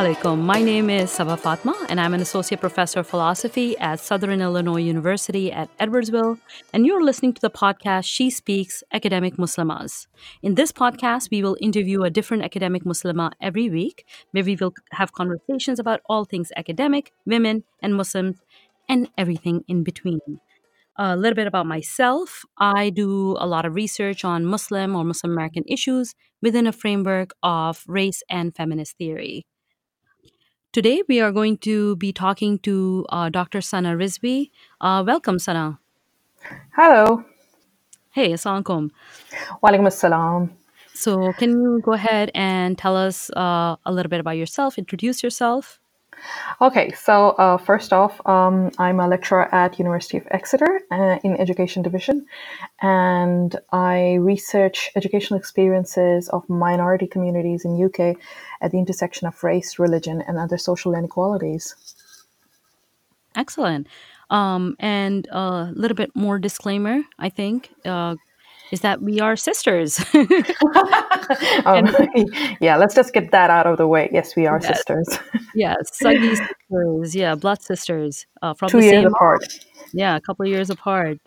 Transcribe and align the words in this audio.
alaikum. 0.00 0.38
My 0.38 0.62
name 0.62 0.88
is 0.88 1.10
Saba 1.10 1.36
Fatima, 1.36 1.74
and 1.90 2.00
I'm 2.00 2.14
an 2.14 2.22
associate 2.22 2.58
professor 2.58 3.00
of 3.00 3.06
philosophy 3.06 3.76
at 3.76 4.00
Southern 4.00 4.40
Illinois 4.40 4.80
University 4.80 5.52
at 5.52 5.68
Edwardsville. 5.76 6.38
And 6.72 6.86
you're 6.86 7.04
listening 7.04 7.34
to 7.34 7.40
the 7.42 7.50
podcast 7.50 8.06
She 8.06 8.30
Speaks 8.30 8.82
Academic 8.94 9.36
Muslimas. 9.36 10.06
In 10.42 10.54
this 10.54 10.72
podcast, 10.72 11.30
we 11.30 11.42
will 11.42 11.58
interview 11.60 12.02
a 12.02 12.08
different 12.08 12.44
academic 12.44 12.84
Muslima 12.84 13.32
every 13.42 13.68
week, 13.68 14.06
where 14.30 14.42
we 14.42 14.56
will 14.56 14.72
have 14.92 15.12
conversations 15.12 15.78
about 15.78 16.00
all 16.06 16.24
things 16.24 16.50
academic, 16.56 17.12
women, 17.26 17.64
and 17.82 17.94
Muslims, 17.94 18.38
and 18.88 19.10
everything 19.18 19.64
in 19.68 19.84
between. 19.84 20.20
A 20.96 21.14
little 21.14 21.36
bit 21.36 21.46
about 21.46 21.66
myself 21.66 22.42
I 22.56 22.88
do 22.88 23.36
a 23.38 23.46
lot 23.46 23.66
of 23.66 23.74
research 23.74 24.24
on 24.24 24.46
Muslim 24.46 24.96
or 24.96 25.04
Muslim 25.04 25.32
American 25.32 25.64
issues 25.68 26.14
within 26.40 26.66
a 26.66 26.72
framework 26.72 27.32
of 27.42 27.84
race 27.86 28.22
and 28.30 28.56
feminist 28.56 28.96
theory. 28.96 29.44
Today, 30.72 31.02
we 31.08 31.20
are 31.20 31.32
going 31.32 31.58
to 31.66 31.96
be 31.96 32.12
talking 32.12 32.60
to 32.60 33.04
uh, 33.08 33.28
Dr. 33.28 33.60
Sana 33.60 33.96
Rizvi. 33.96 34.52
Uh, 34.80 35.02
welcome, 35.04 35.40
Sana. 35.40 35.80
Hello. 36.76 37.24
Hey, 38.10 38.30
assalamualaikum. 38.34 38.92
Walaikum 39.64 39.90
assalam. 39.90 40.50
So, 40.94 41.32
can 41.32 41.50
you 41.50 41.80
go 41.82 41.94
ahead 41.94 42.30
and 42.36 42.78
tell 42.78 42.96
us 42.96 43.30
uh, 43.30 43.74
a 43.84 43.90
little 43.90 44.10
bit 44.10 44.20
about 44.20 44.36
yourself, 44.36 44.78
introduce 44.78 45.24
yourself? 45.24 45.79
Okay, 46.60 46.92
so 46.92 47.30
uh, 47.30 47.56
first 47.56 47.92
off, 47.92 48.20
um, 48.26 48.70
I'm 48.78 49.00
a 49.00 49.08
lecturer 49.08 49.52
at 49.54 49.78
University 49.78 50.18
of 50.18 50.26
Exeter 50.30 50.80
uh, 50.90 51.18
in 51.24 51.36
Education 51.38 51.82
Division, 51.82 52.26
and 52.80 53.56
I 53.72 54.14
research 54.14 54.90
educational 54.94 55.38
experiences 55.38 56.28
of 56.28 56.48
minority 56.48 57.06
communities 57.06 57.64
in 57.64 57.82
UK 57.82 58.16
at 58.60 58.70
the 58.72 58.78
intersection 58.78 59.26
of 59.26 59.42
race, 59.42 59.78
religion, 59.78 60.22
and 60.26 60.38
other 60.38 60.58
social 60.58 60.94
inequalities. 60.94 61.74
Excellent. 63.34 63.86
Um, 64.30 64.76
and 64.78 65.26
a 65.30 65.72
little 65.74 65.96
bit 65.96 66.14
more 66.14 66.38
disclaimer, 66.38 67.02
I 67.18 67.28
think. 67.30 67.70
Uh, 67.84 68.16
is 68.70 68.80
that 68.80 69.02
we 69.02 69.20
are 69.20 69.36
sisters. 69.36 69.98
um, 71.64 71.94
yeah, 72.60 72.76
let's 72.76 72.94
just 72.94 73.12
get 73.12 73.30
that 73.32 73.50
out 73.50 73.66
of 73.66 73.78
the 73.78 73.86
way. 73.86 74.08
Yes, 74.12 74.36
we 74.36 74.46
are 74.46 74.60
yes. 74.62 74.76
sisters. 74.76 75.18
yes, 75.54 75.76
Sagi 75.92 76.36
sisters. 76.36 77.14
Yeah, 77.14 77.34
blood 77.34 77.62
sisters 77.62 78.26
uh, 78.42 78.54
from 78.54 78.68
two 78.70 78.80
years 78.80 79.04
apart. 79.06 79.44
Yeah, 79.92 80.16
a 80.16 80.20
couple 80.20 80.44
of 80.44 80.50
years 80.50 80.70
apart. 80.70 81.18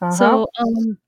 Uh-huh. 0.00 0.10
So, 0.10 0.46
um, 0.58 0.98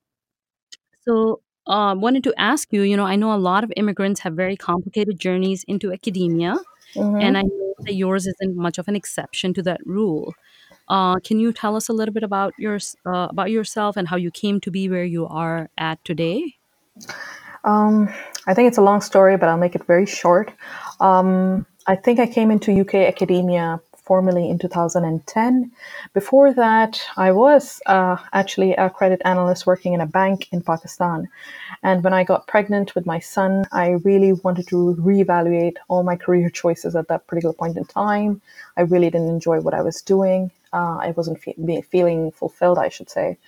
so 1.07 1.41
um, 1.67 2.01
wanted 2.01 2.25
to 2.25 2.35
ask 2.39 2.73
you. 2.73 2.83
You 2.83 2.97
know, 2.97 3.07
I 3.07 3.17
know 3.17 3.35
a 3.35 3.37
lot 3.37 3.65
of 3.65 3.73
immigrants 3.77 4.21
have 4.21 4.35
very 4.35 4.57
complicated 4.57 5.19
journeys 5.19 5.65
into 5.65 5.93
academia, 5.93 6.57
mm-hmm. 6.95 7.21
and 7.21 7.37
I 7.37 7.43
know 7.43 7.75
that 7.81 7.95
yours 7.95 8.27
isn't 8.27 8.57
much 8.57 8.79
of 8.79 8.89
an 8.89 8.97
exception 8.97 9.53
to 9.55 9.63
that 9.63 9.81
rule. 9.85 10.35
Uh, 10.89 11.19
can 11.21 11.41
you 11.41 11.53
tell 11.53 11.77
us 11.77 11.89
a 11.89 11.93
little 11.93 12.13
bit 12.13 12.23
about 12.23 12.53
your 12.59 12.79
uh, 13.07 13.29
about 13.31 13.51
yourself 13.51 13.97
and 13.97 14.09
how 14.09 14.17
you 14.17 14.31
came 14.31 14.61
to 14.61 14.71
be 14.71 14.89
where 14.89 15.05
you 15.05 15.27
are 15.27 15.71
at 15.79 16.05
today? 16.05 16.57
Um, 17.65 18.13
I 18.47 18.55
think 18.55 18.69
it's 18.69 18.79
a 18.79 18.83
long 18.83 19.01
story, 19.01 19.37
but 19.37 19.49
I'll 19.49 19.59
make 19.59 19.75
it 19.75 19.87
very 19.87 20.07
short. 20.07 20.53
Um, 21.01 21.67
I 21.87 21.97
think 21.97 22.21
I 22.21 22.27
came 22.27 22.51
into 22.51 22.79
UK 22.79 22.95
academia 22.95 23.81
formally 24.05 24.51
in 24.51 24.59
2010. 24.59 25.73
Before 26.13 26.53
that, 26.53 27.01
I 27.17 27.33
was 27.33 27.81
uh, 27.87 28.17
actually 28.33 28.73
a 28.75 28.91
credit 28.91 29.21
analyst 29.25 29.67
working 29.67 29.95
in 29.95 30.01
a 30.01 30.07
bank 30.07 30.49
in 30.53 30.61
Pakistan. 30.61 31.29
And 31.83 32.05
when 32.05 32.13
I 32.13 32.23
got 32.25 32.47
pregnant 32.47 32.95
with 32.95 33.07
my 33.07 33.19
son, 33.19 33.65
I 33.73 33.91
really 34.05 34.33
wanted 34.33 34.69
to 34.69 34.97
reevaluate 35.01 35.77
all 35.89 36.03
my 36.03 36.17
career 36.17 36.51
choices 36.63 36.95
at 36.95 37.09
that 37.09 37.27
particular 37.27 37.55
point 37.55 37.77
in 37.77 37.85
time. 37.87 38.43
I 38.77 38.83
really 38.83 39.11
didn't 39.11 39.29
enjoy 39.29 39.61
what 39.61 39.75
I 39.75 39.83
was 39.83 40.03
doing. 40.03 40.51
Uh, 40.75 40.99
I 41.01 41.15
wasn't 41.17 41.41
fe- 41.41 41.83
feeling 41.91 42.33
fulfilled, 42.33 42.79
I 42.79 42.89
should 42.89 43.09
say. 43.09 43.39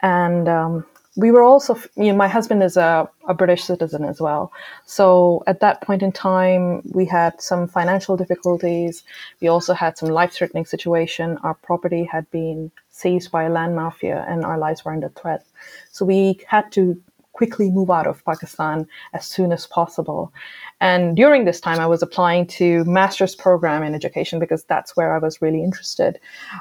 And 0.00 0.48
um, 0.48 0.84
we 1.16 1.30
were 1.30 1.42
also, 1.42 1.74
you 1.96 2.12
know, 2.12 2.16
my 2.16 2.28
husband 2.28 2.62
is 2.62 2.76
a, 2.76 3.08
a, 3.26 3.32
British 3.32 3.64
citizen 3.64 4.04
as 4.04 4.20
well. 4.20 4.52
So 4.84 5.42
at 5.46 5.60
that 5.60 5.80
point 5.80 6.02
in 6.02 6.12
time, 6.12 6.82
we 6.92 7.06
had 7.06 7.40
some 7.40 7.66
financial 7.66 8.16
difficulties. 8.16 9.02
We 9.40 9.48
also 9.48 9.72
had 9.72 9.96
some 9.96 10.10
life 10.10 10.32
threatening 10.32 10.66
situation. 10.66 11.38
Our 11.42 11.54
property 11.54 12.04
had 12.04 12.30
been 12.30 12.70
seized 12.90 13.30
by 13.30 13.44
a 13.44 13.50
land 13.50 13.74
mafia 13.76 14.26
and 14.28 14.44
our 14.44 14.58
lives 14.58 14.84
were 14.84 14.92
under 14.92 15.08
threat. 15.08 15.46
So 15.90 16.04
we 16.04 16.40
had 16.46 16.70
to 16.72 17.00
quickly 17.36 17.70
move 17.70 17.90
out 17.90 18.06
of 18.06 18.24
Pakistan 18.24 18.86
as 19.12 19.26
soon 19.26 19.52
as 19.52 19.66
possible. 19.66 20.32
And 20.80 21.16
during 21.16 21.44
this 21.44 21.60
time, 21.60 21.80
I 21.80 21.86
was 21.86 22.02
applying 22.02 22.46
to 22.58 22.84
master's 22.84 23.34
program 23.34 23.82
in 23.82 23.94
education 23.94 24.38
because 24.38 24.64
that's 24.64 24.96
where 24.96 25.14
I 25.14 25.18
was 25.18 25.42
really 25.42 25.62
interested. 25.62 26.18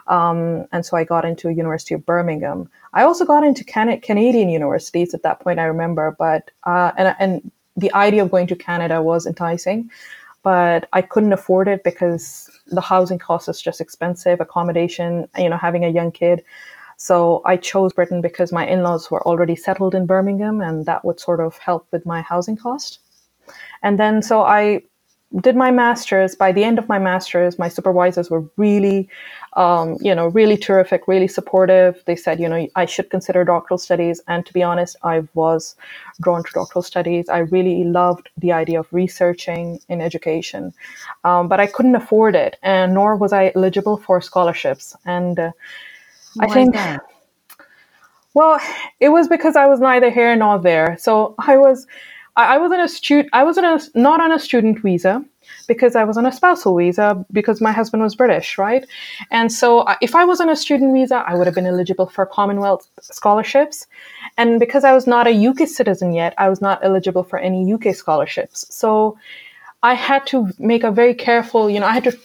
Um, 0.07 0.65
and 0.73 0.85
so 0.85 0.97
I 0.97 1.03
got 1.03 1.23
into 1.25 1.49
University 1.49 1.95
of 1.95 2.05
Birmingham. 2.05 2.69
I 2.93 3.03
also 3.03 3.25
got 3.25 3.43
into 3.43 3.63
Can- 3.63 4.01
Canadian 4.01 4.49
universities 4.49 5.13
at 5.13 5.23
that 5.23 5.39
point. 5.39 5.59
I 5.59 5.65
remember, 5.65 6.15
but 6.17 6.51
uh, 6.63 6.91
and 6.97 7.15
and 7.19 7.51
the 7.77 7.93
idea 7.93 8.23
of 8.23 8.31
going 8.31 8.47
to 8.47 8.55
Canada 8.55 9.01
was 9.01 9.25
enticing, 9.25 9.89
but 10.43 10.87
I 10.93 11.01
couldn't 11.01 11.33
afford 11.33 11.67
it 11.67 11.83
because 11.83 12.49
the 12.67 12.81
housing 12.81 13.19
cost 13.19 13.49
is 13.49 13.61
just 13.61 13.81
expensive, 13.81 14.39
accommodation, 14.39 15.27
you 15.37 15.49
know, 15.49 15.57
having 15.57 15.83
a 15.83 15.89
young 15.89 16.11
kid. 16.11 16.43
So 17.05 17.43
I 17.45 17.55
chose 17.57 17.93
Britain 17.93 18.19
because 18.21 18.51
my 18.51 18.65
in-laws 18.65 19.11
were 19.11 19.25
already 19.27 19.55
settled 19.55 19.93
in 19.93 20.07
Birmingham, 20.07 20.59
and 20.59 20.87
that 20.87 21.05
would 21.05 21.19
sort 21.19 21.39
of 21.39 21.57
help 21.59 21.85
with 21.91 22.03
my 22.03 22.21
housing 22.21 22.57
cost. 22.57 22.99
And 23.83 23.99
then 23.99 24.23
so 24.23 24.41
I 24.41 24.81
did 25.41 25.55
my 25.55 25.69
master's. 25.69 26.33
By 26.35 26.51
the 26.51 26.63
end 26.63 26.79
of 26.79 26.89
my 26.89 26.97
master's, 26.97 27.59
my 27.59 27.69
supervisors 27.69 28.31
were 28.31 28.43
really, 28.57 29.07
um, 29.53 29.97
you 30.01 30.15
know, 30.15 30.27
really 30.39 30.57
terrific, 30.57 31.07
really 31.07 31.27
supportive. 31.27 32.01
They 32.07 32.15
said, 32.15 32.39
you 32.39 32.49
know, 32.49 32.67
I 32.75 32.85
should 32.85 33.11
consider 33.11 33.43
doctoral 33.43 33.77
studies. 33.77 34.21
And 34.27 34.43
to 34.47 34.53
be 34.53 34.63
honest, 34.63 34.95
I 35.03 35.27
was 35.35 35.75
drawn 36.21 36.43
to 36.43 36.51
doctoral 36.53 36.83
studies. 36.83 37.29
I 37.29 37.39
really 37.39 37.83
loved 37.83 38.29
the 38.37 38.51
idea 38.51 38.79
of 38.79 38.87
researching 38.91 39.79
in 39.89 40.01
education, 40.01 40.73
um, 41.23 41.49
but 41.49 41.59
I 41.59 41.67
couldn't 41.67 41.95
afford 41.95 42.33
it, 42.35 42.57
and 42.63 42.95
nor 42.95 43.15
was 43.15 43.31
I 43.31 43.51
eligible 43.55 43.97
for 43.97 44.21
scholarships. 44.21 44.95
And 45.05 45.37
uh, 45.39 45.51
I 46.39 46.47
think. 46.47 46.75
Well, 48.33 48.59
it 48.99 49.09
was 49.09 49.27
because 49.29 49.55
I 49.55 49.65
was 49.65 49.79
neither 49.79 50.09
here 50.09 50.35
nor 50.35 50.59
there. 50.59 50.97
So 50.99 51.35
I 51.39 51.57
was 51.57 51.87
I, 52.35 52.55
I 52.55 52.57
was 52.57 52.71
on 52.71 52.79
a 52.79 52.87
student. 52.87 53.29
I 53.33 53.43
was 53.43 53.57
on 53.57 53.65
a, 53.65 53.79
not 53.95 54.21
on 54.21 54.31
a 54.31 54.39
student 54.39 54.79
visa 54.79 55.23
because 55.67 55.95
I 55.95 56.03
was 56.03 56.17
on 56.17 56.25
a 56.25 56.31
spousal 56.31 56.75
visa 56.77 57.25
because 57.31 57.61
my 57.61 57.71
husband 57.71 58.03
was 58.03 58.15
British, 58.15 58.57
right? 58.57 58.85
And 59.31 59.51
so 59.51 59.79
uh, 59.79 59.95
if 60.01 60.15
I 60.15 60.25
was 60.25 60.41
on 60.41 60.49
a 60.49 60.55
student 60.55 60.93
visa, 60.93 61.23
I 61.27 61.35
would 61.35 61.47
have 61.47 61.55
been 61.55 61.65
eligible 61.65 62.07
for 62.07 62.25
Commonwealth 62.25 62.87
scholarships. 63.01 63.87
And 64.37 64.59
because 64.59 64.83
I 64.83 64.93
was 64.93 65.07
not 65.07 65.27
a 65.27 65.47
UK 65.47 65.67
citizen 65.67 66.13
yet, 66.13 66.33
I 66.37 66.49
was 66.49 66.61
not 66.61 66.79
eligible 66.83 67.23
for 67.23 67.39
any 67.39 67.71
UK 67.71 67.95
scholarships. 67.95 68.65
So 68.69 69.17
I 69.83 69.93
had 69.93 70.25
to 70.27 70.49
make 70.59 70.83
a 70.83 70.91
very 70.91 71.13
careful, 71.13 71.69
you 71.69 71.79
know, 71.79 71.85
I 71.85 71.93
had 71.93 72.03
to 72.05 72.17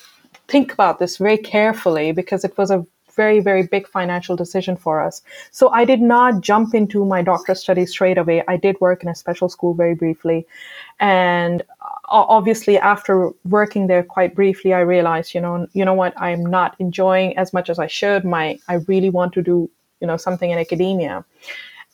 think 0.49 0.73
about 0.73 0.99
this 0.99 1.19
very 1.19 1.39
carefully 1.39 2.13
because 2.13 2.45
it 2.45 2.57
was 2.59 2.71
a 2.71 2.85
very, 3.23 3.41
very 3.51 3.65
big 3.75 3.85
financial 3.99 4.35
decision 4.45 4.75
for 4.85 4.95
us. 5.09 5.23
So 5.59 5.65
I 5.81 5.83
did 5.93 6.03
not 6.15 6.33
jump 6.51 6.69
into 6.81 6.99
my 7.15 7.21
doctorate 7.31 7.61
studies 7.67 7.91
straight 7.97 8.19
away. 8.23 8.39
I 8.55 8.57
did 8.67 8.75
work 8.81 8.99
in 9.03 9.09
a 9.11 9.15
special 9.25 9.49
school 9.55 9.73
very 9.83 9.97
briefly. 10.03 10.39
And 10.99 11.63
uh, 12.17 12.25
obviously 12.37 12.77
after 12.93 13.15
working 13.59 13.89
there 13.89 14.05
quite 14.17 14.33
briefly, 14.41 14.71
I 14.81 14.81
realized, 14.95 15.35
you 15.35 15.43
know, 15.45 15.67
you 15.79 15.85
know 15.85 15.99
what, 16.03 16.13
I'm 16.29 16.45
not 16.59 16.71
enjoying 16.79 17.37
as 17.43 17.53
much 17.57 17.69
as 17.73 17.79
I 17.87 17.89
should. 17.99 18.25
My, 18.25 18.59
I 18.73 18.75
really 18.93 19.11
want 19.19 19.33
to 19.35 19.43
do, 19.51 19.57
you 20.01 20.07
know, 20.09 20.19
something 20.27 20.51
in 20.51 20.59
academia. 20.59 21.25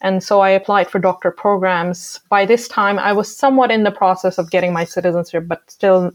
And 0.00 0.22
so 0.22 0.34
I 0.48 0.50
applied 0.50 0.88
for 0.90 0.98
doctor 0.98 1.30
programs. 1.30 2.20
By 2.28 2.46
this 2.46 2.68
time, 2.68 2.98
I 2.98 3.12
was 3.12 3.28
somewhat 3.44 3.70
in 3.76 3.82
the 3.84 3.96
process 4.02 4.38
of 4.38 4.50
getting 4.54 4.72
my 4.72 4.84
citizenship, 4.84 5.44
but 5.52 5.70
still 5.70 6.12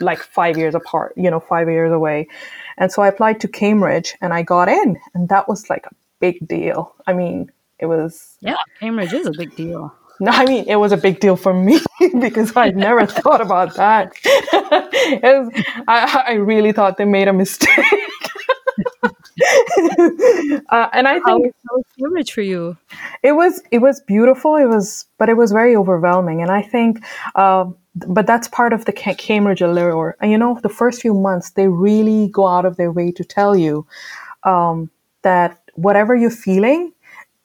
like 0.00 0.18
five 0.22 0.56
years 0.56 0.74
apart, 0.74 1.14
you 1.16 1.30
know, 1.30 1.40
five 1.40 1.68
years 1.68 1.92
away. 1.92 2.28
And 2.78 2.90
so 2.90 3.02
I 3.02 3.08
applied 3.08 3.40
to 3.40 3.48
Cambridge 3.48 4.16
and 4.20 4.32
I 4.32 4.42
got 4.42 4.68
in, 4.68 4.98
and 5.14 5.28
that 5.28 5.48
was 5.48 5.68
like 5.70 5.86
a 5.86 5.94
big 6.20 6.46
deal. 6.48 6.94
I 7.06 7.12
mean, 7.12 7.50
it 7.78 7.86
was. 7.86 8.36
Yeah, 8.40 8.56
Cambridge 8.80 9.12
is 9.12 9.26
a 9.26 9.32
big 9.32 9.54
deal. 9.56 9.94
No, 10.22 10.32
I 10.32 10.44
mean, 10.44 10.68
it 10.68 10.76
was 10.76 10.92
a 10.92 10.98
big 10.98 11.18
deal 11.18 11.34
for 11.34 11.54
me 11.54 11.80
because 12.20 12.54
I 12.54 12.68
never 12.70 13.06
thought 13.06 13.40
about 13.40 13.74
that. 13.76 14.12
was, 15.22 15.64
I, 15.88 16.24
I 16.28 16.32
really 16.34 16.72
thought 16.72 16.98
they 16.98 17.06
made 17.06 17.26
a 17.26 17.32
mistake. 17.32 17.70
uh, 20.68 20.88
and 20.92 21.08
I 21.08 21.20
think 21.24 21.54
how, 21.68 21.82
how 22.00 22.22
for 22.32 22.42
you? 22.42 22.76
It 23.22 23.32
was 23.32 23.62
it 23.70 23.78
was 23.78 24.00
beautiful. 24.00 24.56
It 24.56 24.66
was, 24.66 25.06
but 25.18 25.28
it 25.28 25.36
was 25.36 25.52
very 25.52 25.76
overwhelming. 25.76 26.42
And 26.42 26.50
I 26.50 26.62
think 26.62 27.02
uh, 27.34 27.66
but 27.94 28.26
that's 28.26 28.48
part 28.48 28.72
of 28.72 28.84
the 28.84 28.92
Cambridge 28.92 29.60
allure. 29.60 30.16
And 30.20 30.30
you 30.30 30.38
know, 30.38 30.58
the 30.62 30.68
first 30.68 31.00
few 31.02 31.14
months, 31.14 31.50
they 31.50 31.68
really 31.68 32.28
go 32.28 32.46
out 32.46 32.64
of 32.64 32.76
their 32.76 32.92
way 32.92 33.10
to 33.12 33.24
tell 33.24 33.56
you 33.56 33.86
um, 34.44 34.90
that 35.22 35.60
whatever 35.74 36.14
you're 36.14 36.30
feeling, 36.30 36.92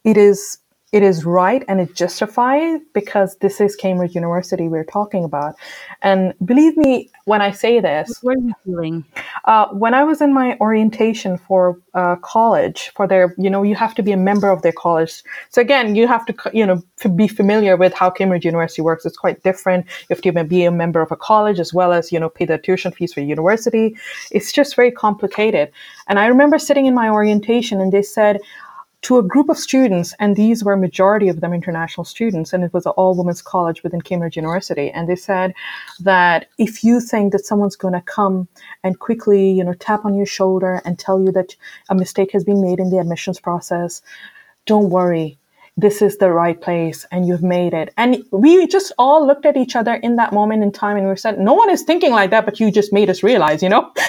it 0.03 0.17
is 0.17 0.59
it 0.95 1.03
is 1.03 1.25
right 1.25 1.61
and 1.67 1.81
it 1.81 1.93
justified 1.93 2.79
because 2.93 3.35
this 3.41 3.59
is 3.59 3.75
Cambridge 3.75 4.15
University 4.15 4.69
we're 4.69 4.85
talking 4.85 5.25
about. 5.25 5.55
And 6.01 6.33
believe 6.45 6.77
me 6.77 7.09
when 7.25 7.41
I 7.41 7.51
say 7.51 7.81
this. 7.81 8.19
What 8.21 8.37
you 8.39 8.53
feeling? 8.63 9.03
Uh, 9.43 9.67
when 9.73 9.93
I 9.93 10.05
was 10.05 10.21
in 10.21 10.33
my 10.33 10.57
orientation 10.61 11.37
for 11.37 11.77
uh, 11.95 12.15
college, 12.21 12.91
for 12.95 13.09
their, 13.09 13.35
you 13.37 13.49
know, 13.49 13.61
you 13.61 13.75
have 13.75 13.93
to 13.95 14.03
be 14.03 14.13
a 14.13 14.17
member 14.17 14.49
of 14.49 14.61
their 14.61 14.71
college. 14.71 15.21
So 15.49 15.61
again, 15.61 15.95
you 15.95 16.07
have 16.07 16.25
to, 16.27 16.51
you 16.53 16.65
know, 16.65 16.81
be 17.13 17.27
familiar 17.27 17.75
with 17.75 17.93
how 17.93 18.09
Cambridge 18.09 18.45
University 18.45 18.81
works. 18.81 19.05
It's 19.05 19.17
quite 19.17 19.43
different. 19.43 19.85
You 20.07 20.15
have 20.15 20.21
to 20.21 20.43
be 20.45 20.63
a 20.63 20.71
member 20.71 21.01
of 21.01 21.11
a 21.11 21.17
college 21.17 21.59
as 21.59 21.73
well 21.73 21.91
as, 21.91 22.13
you 22.13 22.21
know, 22.21 22.29
pay 22.29 22.45
the 22.45 22.57
tuition 22.57 22.93
fees 22.93 23.13
for 23.13 23.19
university. 23.19 23.97
It's 24.31 24.53
just 24.53 24.77
very 24.77 24.91
complicated. 24.91 25.73
And 26.07 26.19
I 26.19 26.27
remember 26.27 26.57
sitting 26.57 26.85
in 26.85 26.93
my 26.93 27.09
orientation 27.09 27.81
and 27.81 27.91
they 27.91 28.01
said, 28.01 28.39
to 29.05 29.19
a 29.19 29.23
group 29.23 29.49
of 29.49 29.57
students, 29.59 30.15
and 30.17 30.35
these 30.35 30.63
were 30.63 30.75
majority 30.75 31.27
of 31.27 31.39
them 31.39 31.53
international 31.53 32.05
students, 32.05 32.53
and 32.53 32.63
it 32.63 32.73
was 32.73 32.87
an 32.87 32.93
all 32.93 33.15
women's 33.15 33.39
college 33.39 33.83
within 33.83 34.01
Cambridge 34.01 34.35
University. 34.35 34.89
And 34.89 35.07
they 35.07 35.15
said 35.15 35.53
that 35.99 36.49
if 36.57 36.83
you 36.83 36.99
think 36.99 37.31
that 37.31 37.45
someone's 37.45 37.75
going 37.75 37.93
to 37.93 38.01
come 38.01 38.47
and 38.83 38.97
quickly, 38.97 39.51
you 39.51 39.63
know, 39.63 39.73
tap 39.73 40.05
on 40.05 40.15
your 40.15 40.25
shoulder 40.25 40.81
and 40.85 40.97
tell 40.97 41.21
you 41.21 41.31
that 41.33 41.55
a 41.89 41.93
mistake 41.93 42.31
has 42.31 42.43
been 42.43 42.63
made 42.63 42.79
in 42.79 42.89
the 42.89 42.97
admissions 42.97 43.39
process, 43.39 44.01
don't 44.65 44.89
worry. 44.89 45.37
This 45.77 46.01
is 46.01 46.17
the 46.17 46.31
right 46.31 46.59
place 46.59 47.05
and 47.11 47.27
you've 47.27 47.43
made 47.43 47.75
it. 47.75 47.93
And 47.97 48.25
we 48.31 48.65
just 48.65 48.91
all 48.97 49.27
looked 49.27 49.45
at 49.45 49.55
each 49.55 49.75
other 49.75 49.95
in 49.95 50.15
that 50.15 50.33
moment 50.33 50.63
in 50.63 50.71
time 50.71 50.97
and 50.97 51.07
we 51.07 51.15
said, 51.15 51.37
no 51.37 51.53
one 51.53 51.69
is 51.69 51.83
thinking 51.83 52.11
like 52.11 52.31
that, 52.31 52.45
but 52.45 52.59
you 52.59 52.71
just 52.71 52.91
made 52.91 53.11
us 53.11 53.21
realize, 53.21 53.61
you 53.61 53.69
know? 53.69 53.91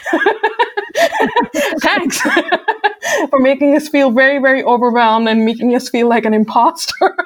Thanks 1.81 2.23
for 3.31 3.39
making 3.39 3.77
us 3.77 3.89
feel 3.89 4.11
very, 4.11 4.39
very 4.39 4.63
overwhelmed 4.65 5.29
and 5.29 5.45
making 5.45 5.75
us 5.75 5.89
feel 5.89 6.09
like 6.09 6.25
an 6.25 6.35
imposter. 6.35 7.17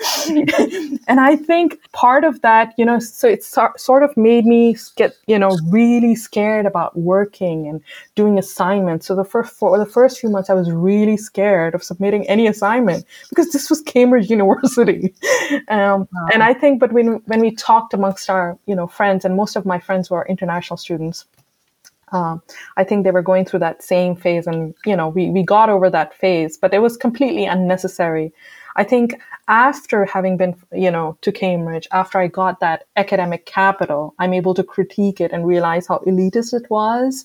and 0.28 1.20
I 1.20 1.34
think 1.34 1.80
part 1.92 2.22
of 2.22 2.40
that, 2.42 2.72
you 2.76 2.84
know, 2.84 2.98
so 3.00 3.28
it 3.28 3.42
so, 3.42 3.70
sort 3.76 4.02
of 4.02 4.16
made 4.16 4.46
me 4.46 4.76
get, 4.96 5.16
you 5.26 5.38
know, 5.38 5.58
really 5.70 6.14
scared 6.14 6.66
about 6.66 6.96
working 6.96 7.66
and 7.66 7.80
doing 8.14 8.38
assignments. 8.38 9.06
So 9.06 9.16
the 9.16 9.24
first 9.24 9.54
for 9.54 9.76
the 9.76 9.86
first 9.86 10.20
few 10.20 10.30
months, 10.30 10.50
I 10.50 10.54
was 10.54 10.70
really 10.70 11.16
scared 11.16 11.74
of 11.74 11.82
submitting 11.82 12.28
any 12.28 12.46
assignment 12.46 13.04
because 13.28 13.50
this 13.50 13.68
was 13.68 13.80
Cambridge 13.82 14.30
University. 14.30 15.14
Um, 15.68 16.08
wow. 16.12 16.28
And 16.32 16.42
I 16.42 16.54
think, 16.54 16.78
but 16.78 16.92
when 16.92 17.20
when 17.26 17.40
we 17.40 17.54
talked 17.54 17.94
amongst 17.94 18.30
our, 18.30 18.58
you 18.66 18.74
know, 18.74 18.86
friends, 18.86 19.24
and 19.24 19.34
most 19.36 19.56
of 19.56 19.64
my 19.64 19.78
friends 19.78 20.10
were 20.10 20.26
international 20.28 20.76
students, 20.76 21.24
um, 22.12 22.42
I 22.76 22.84
think 22.84 23.04
they 23.04 23.10
were 23.10 23.22
going 23.22 23.44
through 23.44 23.60
that 23.60 23.82
same 23.82 24.16
phase, 24.16 24.46
and 24.46 24.74
you 24.86 24.96
know, 24.96 25.08
we 25.08 25.30
we 25.30 25.42
got 25.42 25.70
over 25.70 25.90
that 25.90 26.14
phase, 26.14 26.56
but 26.56 26.74
it 26.74 26.80
was 26.80 26.96
completely 26.96 27.44
unnecessary. 27.44 28.32
I 28.76 28.84
think 28.84 29.20
after 29.48 30.04
having 30.04 30.36
been, 30.36 30.54
you 30.72 30.90
know, 30.90 31.16
to 31.22 31.32
Cambridge, 31.32 31.88
after 31.90 32.18
I 32.20 32.28
got 32.28 32.60
that 32.60 32.84
academic 32.96 33.44
capital, 33.44 34.14
I'm 34.20 34.32
able 34.32 34.54
to 34.54 34.62
critique 34.62 35.20
it 35.20 35.32
and 35.32 35.46
realize 35.46 35.88
how 35.88 35.98
elitist 36.06 36.54
it 36.54 36.70
was, 36.70 37.24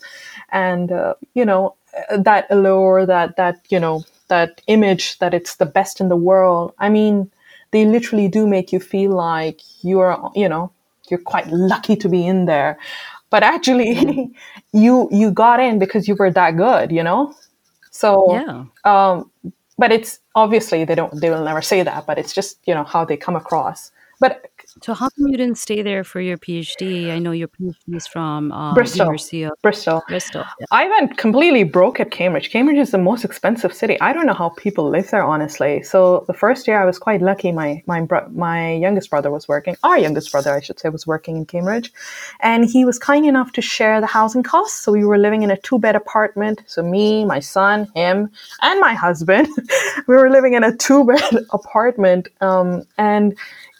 and 0.52 0.92
uh, 0.92 1.14
you 1.34 1.46
know, 1.46 1.76
that 2.18 2.48
allure, 2.50 3.06
that 3.06 3.36
that 3.38 3.60
you 3.70 3.80
know, 3.80 4.04
that 4.30 4.62
image 4.68 5.20
that 5.20 5.34
it's 5.34 5.58
the 5.58 5.66
best 5.66 6.02
in 6.02 6.10
the 6.10 6.16
world. 6.16 6.74
I 6.80 6.90
mean, 6.90 7.32
they 7.72 7.86
literally 7.86 8.28
do 8.28 8.48
make 8.48 8.72
you 8.72 8.80
feel 8.80 9.12
like 9.12 9.62
you're, 9.84 10.32
you 10.36 10.48
know, 10.48 10.72
you're 11.10 11.20
quite 11.20 11.48
lucky 11.48 11.96
to 11.98 12.10
be 12.10 12.26
in 12.26 12.46
there 12.46 12.78
but 13.34 13.42
actually 13.42 14.30
you 14.74 15.10
you 15.12 15.32
got 15.32 15.60
in 15.60 15.80
because 15.80 16.08
you 16.08 16.16
were 16.16 16.32
that 16.32 16.56
good 16.56 16.92
you 16.92 17.04
know? 17.04 17.34
So 17.90 18.10
yeah. 18.38 18.66
um 18.92 19.32
but 19.82 19.92
it's 19.92 20.20
obviously 20.36 20.86
they 20.86 20.96
don't 21.00 21.20
they 21.20 21.32
will 21.32 21.44
never 21.44 21.64
say 21.72 21.82
that 21.90 22.06
but 22.06 22.20
it's 22.22 22.34
just 22.40 22.60
you 22.68 22.74
know 22.78 22.86
how 22.94 23.04
they 23.04 23.18
come 23.18 23.36
across. 23.36 23.92
But 24.20 24.52
so 24.82 24.94
how 24.94 25.10
come 25.10 25.28
you 25.28 25.38
didn't 25.38 25.58
stay 25.58 25.82
there 25.82 26.04
for 26.04 26.20
your 26.20 26.38
PhD? 26.38 27.12
I 27.12 27.20
know 27.20 27.32
your 27.32 27.48
PhD 27.48 27.96
is 27.96 28.08
from 28.08 28.52
um, 28.52 28.74
Bristol. 28.74 29.06
University 29.06 29.44
of 29.44 29.54
Bristol. 29.62 30.02
Bristol. 30.08 30.44
Yeah. 30.60 30.66
I 30.72 30.88
went 30.90 31.18
completely 31.18 31.64
broke 31.64 32.00
at 32.00 32.12
Cambridge. 32.12 32.50
Cambridge 32.50 32.78
is 32.78 32.92
the 32.92 32.98
most 32.98 33.24
expensive 33.24 33.74
city. 33.74 34.00
I 34.02 34.14
don't 34.14 34.26
know 34.26 34.34
how 34.34 34.50
people 34.50 34.90
live 34.90 35.10
there, 35.12 35.24
honestly. 35.24 35.84
So 35.84 36.26
the 36.28 36.34
first 36.34 36.68
year 36.68 36.82
I 36.82 36.86
was 36.86 36.98
quite 36.98 37.22
lucky. 37.22 37.52
My 37.52 37.84
my 37.86 38.02
bro- 38.02 38.28
my 38.30 38.74
youngest 38.74 39.10
brother 39.10 39.30
was 39.30 39.48
working. 39.48 39.76
Our 39.84 39.98
youngest 40.00 40.32
brother, 40.32 40.54
I 40.54 40.62
should 40.62 40.80
say, 40.80 40.90
was 40.90 41.06
working 41.06 41.38
in 41.38 41.46
Cambridge, 41.46 41.94
and 42.40 42.66
he 42.66 42.84
was 42.84 42.98
kind 42.98 43.26
enough 43.26 43.52
to 43.54 43.62
share 43.62 44.02
the 44.02 44.08
housing 44.08 44.44
costs. 44.44 44.82
So 44.82 44.92
we 44.92 45.06
were 45.06 45.20
living 45.20 45.44
in 45.44 45.52
a 45.52 45.58
two 45.58 45.78
bed 45.78 45.96
apartment. 45.96 46.64
So 46.66 46.82
me, 46.82 47.26
my 47.26 47.40
son, 47.40 47.88
him, 47.96 48.32
and 48.62 48.80
my 48.80 48.96
husband, 48.96 49.48
we 50.08 50.16
were 50.16 50.32
living 50.32 50.56
in 50.56 50.64
a 50.64 50.76
two 50.76 51.06
bed 51.06 51.46
apartment, 51.52 52.30
um, 52.42 52.84
and 52.98 53.38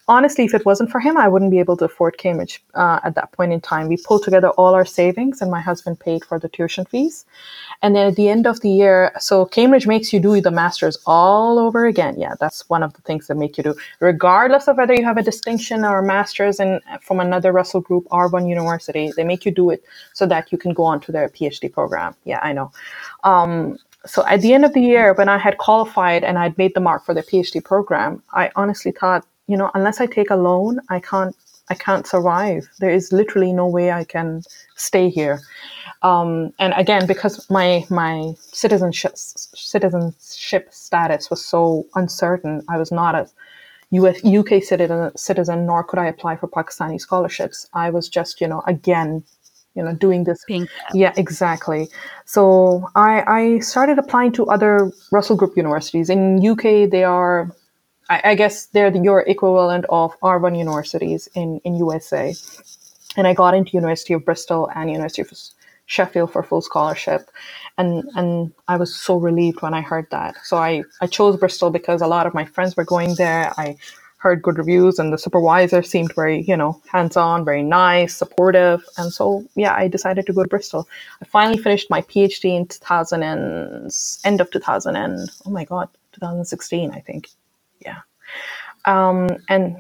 honestly, 0.08 0.44
if 0.44 0.54
it 0.54 0.66
wasn't 0.66 0.92
for 0.92 1.00
him, 1.00 1.18
I 1.18 1.28
wouldn't 1.28 1.52
be 1.52 1.60
able 1.60 1.78
to 1.78 1.86
afford 1.86 2.18
Cambridge 2.18 2.64
uh, 2.74 3.00
at 3.04 3.16
that 3.16 3.32
point 3.32 3.54
in 3.54 3.62
time. 3.62 3.88
We 3.88 3.98
pulled 3.98 4.24
together 4.24 4.50
all 4.52 4.74
our 4.74 4.86
savings, 4.86 5.42
and 5.42 5.50
my 5.50 5.62
husband 5.62 6.00
paid 6.00 6.26
for 6.26 6.40
the 6.40 6.50
tuition 6.50 6.86
fees. 6.86 7.26
And 7.82 7.96
then 7.96 8.08
at 8.08 8.16
the 8.16 8.30
end 8.30 8.46
of 8.46 8.62
the 8.62 8.70
year, 8.70 9.14
so 9.20 9.46
Cambridge 9.46 9.88
makes 9.88 10.12
you 10.12 10.20
do 10.20 10.40
the 10.42 10.52
masters 10.52 10.98
all 11.06 11.60
over 11.60 11.86
again. 11.86 12.20
Yeah, 12.20 12.36
that's 12.40 12.68
one 12.70 12.84
of 12.84 12.94
the 12.94 13.02
things 13.02 13.28
that 13.28 13.36
make 13.36 13.58
you 13.58 13.64
do, 13.64 13.76
regardless 14.00 14.68
of 14.68 14.78
whether 14.78 14.94
you 14.94 15.04
have 15.06 15.18
a 15.18 15.24
distinction 15.24 15.86
or 15.86 16.00
a 16.00 16.06
master's 16.06 16.60
in 16.60 16.82
from 17.02 17.20
another 17.20 17.52
Russell 17.52 17.82
Group 17.82 18.08
or 18.12 18.28
one 18.28 18.46
university. 18.46 19.12
They 19.16 19.24
make 19.24 19.46
you 19.46 19.52
do 19.52 19.70
it 19.70 19.84
so 20.14 20.26
that 20.26 20.52
you 20.52 20.58
can 20.58 20.74
go 20.74 20.84
on 20.84 21.00
to 21.02 21.12
their 21.12 21.30
PhD 21.30 21.72
program. 21.72 22.16
Yeah, 22.26 22.40
I 22.42 22.54
know. 22.54 22.72
Um, 23.24 23.78
so 24.06 24.26
at 24.28 24.42
the 24.42 24.54
end 24.54 24.66
of 24.66 24.74
the 24.74 24.82
year, 24.82 25.14
when 25.14 25.30
I 25.30 25.38
had 25.38 25.58
qualified 25.58 26.26
and 26.26 26.38
I'd 26.38 26.58
made 26.58 26.74
the 26.74 26.82
mark 26.82 27.06
for 27.06 27.14
the 27.14 27.24
PhD 27.24 27.64
program, 27.64 28.22
I 28.34 28.52
honestly 28.56 28.92
thought 28.92 29.26
you 29.48 29.58
know, 29.58 29.72
unless 29.74 30.00
I 30.00 30.06
take 30.06 30.30
a 30.30 30.36
loan, 30.36 30.80
I 30.90 31.00
can't 31.00 31.36
I 31.70 31.76
can't 31.76 32.06
survive. 32.06 32.68
There 32.80 32.90
is 32.90 33.14
literally 33.14 33.54
no 33.54 33.68
way 33.68 33.92
I 33.92 34.04
can 34.04 34.42
stay 34.76 35.10
here. 35.10 35.40
Um, 36.02 36.54
and 36.60 36.74
again, 36.76 37.08
because 37.08 37.50
my 37.50 37.86
my 37.90 38.34
citizenship 38.38 39.14
citizenship 39.18 40.74
status 40.74 41.30
was 41.30 41.44
so 41.44 41.86
uncertain, 41.96 42.62
I 42.70 42.78
was 42.78 42.92
not 42.92 43.16
a 43.16 43.28
US, 43.92 44.26
UK 44.26 44.64
citizen, 44.64 45.16
citizen, 45.16 45.66
nor 45.66 45.84
could 45.84 46.00
I 46.00 46.08
apply 46.08 46.36
for 46.38 46.48
Pakistani 46.48 47.00
scholarships. 47.00 47.68
I 47.74 47.92
was 47.92 48.10
just, 48.10 48.42
you 48.42 48.48
know, 48.48 48.64
again, 48.66 49.24
you 49.76 49.84
know, 49.84 49.94
doing 49.94 50.24
this. 50.24 50.44
Pink. 50.48 50.70
Yeah, 50.94 51.14
exactly. 51.16 51.90
So 52.26 52.90
I, 52.96 53.24
I 53.28 53.60
started 53.60 54.00
applying 54.00 54.32
to 54.34 54.48
other 54.48 54.92
Russell 55.12 55.36
Group 55.36 55.56
universities. 55.56 56.10
In 56.10 56.46
UK, 56.46 56.90
they 56.90 57.04
are 57.04 57.52
I, 58.10 58.22
I 58.32 58.36
guess 58.36 58.68
they're 58.68 58.92
the, 58.92 59.00
your 59.00 59.22
equivalent 59.22 59.86
of 59.90 60.20
R1 60.22 60.58
universities 60.58 61.30
in, 61.36 61.60
in 61.64 61.76
USA. 61.76 62.34
And 63.16 63.28
I 63.28 63.34
got 63.34 63.54
into 63.54 63.72
University 63.72 64.14
of 64.14 64.26
Bristol 64.26 64.70
and 64.76 64.90
University 64.90 65.22
of 65.22 65.32
Sheffield 65.86 66.32
for 66.32 66.44
full 66.44 66.62
scholarship. 66.62 67.30
And, 67.78 68.04
and 68.16 68.54
I 68.68 68.78
was 68.78 68.96
so 68.96 69.18
relieved 69.18 69.62
when 69.62 69.74
I 69.74 69.82
heard 69.82 70.08
that. 70.12 70.36
So 70.44 70.58
I, 70.58 70.84
I 71.02 71.08
chose 71.08 71.38
Bristol 71.38 71.70
because 71.70 72.02
a 72.02 72.08
lot 72.08 72.28
of 72.28 72.34
my 72.34 72.46
friends 72.46 72.76
were 72.76 72.86
going 72.86 73.16
there. 73.16 73.54
I 73.58 73.78
heard 74.18 74.42
good 74.42 74.58
reviews 74.58 75.00
and 75.00 75.12
the 75.12 75.18
supervisor 75.18 75.84
seemed 75.84 76.16
very, 76.16 76.44
you 76.44 76.56
know, 76.56 76.82
hands-on, 76.90 77.44
very 77.44 77.62
nice, 77.62 78.16
supportive. 78.16 78.82
And 78.98 79.12
so, 79.12 79.46
yeah, 79.56 79.76
I 79.76 79.90
decided 79.90 80.26
to 80.28 80.34
go 80.34 80.44
to 80.44 80.50
Bristol. 80.50 80.88
I 81.22 81.26
finally 81.26 81.62
finished 81.62 81.90
my 81.90 82.02
PhD 82.02 82.56
in 82.56 82.66
2000 82.68 83.22
and 83.22 83.92
end 84.24 84.42
of 84.42 84.50
2000 84.50 84.96
and, 84.96 85.30
oh 85.46 85.50
my 85.50 85.66
God, 85.66 85.90
2016, 86.14 86.92
I 86.92 87.02
think 87.02 87.28
um, 88.86 89.28
and 89.50 89.78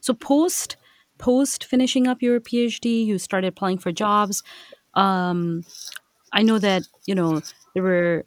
so 0.00 0.14
post 0.14 0.76
post 1.18 1.64
finishing 1.64 2.06
up 2.08 2.20
your 2.20 2.40
phd 2.40 3.06
you 3.06 3.18
started 3.18 3.46
applying 3.48 3.78
for 3.78 3.92
jobs. 3.92 4.42
Um, 4.94 5.64
i 6.32 6.42
know 6.42 6.58
that 6.58 6.82
you 7.06 7.14
know 7.14 7.40
there 7.74 7.82
were 7.82 8.24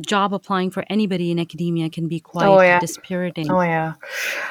job 0.00 0.34
applying 0.34 0.70
for 0.70 0.84
anybody 0.90 1.30
in 1.30 1.38
academia 1.38 1.88
can 1.88 2.08
be 2.08 2.20
quite 2.20 2.46
oh, 2.46 2.60
yeah. 2.60 2.80
dispiriting. 2.80 3.50
Oh 3.50 3.60
yeah, 3.60 3.94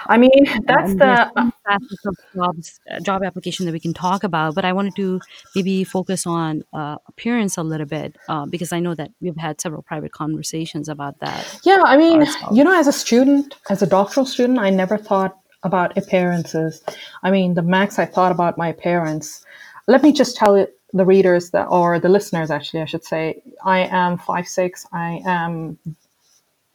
I 0.08 0.18
mean 0.18 0.46
that's 0.66 0.92
and 0.92 1.02
the 1.02 1.52
facets 1.66 2.06
of 2.06 2.16
jobs, 2.34 2.80
uh, 2.90 3.00
job 3.02 3.24
application 3.24 3.66
that 3.66 3.72
we 3.72 3.80
can 3.80 3.94
talk 3.94 4.24
about. 4.24 4.56
But 4.56 4.66
I 4.66 4.74
wanted 4.74 4.96
to 4.96 5.20
maybe 5.56 5.84
focus 5.84 6.26
on 6.26 6.64
uh, 6.74 6.98
appearance 7.08 7.58
a 7.58 7.64
little 7.64 7.86
bit 7.86 8.16
uh, 8.30 8.46
because 8.46 8.72
I 8.72 8.80
know 8.80 8.96
that 8.96 9.12
we've 9.20 9.36
had 9.36 9.60
several 9.60 9.82
private 9.82 10.12
conversations 10.12 10.88
about 10.88 11.20
that. 11.20 11.60
Yeah, 11.64 11.82
I 11.84 11.98
mean, 11.98 12.26
you 12.52 12.64
know, 12.64 12.78
as 12.78 12.88
a 12.88 12.94
student, 12.94 13.56
as 13.70 13.82
a 13.82 13.88
doctoral 13.88 14.26
student, 14.26 14.60
I 14.60 14.70
never 14.70 14.98
thought 14.98 15.38
about 15.64 15.98
appearances. 15.98 16.84
I 17.24 17.32
mean, 17.32 17.56
the 17.56 17.64
max 17.64 18.00
I 18.00 18.06
thought 18.06 18.32
about 18.32 18.58
my 18.58 18.70
appearance. 18.70 19.44
Let 19.88 20.04
me 20.04 20.12
just 20.12 20.36
tell 20.36 20.58
you 20.58 20.68
the 20.94 21.06
readers 21.06 21.52
that 21.52 21.66
or 21.66 22.00
the 22.00 22.10
listeners 22.10 22.50
actually 22.50 22.82
I 22.82 22.86
should 22.86 23.04
say 23.04 23.42
I 23.64 23.80
am 23.80 24.18
five 24.18 24.48
six 24.48 24.86
I 24.92 25.22
am 25.26 25.78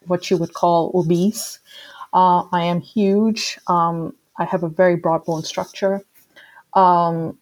what 0.06 0.30
you 0.30 0.36
would 0.36 0.54
call 0.54 0.90
obese 0.94 1.60
uh, 2.12 2.44
I 2.52 2.64
am 2.64 2.80
huge 2.80 3.58
um, 3.68 4.14
I 4.38 4.44
have 4.44 4.62
a 4.62 4.68
very 4.68 4.96
broad 4.96 5.24
bone 5.24 5.42
structure 5.42 6.02
um, 6.74 7.38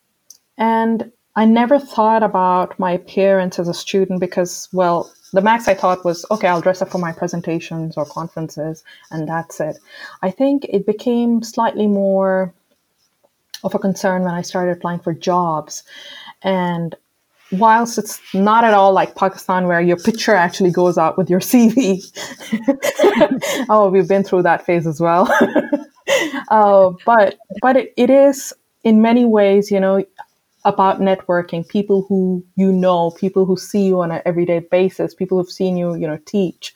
and 0.59 1.11
I 1.37 1.45
never 1.45 1.79
thought 1.79 2.23
about 2.23 2.79
my 2.79 2.93
appearance 2.93 3.59
as 3.59 3.69
a 3.69 3.75
student 3.75 4.21
because, 4.21 4.69
well, 4.73 5.11
the 5.33 5.41
max 5.41 5.69
I 5.69 5.75
thought 5.75 6.05
was, 6.05 6.27
okay, 6.31 6.49
I'll 6.49 6.61
dress 6.61 6.83
up 6.83 6.91
for 6.91 6.99
my 6.99 7.13
presentations 7.13 7.97
or 7.97 8.05
conferences, 8.05 8.83
and 9.13 9.29
that's 9.29 9.61
it. 9.61 9.79
I 10.23 10.31
think 10.33 10.67
it 10.69 10.87
became 10.87 11.43
slightly 11.43 11.87
more 11.87 12.53
of 13.63 13.75
a 13.75 13.79
concern 13.79 14.23
when 14.23 14.35
I 14.35 14.43
started 14.43 14.73
applying 14.73 14.99
for 15.01 15.15
jobs. 15.15 15.85
And 16.43 16.95
whilst 17.53 17.99
it's 17.99 18.21
not 18.33 18.65
at 18.65 18.75
all 18.75 18.93
like 18.93 19.15
Pakistan 19.17 19.67
where 19.67 19.81
your 19.81 19.97
picture 19.97 20.35
actually 20.35 20.71
goes 20.71 20.97
out 20.97 21.19
with 21.19 21.29
your 21.29 21.41
CV, 21.51 22.01
oh, 23.69 23.91
we've 23.91 24.09
been 24.09 24.25
through 24.25 24.43
that 24.43 24.65
phase 24.65 24.87
as 24.87 25.01
well. 25.01 25.31
uh, 26.49 26.91
but 27.05 27.39
but 27.61 27.77
it, 27.77 27.95
it 27.97 28.11
is 28.11 28.53
in 28.85 29.03
many 29.03 29.25
ways, 29.25 29.71
you 29.71 29.81
know, 29.81 30.05
about 30.65 31.01
networking, 31.01 31.67
people 31.67 32.05
who 32.09 32.45
you 32.57 32.73
know, 32.73 33.11
people 33.13 33.47
who 33.47 33.57
see 33.57 33.83
you 33.83 34.01
on 34.01 34.11
an 34.11 34.23
everyday 34.25 34.61
basis, 34.61 35.15
people 35.15 35.39
who've 35.39 35.51
seen 35.51 35.77
you, 35.77 35.95
you 35.95 36.07
know, 36.07 36.19
teach. 36.27 36.75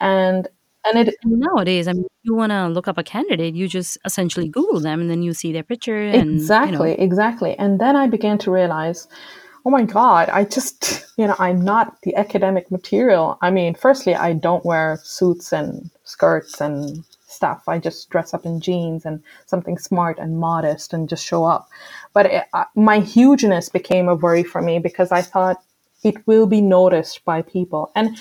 And 0.00 0.48
and 0.88 1.08
it 1.08 1.14
nowadays, 1.24 1.88
I 1.88 1.92
mean, 1.92 2.06
you 2.22 2.34
want 2.34 2.50
to 2.50 2.68
look 2.68 2.88
up 2.88 2.98
a 2.98 3.02
candidate, 3.02 3.54
you 3.54 3.68
just 3.68 3.98
essentially 4.04 4.48
Google 4.48 4.80
them 4.80 5.00
and 5.00 5.10
then 5.10 5.22
you 5.22 5.34
see 5.34 5.52
their 5.52 5.62
picture. 5.62 5.98
And, 5.98 6.34
exactly, 6.34 6.90
you 6.92 6.96
know. 6.96 7.04
exactly. 7.04 7.58
And 7.58 7.80
then 7.80 7.96
I 7.96 8.06
began 8.06 8.38
to 8.38 8.50
realize, 8.50 9.08
oh 9.64 9.70
my 9.70 9.82
God, 9.82 10.28
I 10.28 10.44
just, 10.44 11.06
you 11.16 11.26
know, 11.26 11.36
I'm 11.38 11.62
not 11.62 12.00
the 12.02 12.14
academic 12.16 12.70
material. 12.70 13.38
I 13.42 13.50
mean, 13.50 13.74
firstly, 13.74 14.14
I 14.14 14.32
don't 14.32 14.64
wear 14.64 15.00
suits 15.02 15.52
and 15.52 15.90
skirts 16.04 16.60
and 16.60 17.04
stuff. 17.26 17.64
I 17.68 17.78
just 17.78 18.08
dress 18.10 18.32
up 18.32 18.46
in 18.46 18.60
jeans 18.60 19.04
and 19.04 19.22
something 19.46 19.78
smart 19.78 20.18
and 20.18 20.38
modest 20.38 20.92
and 20.92 21.08
just 21.08 21.24
show 21.24 21.44
up. 21.44 21.68
But 22.12 22.26
it, 22.26 22.44
uh, 22.52 22.64
my 22.74 23.00
hugeness 23.00 23.68
became 23.68 24.08
a 24.08 24.14
worry 24.14 24.44
for 24.44 24.62
me 24.62 24.78
because 24.78 25.12
I 25.12 25.22
thought 25.22 25.62
it 26.02 26.26
will 26.26 26.46
be 26.46 26.60
noticed 26.60 27.24
by 27.24 27.42
people. 27.42 27.90
And 27.94 28.20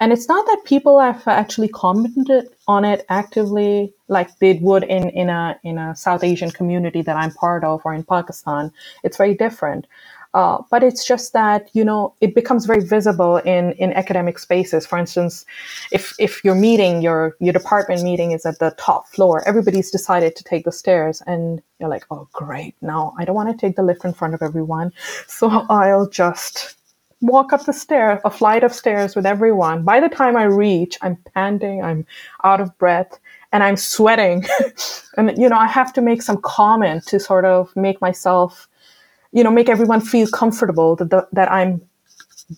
and 0.00 0.12
it's 0.12 0.28
not 0.28 0.44
that 0.46 0.62
people 0.64 1.00
have 1.00 1.26
actually 1.26 1.68
commented 1.68 2.48
on 2.68 2.84
it 2.84 3.06
actively 3.08 3.94
like 4.08 4.38
they 4.38 4.54
would 4.54 4.84
in, 4.84 5.08
in 5.10 5.30
a 5.30 5.58
in 5.64 5.78
a 5.78 5.96
South 5.96 6.22
Asian 6.22 6.50
community 6.50 7.02
that 7.02 7.16
I'm 7.16 7.32
part 7.32 7.64
of 7.64 7.82
or 7.84 7.94
in 7.94 8.04
Pakistan. 8.04 8.72
It's 9.04 9.16
very 9.16 9.34
different. 9.34 9.86
Uh, 10.34 10.58
but 10.70 10.82
it's 10.82 11.06
just 11.06 11.32
that 11.32 11.70
you 11.72 11.82
know 11.82 12.14
it 12.20 12.34
becomes 12.34 12.66
very 12.66 12.84
visible 12.84 13.38
in 13.38 13.72
in 13.74 13.94
academic 13.94 14.38
spaces. 14.38 14.84
For 14.86 14.98
instance, 14.98 15.46
if 15.92 16.14
if 16.18 16.44
your 16.44 16.54
meeting, 16.54 17.00
your 17.00 17.34
your 17.40 17.54
department 17.54 18.02
meeting 18.02 18.32
is 18.32 18.44
at 18.44 18.58
the 18.58 18.74
top 18.76 19.08
floor, 19.08 19.42
everybody's 19.48 19.90
decided 19.90 20.36
to 20.36 20.44
take 20.44 20.66
the 20.66 20.72
stairs, 20.72 21.22
and 21.26 21.62
you're 21.80 21.88
like, 21.88 22.04
oh 22.10 22.28
great, 22.34 22.74
now 22.82 23.14
I 23.18 23.24
don't 23.24 23.34
want 23.36 23.48
to 23.50 23.56
take 23.56 23.76
the 23.76 23.82
lift 23.82 24.04
in 24.04 24.12
front 24.12 24.34
of 24.34 24.42
everyone, 24.42 24.92
so 25.26 25.48
I'll 25.70 26.08
just 26.08 26.76
walk 27.20 27.52
up 27.52 27.64
the 27.64 27.72
stair, 27.72 28.20
a 28.24 28.30
flight 28.30 28.64
of 28.64 28.72
stairs 28.72 29.16
with 29.16 29.26
everyone. 29.26 29.84
By 29.84 30.00
the 30.00 30.08
time 30.08 30.36
I 30.36 30.44
reach, 30.44 30.98
I'm 31.02 31.16
panting, 31.34 31.82
I'm 31.82 32.06
out 32.44 32.60
of 32.60 32.76
breath, 32.78 33.18
and 33.52 33.62
I'm 33.62 33.76
sweating. 33.76 34.44
and, 35.16 35.36
you 35.38 35.48
know, 35.48 35.56
I 35.56 35.66
have 35.66 35.92
to 35.94 36.02
make 36.02 36.22
some 36.22 36.40
comment 36.42 37.06
to 37.06 37.18
sort 37.20 37.44
of 37.44 37.74
make 37.76 38.00
myself 38.00 38.68
you 39.32 39.44
know, 39.44 39.50
make 39.50 39.68
everyone 39.68 40.00
feel 40.00 40.26
comfortable 40.28 40.96
that, 40.96 41.10
the, 41.10 41.28
that 41.32 41.52
I'm 41.52 41.82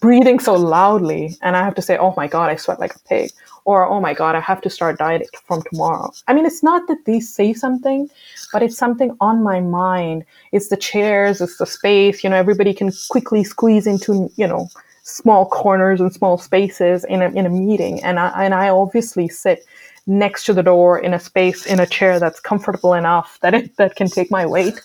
breathing 0.01 0.39
so 0.39 0.55
loudly 0.55 1.37
and 1.43 1.57
I 1.57 1.65
have 1.65 1.75
to 1.75 1.83
say, 1.83 1.97
oh 1.99 2.15
my 2.17 2.29
God, 2.29 2.51
I 2.51 2.57
sweat 2.57 2.79
like 2.79 2.95
a 2.95 2.99
pig. 3.01 3.31
Or, 3.69 3.87
oh 3.87 4.01
my 4.01 4.15
God, 4.15 4.35
I 4.35 4.41
have 4.41 4.63
to 4.63 4.71
start 4.71 4.99
dieting 4.99 5.29
from 5.45 5.63
tomorrow. 5.71 6.11
I 6.27 6.33
mean, 6.33 6.47
it's 6.47 6.63
not 6.63 6.89
that 6.89 7.05
these 7.05 7.29
say 7.29 7.53
something, 7.53 8.09
but 8.51 8.63
it's 8.63 8.79
something 8.79 9.15
on 9.21 9.43
my 9.43 9.61
mind. 9.61 10.25
It's 10.53 10.69
the 10.69 10.77
chairs, 10.79 11.43
it's 11.43 11.59
the 11.59 11.67
space, 11.67 12.25
you 12.25 12.31
know, 12.31 12.37
everybody 12.37 12.73
can 12.73 12.91
quickly 13.11 13.45
squeeze 13.45 13.87
into, 13.87 14.31
you 14.37 14.47
know, 14.47 14.69
small 15.03 15.45
corners 15.51 16.01
and 16.01 16.11
small 16.11 16.39
spaces 16.39 17.05
in 17.05 17.21
a, 17.21 17.29
in 17.33 17.45
a 17.45 17.51
meeting. 17.51 18.03
And 18.03 18.19
I, 18.19 18.45
and 18.45 18.55
I 18.55 18.71
obviously 18.71 19.29
sit 19.29 19.67
next 20.07 20.45
to 20.45 20.55
the 20.55 20.63
door 20.63 20.99
in 20.99 21.13
a 21.13 21.21
space, 21.21 21.67
in 21.67 21.79
a 21.79 21.87
chair 21.87 22.19
that's 22.19 22.41
comfortable 22.41 22.95
enough 22.95 23.39
that 23.43 23.53
it, 23.53 23.77
that 23.77 23.97
can 23.97 24.09
take 24.09 24.31
my 24.31 24.47
weight. 24.47 24.81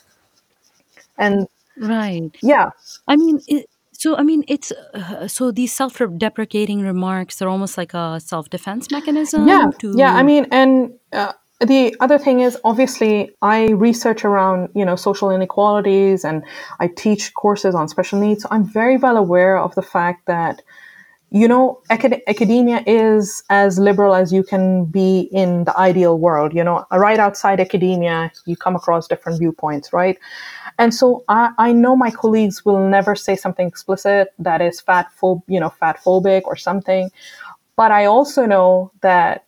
And 1.17 1.47
Right. 1.77 2.31
Yeah. 2.41 2.71
I 3.07 3.15
mean, 3.15 3.41
it, 3.47 3.69
so 4.03 4.17
I 4.17 4.23
mean, 4.23 4.43
it's 4.49 4.69
uh, 4.93 5.29
so 5.29 5.49
these 5.49 5.71
self-deprecating 5.71 6.81
remarks 6.81 7.41
are 7.41 7.47
almost 7.47 7.77
like 7.77 7.93
a 7.93 8.19
self-defense 8.19 8.91
mechanism. 8.91 9.47
Yeah. 9.47 9.71
To 9.79 9.93
Yeah. 9.95 10.13
I 10.13 10.23
mean, 10.23 10.45
and 10.51 10.91
uh, 11.13 11.31
the 11.61 11.95
other 12.01 12.17
thing 12.17 12.41
is 12.41 12.57
obviously 12.65 13.31
I 13.41 13.69
research 13.87 14.25
around 14.25 14.59
you 14.75 14.83
know 14.83 14.97
social 14.97 15.31
inequalities 15.31 16.25
and 16.25 16.43
I 16.81 16.89
teach 17.03 17.33
courses 17.33 17.75
on 17.75 17.87
special 17.87 18.19
needs. 18.19 18.43
So 18.43 18.49
I'm 18.51 18.65
very 18.65 18.97
well 18.97 19.15
aware 19.15 19.57
of 19.57 19.73
the 19.75 19.85
fact 19.95 20.25
that 20.27 20.61
you 21.33 21.47
know, 21.47 21.81
acad- 21.89 22.21
academia 22.27 22.83
is 22.85 23.43
as 23.49 23.79
liberal 23.79 24.13
as 24.13 24.31
you 24.31 24.43
can 24.43 24.85
be 24.85 25.21
in 25.31 25.63
the 25.63 25.75
ideal 25.75 26.19
world. 26.19 26.53
You 26.53 26.63
know, 26.63 26.85
right 26.91 27.19
outside 27.19 27.59
academia, 27.59 28.31
you 28.45 28.55
come 28.55 28.75
across 28.75 29.07
different 29.07 29.39
viewpoints, 29.39 29.91
right? 29.91 30.19
And 30.77 30.93
so 30.93 31.23
I, 31.29 31.49
I 31.57 31.73
know 31.73 31.95
my 31.95 32.11
colleagues 32.11 32.63
will 32.63 32.87
never 32.87 33.15
say 33.15 33.35
something 33.35 33.67
explicit 33.67 34.31
that 34.37 34.61
is 34.61 34.79
fat 34.79 35.07
phob, 35.19 35.41
you 35.47 35.59
know, 35.59 35.69
fat 35.69 35.99
phobic 36.05 36.43
or 36.45 36.55
something. 36.55 37.09
But 37.75 37.91
I 37.91 38.05
also 38.05 38.45
know 38.45 38.91
that 39.01 39.43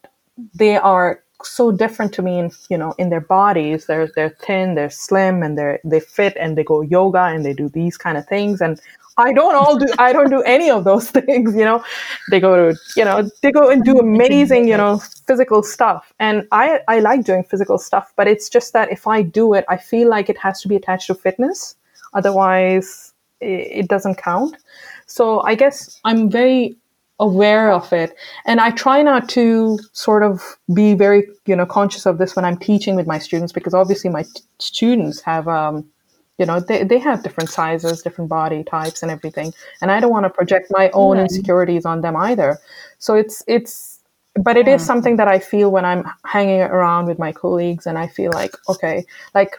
they 0.55 0.77
are 0.77 1.23
so 1.43 1.71
different 1.71 2.11
to 2.13 2.23
me 2.23 2.39
in 2.39 2.49
you 2.69 2.77
know 2.77 2.95
in 2.97 3.09
their 3.09 3.21
bodies 3.21 3.85
they're 3.85 4.09
they're 4.15 4.35
thin 4.41 4.73
they're 4.73 4.89
slim 4.89 5.43
and 5.43 5.57
they're 5.57 5.79
they 5.83 5.99
fit 5.99 6.35
and 6.39 6.57
they 6.57 6.63
go 6.63 6.81
yoga 6.81 7.25
and 7.25 7.45
they 7.45 7.53
do 7.53 7.69
these 7.69 7.97
kind 7.97 8.17
of 8.17 8.25
things 8.25 8.61
and 8.61 8.81
I 9.17 9.31
don't 9.31 9.55
all 9.55 9.77
do 9.77 9.87
I 9.97 10.11
don't 10.11 10.29
do 10.29 10.41
any 10.41 10.69
of 10.69 10.83
those 10.83 11.09
things, 11.17 11.55
you 11.55 11.63
know. 11.63 11.83
They 12.29 12.39
go 12.39 12.55
to, 12.55 12.79
you 12.95 13.05
know, 13.05 13.29
they 13.41 13.51
go 13.51 13.69
and 13.69 13.83
do 13.83 13.97
amazing, 13.99 14.67
you 14.67 14.77
know, 14.77 14.99
physical 15.27 15.63
stuff. 15.63 16.13
And 16.19 16.47
I 16.51 16.81
I 16.87 16.99
like 16.99 17.23
doing 17.23 17.43
physical 17.43 17.77
stuff, 17.77 18.13
but 18.15 18.27
it's 18.27 18.49
just 18.49 18.73
that 18.73 18.91
if 18.91 19.07
I 19.07 19.21
do 19.21 19.53
it, 19.53 19.65
I 19.69 19.77
feel 19.77 20.09
like 20.09 20.29
it 20.29 20.37
has 20.37 20.61
to 20.61 20.67
be 20.67 20.75
attached 20.75 21.07
to 21.07 21.15
fitness. 21.15 21.75
Otherwise, 22.13 23.13
it, 23.41 23.85
it 23.85 23.87
doesn't 23.87 24.15
count. 24.15 24.57
So 25.05 25.41
I 25.41 25.55
guess 25.55 25.99
I'm 26.03 26.29
very 26.29 26.75
aware 27.19 27.71
of 27.71 27.93
it 27.93 28.13
and 28.45 28.59
i 28.59 28.69
try 28.71 29.01
not 29.01 29.29
to 29.29 29.79
sort 29.93 30.21
of 30.21 30.57
be 30.73 30.93
very 30.93 31.25
you 31.45 31.55
know 31.55 31.65
conscious 31.65 32.05
of 32.05 32.17
this 32.17 32.35
when 32.35 32.43
i'm 32.43 32.57
teaching 32.57 32.93
with 32.93 33.07
my 33.07 33.17
students 33.17 33.53
because 33.53 33.73
obviously 33.73 34.09
my 34.09 34.23
t- 34.23 34.41
students 34.59 35.21
have 35.21 35.47
um, 35.47 35.89
you 36.37 36.45
know 36.45 36.59
they, 36.59 36.83
they 36.83 36.99
have 36.99 37.23
different 37.23 37.49
sizes 37.49 38.01
different 38.01 38.29
body 38.29 38.63
types 38.63 39.01
and 39.01 39.11
everything 39.11 39.53
and 39.81 39.91
i 39.91 39.99
don't 39.99 40.11
want 40.11 40.25
to 40.25 40.29
project 40.29 40.67
my 40.69 40.89
own 40.93 41.17
insecurities 41.17 41.85
on 41.85 42.01
them 42.01 42.15
either. 42.15 42.57
So 42.99 43.15
it's 43.15 43.43
it's 43.47 43.99
but 44.35 44.57
it 44.57 44.67
yeah. 44.67 44.75
is 44.75 44.85
something 44.85 45.15
that 45.17 45.27
i 45.27 45.39
feel 45.39 45.71
when 45.71 45.85
i'm 45.85 46.03
hanging 46.25 46.61
around 46.61 47.05
with 47.05 47.19
my 47.19 47.31
colleagues 47.31 47.85
and 47.85 47.97
i 47.97 48.07
feel 48.07 48.31
like 48.33 48.53
okay 48.67 49.05
like 49.33 49.55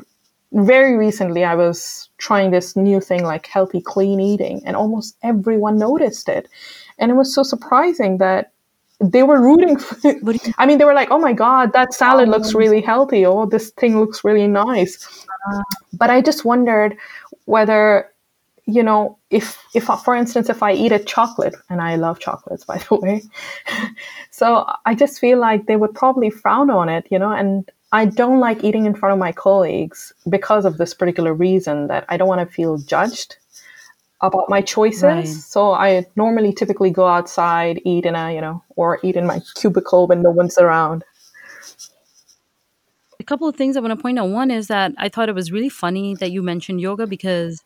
very 0.52 0.96
recently 0.96 1.44
i 1.44 1.54
was 1.54 2.06
trying 2.18 2.50
this 2.50 2.76
new 2.76 3.00
thing 3.00 3.24
like 3.24 3.46
healthy 3.46 3.80
clean 3.80 4.20
eating 4.20 4.62
and 4.64 4.76
almost 4.76 5.16
everyone 5.22 5.78
noticed 5.78 6.28
it. 6.28 6.48
And 6.98 7.10
it 7.10 7.14
was 7.14 7.34
so 7.34 7.42
surprising 7.42 8.18
that 8.18 8.52
they 9.00 9.22
were 9.22 9.40
rooting 9.40 9.78
for 9.78 9.96
it. 10.04 10.54
I 10.58 10.66
mean, 10.66 10.78
they 10.78 10.84
were 10.84 10.94
like, 10.94 11.10
oh 11.10 11.18
my 11.18 11.32
God, 11.32 11.72
that 11.72 11.92
salad 11.92 12.28
looks 12.28 12.54
really 12.54 12.80
healthy. 12.80 13.26
Oh, 13.26 13.46
this 13.46 13.70
thing 13.70 13.98
looks 13.98 14.24
really 14.24 14.46
nice. 14.46 15.26
Uh, 15.50 15.62
but 15.92 16.10
I 16.10 16.20
just 16.20 16.44
wondered 16.44 16.96
whether, 17.44 18.10
you 18.64 18.82
know, 18.82 19.18
if, 19.30 19.62
if, 19.74 19.84
for 19.84 20.14
instance, 20.14 20.48
if 20.48 20.62
I 20.62 20.72
eat 20.72 20.92
a 20.92 20.98
chocolate, 20.98 21.54
and 21.70 21.80
I 21.80 21.96
love 21.96 22.18
chocolates, 22.18 22.64
by 22.64 22.78
the 22.78 22.94
way, 23.02 23.22
so 24.30 24.66
I 24.84 24.94
just 24.94 25.20
feel 25.20 25.38
like 25.38 25.66
they 25.66 25.76
would 25.76 25.94
probably 25.94 26.30
frown 26.30 26.70
on 26.70 26.88
it, 26.88 27.06
you 27.10 27.18
know, 27.18 27.30
and 27.30 27.70
I 27.92 28.06
don't 28.06 28.40
like 28.40 28.64
eating 28.64 28.86
in 28.86 28.94
front 28.94 29.12
of 29.12 29.18
my 29.18 29.30
colleagues 29.30 30.12
because 30.28 30.64
of 30.64 30.78
this 30.78 30.92
particular 30.92 31.32
reason 31.32 31.86
that 31.86 32.04
I 32.08 32.16
don't 32.16 32.28
want 32.28 32.46
to 32.46 32.52
feel 32.52 32.78
judged 32.78 33.36
about 34.20 34.48
my 34.48 34.60
choices. 34.60 35.02
Right. 35.02 35.26
So 35.26 35.72
I 35.72 36.06
normally 36.16 36.52
typically 36.52 36.90
go 36.90 37.06
outside, 37.06 37.80
eat 37.84 38.06
in 38.06 38.14
a, 38.14 38.32
you 38.34 38.40
know, 38.40 38.62
or 38.76 38.98
eat 39.02 39.16
in 39.16 39.26
my 39.26 39.40
cubicle 39.56 40.06
when 40.06 40.22
no 40.22 40.30
one's 40.30 40.58
around. 40.58 41.04
A 43.18 43.24
couple 43.24 43.48
of 43.48 43.56
things 43.56 43.76
I 43.76 43.80
want 43.80 43.96
to 43.96 44.00
point 44.00 44.18
out. 44.18 44.28
One 44.28 44.50
is 44.50 44.68
that 44.68 44.92
I 44.98 45.08
thought 45.08 45.28
it 45.28 45.34
was 45.34 45.52
really 45.52 45.68
funny 45.68 46.14
that 46.16 46.30
you 46.30 46.42
mentioned 46.42 46.80
yoga 46.80 47.06
because, 47.06 47.62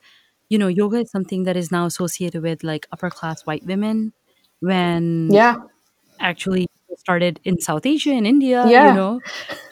you 0.49 0.59
know, 0.59 0.69
yoga 0.69 0.99
is 0.99 1.11
something 1.11 1.45
that 1.45 1.57
is 1.57 1.71
now 1.71 1.87
associated 1.87 2.43
with 2.43 2.65
like 2.65 2.87
upper 2.93 3.11
class 3.11 3.43
white 3.43 3.65
women 3.65 4.13
when 4.61 5.29
yeah 5.31 5.57
actually 6.19 6.67
started 6.97 7.41
in 7.45 7.59
South 7.61 7.87
Asia 7.87 8.11
in 8.11 8.27
India, 8.27 8.67
yeah. 8.69 8.89
you 8.89 8.95
know. 8.95 9.21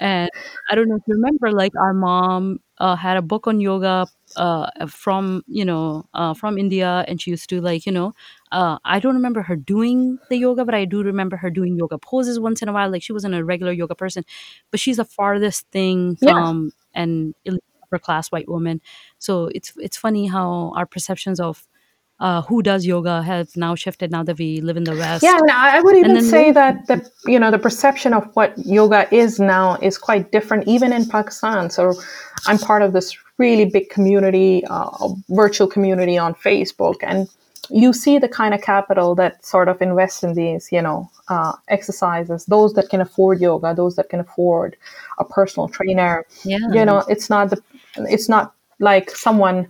And 0.00 0.30
I 0.70 0.75
don't 0.75 0.88
know 0.88 0.97
if 0.97 1.02
you 1.06 1.14
remember, 1.14 1.52
like 1.52 1.73
our 1.76 1.92
mom 1.92 2.61
uh, 2.80 2.97
had 2.97 3.16
a 3.16 3.23
book 3.23 3.47
on 3.47 3.61
yoga 3.61 4.06
uh, 4.37 4.87
from 4.87 5.42
you 5.47 5.64
know 5.64 6.06
uh, 6.14 6.35
from 6.35 6.58
India, 6.58 7.04
and 7.08 7.20
she 7.20 7.30
used 7.30 7.49
to 7.50 7.61
like 7.61 7.87
you 7.87 7.92
know 7.92 8.14
uh, 8.52 8.78
I 8.85 9.00
don't 9.00 9.14
remember 9.14 9.42
her 9.42 9.56
doing 9.56 10.18
the 10.30 10.37
yoga, 10.37 10.64
but 10.64 10.75
I 10.75 10.85
do 10.85 11.02
remember 11.02 11.37
her 11.37 11.50
doing 11.50 11.76
yoga 11.76 11.99
poses 11.99 12.38
once 12.40 12.62
in 12.62 12.68
a 12.68 12.73
while. 12.73 12.90
Like 12.90 13.02
she 13.02 13.12
wasn't 13.12 13.35
a 13.35 13.44
regular 13.44 13.73
yoga 13.73 13.94
person, 13.94 14.25
but 14.70 14.80
she's 14.80 14.97
the 14.97 15.04
farthest 15.04 15.66
thing 15.70 16.16
from 16.16 16.73
yeah. 16.94 17.02
an 17.02 17.35
upper 17.82 17.99
class 17.99 18.30
white 18.30 18.49
woman. 18.49 18.80
So 19.18 19.50
it's 19.54 19.73
it's 19.76 19.97
funny 19.97 20.26
how 20.26 20.73
our 20.76 20.87
perceptions 20.87 21.40
of 21.40 21.66
uh, 22.20 22.42
who 22.42 22.62
does 22.62 22.84
yoga 22.84 23.22
have 23.22 23.56
now 23.56 23.75
shifted 23.75 24.10
now 24.10 24.22
that 24.25 24.38
we 24.38 24.60
live 24.60 24.76
in 24.76 24.84
the 24.84 24.92
West. 24.92 25.22
Yeah, 25.22 25.38
and 25.38 25.50
I 25.50 25.80
would 25.80 25.96
even 25.96 26.22
say 26.22 26.50
that 26.52 26.87
the 26.87 27.08
you 27.26 27.38
know 27.38 27.50
the 27.50 27.58
perception 27.58 28.12
of 28.12 28.25
what 28.34 28.58
yoga 28.58 29.12
is 29.14 29.38
now 29.38 29.76
is 29.76 29.98
quite 29.98 30.32
different, 30.32 30.66
even 30.66 30.92
in 30.92 31.06
Pakistan. 31.06 31.70
So 31.70 31.94
I'm 32.46 32.58
part 32.58 32.82
of 32.82 32.92
this 32.92 33.16
really 33.38 33.64
big 33.64 33.88
community, 33.88 34.64
uh, 34.68 35.08
virtual 35.28 35.68
community 35.68 36.18
on 36.18 36.34
Facebook, 36.34 36.96
and 37.02 37.28
you 37.70 37.92
see 37.92 38.18
the 38.18 38.28
kind 38.28 38.54
of 38.54 38.62
capital 38.62 39.14
that 39.14 39.44
sort 39.44 39.68
of 39.68 39.80
invests 39.82 40.22
in 40.22 40.34
these, 40.34 40.72
you 40.72 40.82
know, 40.82 41.10
uh, 41.28 41.52
exercises. 41.68 42.46
Those 42.46 42.72
that 42.75 42.88
can 42.88 43.00
afford 43.00 43.40
yoga, 43.40 43.75
those 43.75 43.96
that 43.96 44.08
can 44.08 44.20
afford 44.20 44.76
a 45.18 45.25
personal 45.25 45.68
trainer. 45.68 46.25
Yeah. 46.44 46.58
You 46.72 46.84
know, 46.84 47.04
it's 47.08 47.28
not 47.28 47.50
the, 47.50 47.62
it's 47.96 48.28
not 48.28 48.54
like 48.80 49.10
someone 49.10 49.68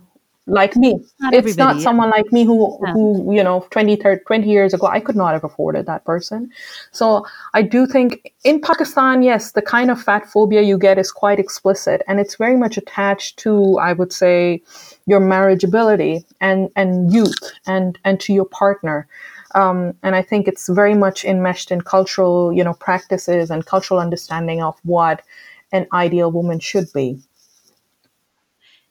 like 0.49 0.75
me. 0.75 0.99
Not 1.19 1.33
it's 1.33 1.57
not 1.57 1.75
yeah. 1.75 1.81
someone 1.81 2.09
like 2.09 2.31
me 2.31 2.43
who, 2.43 2.77
Yeah. 2.83 2.93
who, 2.93 3.33
you 3.33 3.43
know, 3.43 3.65
20, 3.71 3.95
30, 3.95 4.23
20 4.25 4.49
years 4.49 4.73
ago, 4.73 4.87
I 4.87 4.99
could 4.99 5.15
not 5.15 5.33
have 5.33 5.43
afforded 5.43 5.85
that 5.85 6.05
person. 6.05 6.49
So 6.91 7.25
I 7.53 7.61
do 7.61 7.85
think 7.85 8.33
in 8.43 8.61
Pakistan, 8.61 9.21
yes, 9.23 9.51
the 9.51 9.61
kind 9.61 9.91
of 9.91 10.01
fat 10.01 10.25
phobia 10.25 10.61
you 10.61 10.77
get 10.77 10.97
is 10.97 11.11
quite 11.11 11.39
explicit 11.39 12.01
and 12.07 12.19
it's 12.19 12.35
very 12.35 12.57
much 12.57 12.77
attached 12.77 13.37
to, 13.39 13.77
I 13.79 13.93
would 13.93 14.11
say, 14.11 14.61
your 15.05 15.21
marriageability 15.21 16.23
and, 16.41 16.69
and 16.75 17.11
youth 17.13 17.51
and, 17.65 17.97
and 18.03 18.19
to 18.21 18.33
your 18.33 18.45
partner. 18.45 19.07
Um, 19.55 19.93
and 20.03 20.15
I 20.15 20.21
think 20.21 20.47
it's 20.47 20.69
very 20.69 20.93
much 20.93 21.25
enmeshed 21.25 21.71
in 21.71 21.81
cultural, 21.81 22.53
you 22.53 22.63
know, 22.63 22.73
practices 22.73 23.49
and 23.49 23.65
cultural 23.65 23.99
understanding 23.99 24.61
of 24.61 24.77
what 24.83 25.23
an 25.71 25.87
ideal 25.93 26.31
woman 26.31 26.59
should 26.59 26.91
be. 26.93 27.19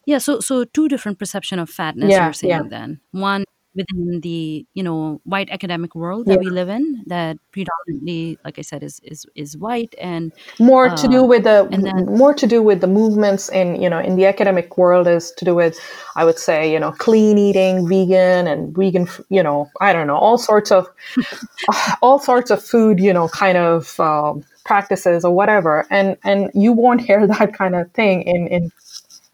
Yeah, 0.09 0.17
so 0.17 0.41
so 0.41 0.65
two 0.65 0.89
different 0.89 1.19
perception 1.19 1.59
of 1.59 1.69
fatness 1.69 2.11
Yeah, 2.11 2.25
you're 2.25 2.33
saying 2.33 2.51
yeah. 2.51 2.63
then. 2.71 3.01
One 3.11 3.45
within 3.75 4.21
the, 4.23 4.67
you 4.73 4.83
know, 4.83 5.21
white 5.25 5.51
academic 5.51 5.95
world 5.95 6.25
that 6.25 6.41
we 6.41 6.49
live 6.49 6.71
in 6.71 7.05
that 7.09 7.37
predominantly, 7.53 8.39
like 8.43 8.59
I 8.59 8.63
said, 8.63 8.83
is 8.83 9.01
is 9.05 9.27
is 9.35 9.55
white 9.59 9.95
and 10.01 10.33
more 10.59 10.89
to 10.89 11.09
do 11.09 11.21
uh, 11.21 11.27
with 11.27 11.45
the 11.45 11.69
and 11.71 11.85
then 11.85 12.07
more 12.07 12.33
to 12.33 12.47
do 12.47 12.63
with 12.63 12.81
the 12.81 12.87
movements 12.87 13.51
in 13.51 13.81
you 13.83 13.91
know 13.91 13.99
in 13.99 14.17
the 14.17 14.25
academic 14.25 14.79
world 14.79 15.07
is 15.07 15.31
to 15.33 15.45
do 15.45 15.55
with 15.55 15.79
i 16.17 16.25
would 16.25 16.39
say 16.39 16.73
you 16.73 16.81
know 16.81 16.93
clean 16.93 17.37
eating 17.39 17.87
vegan 17.87 18.47
and 18.47 18.75
vegan 18.75 19.07
you 19.29 19.43
know 19.43 19.71
i 19.81 19.93
don't 19.93 20.07
know 20.07 20.17
all 20.17 20.39
sorts 20.39 20.73
of 20.73 20.89
all 22.03 22.19
sorts 22.19 22.51
of 22.51 22.63
food 22.63 22.99
you 22.99 23.13
know 23.13 23.29
kind 23.29 23.59
of 23.59 24.01
um, 24.01 24.43
practices 24.65 25.25
or 25.25 25.35
whatever 25.35 25.87
and 25.91 26.17
and 26.25 26.51
you 26.55 26.73
won't 26.73 27.01
hear 27.09 27.27
that 27.27 27.53
kind 27.55 27.75
of 27.77 27.91
thing 27.93 28.23
in 28.23 28.49
in 28.49 28.73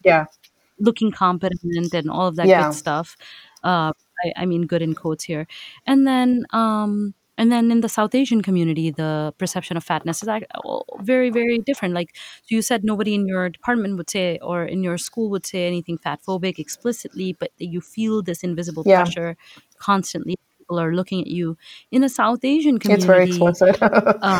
yeah 0.03 0.25
looking 0.79 1.11
competent 1.11 1.93
and 1.93 2.09
all 2.09 2.27
of 2.27 2.35
that 2.35 2.47
yeah 2.47 2.63
good 2.63 2.73
stuff. 2.75 3.17
Uh, 3.63 3.93
I, 4.23 4.43
I 4.43 4.45
mean, 4.45 4.65
good 4.67 4.81
in 4.81 4.93
quotes 4.93 5.23
here. 5.23 5.47
And 5.85 6.07
then, 6.07 6.45
um, 6.51 7.13
and 7.37 7.51
then 7.51 7.69
in 7.71 7.81
the 7.81 7.89
South 7.89 8.15
Asian 8.15 8.41
community, 8.41 8.91
the 8.91 9.33
perception 9.37 9.75
of 9.75 9.83
fatness 9.83 10.21
is 10.21 10.27
like 10.27 10.47
oh, 10.63 10.83
very, 11.01 11.29
very 11.29 11.57
different. 11.57 11.93
Like 11.93 12.15
so 12.15 12.55
you 12.55 12.61
said, 12.61 12.83
nobody 12.83 13.13
in 13.13 13.27
your 13.27 13.49
department 13.49 13.97
would 13.97 14.09
say, 14.09 14.39
or 14.41 14.63
in 14.63 14.83
your 14.83 14.97
school 14.97 15.29
would 15.31 15.45
say 15.45 15.67
anything 15.67 15.97
fat 15.97 16.21
phobic 16.25 16.59
explicitly, 16.59 17.35
but 17.37 17.51
you 17.57 17.81
feel 17.81 18.21
this 18.21 18.43
invisible 18.43 18.83
yeah 18.85 19.03
pressure 19.03 19.35
constantly. 19.79 20.35
People 20.59 20.79
are 20.79 20.95
looking 20.95 21.21
at 21.21 21.27
you. 21.27 21.57
In 21.91 22.03
a 22.03 22.09
South 22.09 22.43
Asian 22.43 22.79
community. 22.79 23.03
it's 23.03 23.05
very 23.05 23.27
explicit 23.27 23.77
uh, 23.81 24.39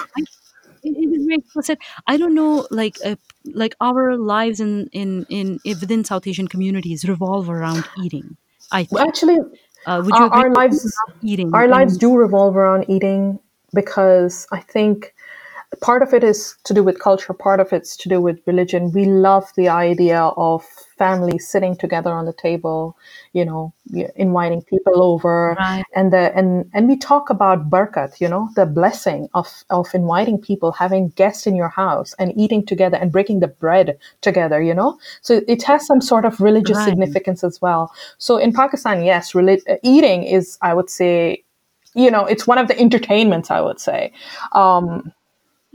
I 0.86 0.89
it, 0.89 0.96
it 0.98 1.20
is 1.20 1.25
very 1.25 1.38
explicit. 1.39 1.80
I 2.08 2.18
don't 2.18 2.36
know, 2.36 2.68
like 2.72 2.98
uh, 3.04 3.15
like 3.54 3.75
our 3.82 4.18
lives 4.18 4.60
in 4.60 4.88
in 4.92 5.25
in 5.30 5.60
in- 5.63 5.80
within 5.80 6.04
South 6.04 6.27
Asian 6.27 6.48
communities 6.48 7.06
revolve 7.08 7.50
around 7.50 7.88
eating. 7.96 8.38
I 8.72 8.84
think. 8.86 9.00
actually 9.00 9.38
Uh, 9.86 10.01
would 10.04 10.15
you 10.18 10.25
our, 10.25 10.34
our 10.46 10.51
lives 10.51 10.96
Eating 11.22 11.51
our 11.54 11.68
lives 11.68 11.98
do 11.98 12.15
revolve 12.15 12.56
around 12.58 12.89
eating 12.89 13.39
because 13.74 14.48
i 14.51 14.60
think 14.60 15.13
part 15.82 16.01
of 16.01 16.13
it 16.13 16.24
is 16.24 16.55
to 16.63 16.74
do 16.74 16.84
with 16.84 17.00
culture 17.00 17.34
part 17.34 17.60
of 17.60 17.74
it's 17.74 17.96
to 17.98 18.10
do 18.10 18.22
with 18.22 18.39
religion. 18.46 18.91
We 18.91 19.06
love 19.06 19.52
the 19.56 19.69
idea 19.69 20.19
of 20.21 20.63
families 20.97 21.47
sitting 21.47 21.76
together 21.76 22.13
on 22.13 22.26
the 22.26 22.34
table 22.34 22.97
you 23.34 23.43
know 23.43 23.73
inviting 24.15 24.62
people 24.62 25.04
over. 25.04 25.56
Right, 25.60 25.84
and 25.95 26.12
the 26.12 26.36
and 26.36 26.69
and 26.73 26.88
we 26.88 26.97
talk 26.97 27.30
about 27.30 27.69
barakat 27.69 28.21
you 28.21 28.28
know 28.28 28.50
the 28.56 28.65
blessing 28.65 29.30
of 29.34 29.47
of 29.69 29.93
inviting 29.93 30.39
people 30.39 30.71
having 30.71 31.10
guests 31.10 31.45
in 31.47 31.56
your 31.56 31.69
house 31.69 32.13
and 32.19 32.32
eating 32.38 32.65
together 32.65 32.97
and 32.97 33.12
breaking 33.12 33.39
the 33.39 33.47
bread 33.47 33.97
together 34.21 34.62
you 34.62 34.73
know? 34.73 34.97
So 35.21 35.41
it 35.47 35.63
has 35.63 35.86
some 35.86 36.02
sort 36.02 36.26
of 36.26 36.39
religious 36.39 36.78
right. 36.78 36.89
significance 36.89 37.43
as 37.43 37.62
well. 37.62 37.91
So 38.17 38.38
in 38.38 38.54
pakistan 38.54 39.04
yes 39.04 39.36
uh, 39.36 39.76
eating 39.84 40.23
is 40.23 40.58
i 40.62 40.73
would 40.73 40.89
say 40.89 41.43
you 41.93 42.10
know 42.12 42.26
it's 42.26 42.47
one 42.47 42.58
of 42.58 42.67
the 42.67 42.80
entertainments 42.80 43.52
i 43.52 43.62
would 43.62 43.80
say. 43.80 44.12
Um, 44.54 45.13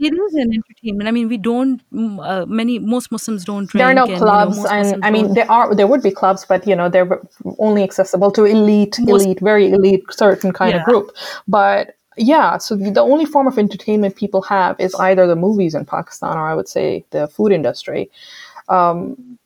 It 0.01 0.13
is 0.13 0.33
an 0.33 0.51
entertainment. 0.53 1.07
I 1.07 1.11
mean, 1.11 1.27
we 1.29 1.37
don't. 1.37 1.81
Uh, 1.93 2.45
many 2.47 2.79
most 2.79 3.11
Muslims 3.11 3.45
don't 3.45 3.69
drink. 3.69 3.81
there 3.81 3.87
are 3.87 3.93
no 3.93 4.03
and 4.03 4.11
you 4.11 4.17
know, 4.17 4.23
clubs 4.23 4.57
and 4.57 4.67
Muslims 4.67 5.03
i 5.03 5.11
mean 5.11 5.25
don't. 5.25 5.33
there 5.35 5.51
are 5.51 5.75
there 5.75 5.87
would 5.87 6.01
be 6.01 6.11
clubs 6.11 6.45
but 6.45 6.67
you 6.67 6.75
know 6.75 6.89
they're 6.89 7.21
only 7.59 7.83
accessible 7.83 8.31
to 8.31 8.45
elite 8.45 8.97
Most 8.99 9.25
elite 9.25 9.39
very 9.39 9.71
elite 9.71 10.03
certain 10.09 10.51
kind 10.51 10.75
of 10.75 10.83
group 10.83 11.11
but 11.47 11.95
yeah 12.17 12.57
so 12.57 12.75
the 12.75 12.91
the 12.91 13.01
only 13.01 13.25
form 13.25 13.47
of 13.47 13.57
entertainment 13.57 14.15
people 14.15 14.41
have 14.41 14.79
is 14.79 14.93
either 14.95 15.27
the 15.27 15.35
movies 15.35 15.75
in 15.75 15.85
pakistan 15.85 16.37
or 16.37 16.47
i 16.47 16.55
would 16.55 16.67
say 16.67 17.05
the 17.11 17.27
food 17.27 17.51
industry 17.51 18.09
um, 18.69 19.37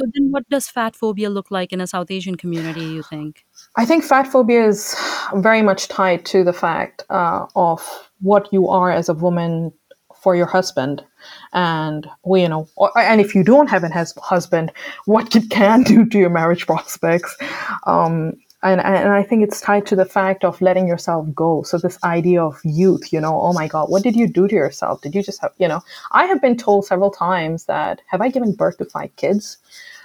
So 0.00 0.06
then, 0.14 0.30
what 0.30 0.48
does 0.48 0.66
fat 0.66 0.96
phobia 0.96 1.28
look 1.28 1.50
like 1.50 1.72
in 1.72 1.80
a 1.80 1.86
South 1.86 2.10
Asian 2.10 2.36
community? 2.36 2.84
You 2.84 3.02
think? 3.02 3.44
I 3.76 3.84
think 3.84 4.02
fat 4.02 4.26
phobia 4.26 4.66
is 4.66 4.96
very 5.34 5.60
much 5.60 5.88
tied 5.88 6.24
to 6.26 6.42
the 6.42 6.54
fact 6.54 7.04
uh, 7.10 7.46
of 7.54 7.86
what 8.20 8.50
you 8.50 8.68
are 8.68 8.90
as 8.90 9.10
a 9.10 9.14
woman 9.14 9.72
for 10.22 10.34
your 10.34 10.46
husband, 10.46 11.04
and 11.52 12.08
you 12.24 12.48
know, 12.48 12.66
and 12.96 13.20
if 13.20 13.34
you 13.34 13.44
don't 13.44 13.68
have 13.68 13.84
a 13.84 14.06
husband, 14.22 14.72
what 15.04 15.34
you 15.34 15.46
can 15.48 15.82
do 15.82 16.06
to 16.06 16.18
your 16.18 16.30
marriage 16.30 16.66
prospects. 16.72 17.36
Um, 17.86 18.34
and, 18.62 18.80
and 18.80 19.08
I 19.08 19.22
think 19.22 19.42
it's 19.42 19.60
tied 19.60 19.86
to 19.86 19.96
the 19.96 20.04
fact 20.04 20.44
of 20.44 20.60
letting 20.60 20.86
yourself 20.86 21.26
go. 21.34 21.62
So 21.62 21.78
this 21.78 21.98
idea 22.04 22.42
of 22.42 22.60
youth, 22.64 23.12
you 23.12 23.20
know, 23.20 23.40
oh 23.40 23.52
my 23.52 23.68
God, 23.68 23.88
what 23.88 24.02
did 24.02 24.16
you 24.16 24.26
do 24.28 24.48
to 24.48 24.54
yourself? 24.54 25.00
Did 25.00 25.14
you 25.14 25.22
just 25.22 25.40
have, 25.40 25.52
you 25.58 25.68
know, 25.68 25.82
I 26.12 26.26
have 26.26 26.40
been 26.42 26.56
told 26.56 26.86
several 26.86 27.10
times 27.10 27.64
that 27.64 28.02
have 28.06 28.20
I 28.20 28.28
given 28.28 28.52
birth 28.52 28.78
to 28.78 28.84
five 28.84 29.14
kids? 29.16 29.56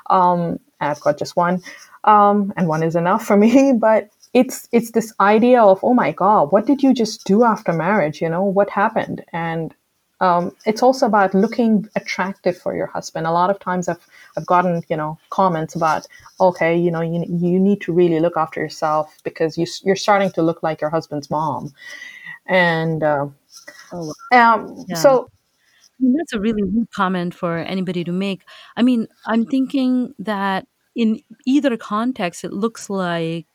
um, 0.10 0.60
I've 0.80 1.00
got 1.00 1.18
just 1.18 1.36
one, 1.36 1.62
um, 2.04 2.54
and 2.58 2.68
one 2.68 2.84
is 2.84 2.96
enough 2.96 3.26
for 3.26 3.38
me. 3.38 3.74
But 3.80 4.10
it's 4.34 4.68
it's 4.72 4.92
this 4.92 5.14
idea 5.20 5.62
of 5.62 5.80
oh 5.84 5.94
my 5.94 6.12
god, 6.12 6.52
what 6.52 6.66
did 6.66 6.84
you 6.84 6.94
just 6.94 7.26
do 7.26 7.44
after 7.44 7.74
marriage? 7.74 8.22
You 8.22 8.30
know 8.30 8.44
what 8.44 8.70
happened, 8.70 9.24
and 9.34 9.74
um, 10.22 10.56
it's 10.66 10.82
also 10.82 11.06
about 11.06 11.34
looking 11.34 11.88
attractive 11.96 12.58
for 12.58 12.76
your 12.76 12.88
husband. 12.88 13.28
A 13.28 13.32
lot 13.32 13.50
of 13.50 13.60
times 13.60 13.88
I've 13.90 14.06
I've 14.38 14.46
gotten 14.46 14.82
you 14.90 14.98
know 14.98 15.18
comments 15.30 15.76
about 15.76 16.08
okay, 16.40 16.78
you 16.78 16.92
know 16.92 17.02
you 17.02 17.26
you 17.30 17.60
need 17.60 17.82
to 17.82 17.94
really 17.94 18.20
look 18.20 18.38
after 18.38 18.60
yourself 18.62 19.18
because 19.24 19.58
you, 19.58 19.66
you're 19.84 19.96
starting 19.96 20.32
to 20.32 20.42
look 20.42 20.64
like 20.64 20.82
your 20.82 20.90
husband's 20.90 21.30
mom, 21.30 21.74
and 22.48 23.04
uh, 23.04 23.28
Oh, 23.92 24.14
wow. 24.32 24.56
um, 24.56 24.86
yeah. 24.88 24.96
so 24.96 25.30
that's 26.00 26.34
a 26.34 26.40
really 26.40 26.64
rude 26.64 26.92
comment 26.92 27.34
for 27.34 27.58
anybody 27.58 28.04
to 28.04 28.12
make. 28.12 28.44
I 28.76 28.82
mean, 28.84 29.08
I'm 29.26 29.46
thinking 29.46 30.14
that 30.20 30.68
in 30.96 31.22
either 31.46 31.78
context, 31.78 32.44
it 32.44 32.52
looks 32.54 32.90
like, 32.90 33.48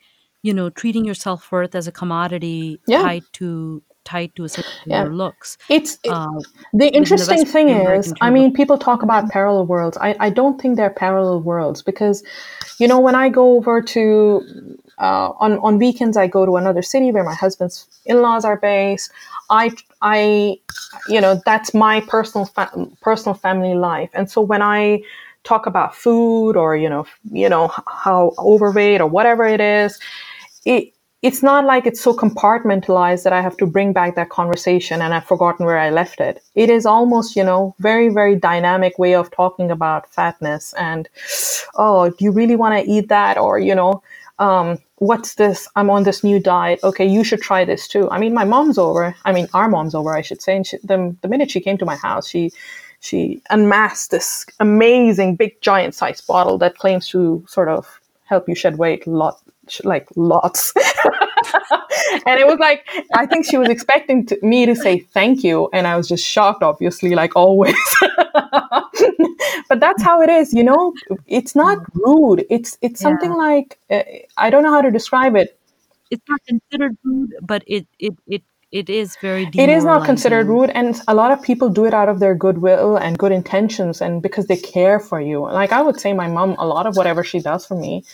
you 0.43 0.55
know, 0.55 0.71
treating 0.71 1.05
your 1.05 1.15
self 1.15 1.51
worth 1.53 1.75
as 1.75 1.87
a 1.87 1.93
commodity 1.93 2.81
yeah 2.87 3.03
tied 3.03 3.23
to 3.35 3.83
tied 4.05 4.35
to 4.37 4.45
essentially 4.45 4.77
yeah 4.87 5.05
looks. 5.05 5.59
it's 5.69 5.99
it, 6.05 6.11
Uh, 6.11 6.27
The 6.73 6.87
within 6.87 6.93
the 6.93 6.97
interesting 6.99 7.45
thing 7.45 7.69
is, 7.69 8.15
I 8.21 8.31
mean, 8.31 8.53
people 8.53 8.79
talk 8.79 9.03
about 9.03 9.29
parallel 9.29 9.67
worlds. 9.67 9.97
I, 10.01 10.17
I 10.21 10.31
don't 10.31 10.61
think 10.61 10.77
they're 10.77 10.91
parallel 10.91 11.41
worlds 11.41 11.83
because, 11.83 12.23
you 12.79 12.87
know, 12.87 13.01
when 13.01 13.15
I 13.15 13.29
go 13.29 13.57
over 13.57 13.83
to, 13.83 14.77
uh, 14.99 15.33
on, 15.45 15.59
on 15.59 15.79
weekends, 15.79 16.17
I 16.17 16.27
go 16.29 16.47
to 16.47 16.57
another 16.57 16.83
city 16.83 17.11
where 17.11 17.25
my 17.25 17.35
husband's 17.35 17.89
in 18.07 18.23
laws 18.23 18.45
are 18.45 18.57
based. 18.57 19.11
I, 19.51 19.71
I, 20.01 20.59
you 21.09 21.21
know, 21.21 21.41
that's 21.45 21.75
my 21.75 22.01
personal, 22.03 22.47
fa- 22.47 22.89
personal 23.01 23.35
family 23.35 23.75
life. 23.75 24.11
And 24.15 24.31
so 24.31 24.41
when 24.41 24.63
I 24.63 25.03
talk 25.43 25.67
about 25.67 25.97
food 25.97 26.57
or, 26.57 26.77
you 26.77 26.89
know, 26.89 27.07
you 27.33 27.49
know, 27.49 27.69
how 27.87 28.33
overweight 28.39 29.01
or 29.01 29.07
whatever 29.07 29.45
it 29.45 29.61
is, 29.61 29.99
it 30.65 30.93
it's 31.23 31.43
not 31.43 31.67
like 31.67 31.87
it's 31.87 32.01
so 32.01 32.15
compartmentalized 32.15 33.25
that 33.25 33.33
I 33.33 33.43
have 33.43 33.57
to 33.59 33.67
bring 33.67 33.93
back 33.93 34.15
that 34.15 34.31
conversation 34.31 35.03
and 35.03 35.13
I've 35.13 35.27
forgotten 35.27 35.67
where 35.67 35.79
I 35.79 35.91
left 35.91 36.19
it. 36.19 36.43
It 36.55 36.71
is 36.71 36.87
almost, 36.87 37.37
you 37.37 37.45
know, 37.45 37.75
very, 37.79 38.09
very 38.09 38.37
dynamic 38.37 38.99
way 38.99 39.15
of 39.15 39.31
talking 39.31 39.71
about 39.71 40.09
fatness 40.09 40.73
and, 40.75 41.09
oh, 41.75 42.09
do 42.09 42.25
you 42.25 42.31
really 42.31 42.57
want 42.57 42.83
to 42.83 42.91
eat 42.91 43.09
that? 43.09 43.37
Or, 43.37 43.59
you 43.59 43.75
know, 43.75 44.03
um, 44.39 44.79
what's 44.97 45.35
this? 45.35 45.69
I'm 45.77 45.91
on 45.91 46.05
this 46.05 46.25
new 46.25 46.41
diet. 46.41 46.81
Okay, 46.83 47.07
you 47.07 47.23
should 47.23 47.43
try 47.43 47.67
this 47.67 47.87
too. 47.87 48.11
I 48.11 48.19
mean, 48.19 48.33
my 48.33 48.45
mom's 48.45 48.79
over. 48.79 49.15
I 49.27 49.33
mean, 49.33 49.47
our 49.53 49.69
mom's 49.69 49.95
over, 49.95 50.17
I 50.17 50.23
should 50.23 50.41
say. 50.41 50.57
And 50.57 50.67
she, 50.67 50.79
the, 50.83 51.15
the 51.21 51.29
minute 51.29 51.51
she 51.51 51.61
came 51.61 51.77
to 51.79 51.85
my 51.85 51.97
house, 51.97 52.29
she 52.29 52.51
she 53.03 53.41
unmasked 53.49 54.11
this 54.11 54.45
amazing 54.61 55.35
big 55.35 55.59
giant 55.63 55.95
size 55.95 56.21
bottle 56.21 56.59
that 56.59 56.77
claims 56.77 57.09
to 57.09 57.43
sort 57.49 57.69
of 57.69 57.99
help 58.25 58.47
you 58.47 58.55
shed 58.55 58.77
weight 58.77 59.07
a 59.07 59.11
lot 59.11 59.41
like 59.85 60.09
lots. 60.17 60.73
And 62.27 62.39
it 62.39 62.47
was 62.47 62.59
like 62.59 62.87
i 63.15 63.27
think 63.27 63.45
she 63.45 63.57
was 63.57 63.69
expecting 63.69 64.27
to, 64.27 64.39
me 64.43 64.67
to 64.67 64.75
say 64.75 65.01
thank 65.01 65.43
you 65.43 65.69
and 65.73 65.87
i 65.87 65.97
was 65.97 66.09
just 66.09 66.25
shocked 66.27 66.63
obviously 66.63 67.15
like 67.15 67.35
always. 67.37 67.77
But 69.69 69.79
that's 69.79 70.03
how 70.03 70.21
it 70.21 70.29
is 70.29 70.53
you 70.53 70.65
know? 70.65 70.93
It's 71.27 71.55
not 71.55 71.79
rude. 71.95 72.45
It's 72.51 72.77
it's 72.83 73.01
something 73.01 73.33
like 73.33 73.79
uh, 73.91 74.03
i 74.37 74.51
don't 74.51 74.63
know 74.63 74.73
how 74.73 74.83
to 74.83 74.91
describe 74.91 75.37
it. 75.37 75.57
It's 76.11 76.23
not 76.29 76.41
considered 76.47 76.97
rude, 77.05 77.35
but 77.41 77.63
it 77.67 77.87
it 77.99 78.15
it 78.27 78.43
it 78.73 78.91
is 78.91 79.17
very 79.21 79.49
it 79.55 79.69
is 79.69 79.85
not 79.85 80.05
considered 80.05 80.47
rude 80.47 80.71
and 80.71 81.01
a 81.09 81.15
lot 81.15 81.31
of 81.33 81.43
people 81.43 81.69
do 81.69 81.85
it 81.85 81.95
out 81.95 82.09
of 82.09 82.21
their 82.21 82.35
goodwill 82.35 82.97
and 82.97 83.19
good 83.19 83.33
intentions 83.33 84.01
and 84.01 84.23
because 84.23 84.47
they 84.47 84.57
care 84.57 84.99
for 85.01 85.21
you. 85.21 85.41
Like 85.41 85.73
i 85.73 85.83
would 85.83 86.01
say 86.01 86.13
my 86.13 86.29
mom 86.29 86.57
a 86.59 86.67
lot 86.67 86.87
of 86.87 86.97
whatever 86.97 87.25
she 87.25 87.41
does 87.41 87.67
for 87.67 87.77
me 87.77 88.05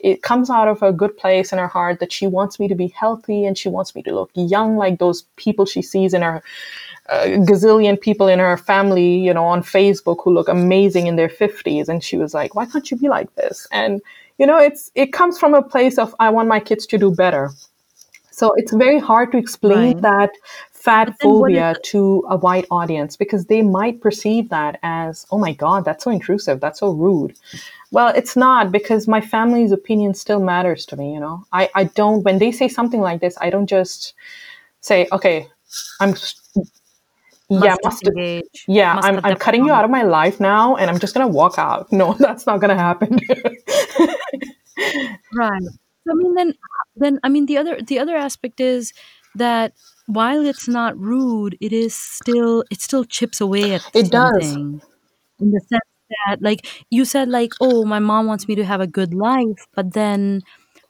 it 0.00 0.22
comes 0.22 0.50
out 0.50 0.68
of 0.68 0.82
a 0.82 0.92
good 0.92 1.16
place 1.16 1.52
in 1.52 1.58
her 1.58 1.68
heart 1.68 2.00
that 2.00 2.12
she 2.12 2.26
wants 2.26 2.58
me 2.60 2.68
to 2.68 2.74
be 2.74 2.88
healthy 2.88 3.44
and 3.44 3.56
she 3.56 3.68
wants 3.68 3.94
me 3.94 4.02
to 4.02 4.14
look 4.14 4.30
young 4.34 4.76
like 4.76 4.98
those 4.98 5.22
people 5.36 5.64
she 5.66 5.82
sees 5.82 6.12
in 6.14 6.22
her 6.22 6.42
uh, 7.08 7.24
gazillion 7.48 8.00
people 8.00 8.26
in 8.28 8.38
her 8.38 8.56
family 8.56 9.18
you 9.18 9.32
know 9.32 9.44
on 9.44 9.62
facebook 9.62 10.18
who 10.22 10.32
look 10.32 10.48
amazing 10.48 11.06
in 11.06 11.16
their 11.16 11.28
50s 11.28 11.88
and 11.88 12.02
she 12.02 12.16
was 12.16 12.34
like 12.34 12.54
why 12.54 12.66
can't 12.66 12.90
you 12.90 12.96
be 12.96 13.08
like 13.08 13.32
this? 13.36 13.66
And 13.72 14.02
you 14.38 14.46
know 14.46 14.58
it's 14.58 14.90
it 14.94 15.12
comes 15.12 15.38
from 15.38 15.54
a 15.54 15.62
place 15.62 15.98
of 15.98 16.14
i 16.20 16.28
want 16.28 16.48
my 16.48 16.60
kids 16.60 16.86
to 16.86 16.98
do 16.98 17.14
better. 17.14 17.50
So 18.30 18.52
it's 18.56 18.72
very 18.72 18.98
hard 18.98 19.32
to 19.32 19.38
explain 19.38 19.94
Right. 19.94 20.02
that 20.02 20.30
fat 20.86 21.18
phobia 21.20 21.74
to 21.82 22.24
a 22.28 22.36
white 22.36 22.64
audience 22.70 23.16
because 23.16 23.46
they 23.46 23.60
might 23.60 24.00
perceive 24.00 24.48
that 24.50 24.78
as, 24.84 25.26
oh 25.32 25.38
my 25.38 25.52
God, 25.52 25.84
that's 25.84 26.04
so 26.04 26.12
intrusive, 26.12 26.60
that's 26.60 26.78
so 26.78 26.92
rude. 26.92 27.34
Well, 27.90 28.08
it's 28.14 28.36
not 28.36 28.70
because 28.70 29.08
my 29.08 29.20
family's 29.20 29.72
opinion 29.72 30.14
still 30.14 30.40
matters 30.40 30.86
to 30.86 30.96
me, 30.96 31.12
you 31.14 31.18
know. 31.18 31.44
I, 31.52 31.68
I 31.74 31.84
don't 31.84 32.22
when 32.22 32.38
they 32.38 32.52
say 32.52 32.68
something 32.68 33.00
like 33.00 33.20
this, 33.20 33.36
I 33.40 33.50
don't 33.50 33.66
just 33.66 34.14
say, 34.80 35.08
okay, 35.10 35.48
I'm 36.00 36.10
s- 36.10 36.40
yeah, 37.48 37.76
must 37.82 38.04
must 38.04 38.10
yeah, 38.68 38.94
must 38.94 39.08
I'm 39.08 39.20
I'm 39.24 39.36
cutting 39.36 39.64
you 39.64 39.72
out 39.72 39.84
of 39.84 39.90
my 39.90 40.02
life 40.02 40.38
now 40.38 40.76
and 40.76 40.88
I'm 40.88 41.00
just 41.00 41.14
gonna 41.14 41.34
walk 41.40 41.58
out. 41.58 41.92
No, 42.00 42.14
that's 42.14 42.46
not 42.46 42.60
gonna 42.60 42.78
happen. 42.78 43.18
Right. 45.32 45.62
I 46.08 46.14
mean, 46.14 46.34
then, 46.34 46.54
then 46.94 47.20
I 47.24 47.28
mean, 47.28 47.46
the 47.46 47.58
other 47.58 47.82
the 47.82 47.98
other 47.98 48.16
aspect 48.16 48.60
is 48.60 48.92
that 49.34 49.72
while 50.06 50.44
it's 50.46 50.68
not 50.68 50.98
rude, 50.98 51.56
it 51.60 51.72
is 51.72 51.94
still 51.94 52.64
it 52.70 52.80
still 52.80 53.04
chips 53.04 53.40
away 53.40 53.72
at 53.74 53.82
it 53.94 54.10
does. 54.10 54.58
in 55.40 55.50
the 55.50 55.60
sense 55.60 55.82
that, 56.26 56.42
like 56.42 56.66
you 56.90 57.04
said, 57.04 57.28
like, 57.28 57.52
oh, 57.60 57.84
my 57.84 57.98
mom 57.98 58.26
wants 58.26 58.48
me 58.48 58.54
to 58.54 58.64
have 58.64 58.80
a 58.80 58.86
good 58.86 59.14
life, 59.14 59.66
but 59.74 59.92
then, 59.92 60.42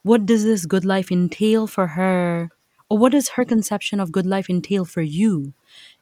what 0.02 0.26
does 0.26 0.44
this 0.44 0.66
good 0.66 0.84
life 0.84 1.10
entail 1.10 1.66
for 1.66 1.88
her, 1.88 2.50
or 2.90 2.98
what 2.98 3.12
does 3.12 3.30
her 3.30 3.44
conception 3.44 4.00
of 4.00 4.12
good 4.12 4.26
life 4.26 4.48
entail 4.50 4.84
for 4.84 5.02
you? 5.02 5.52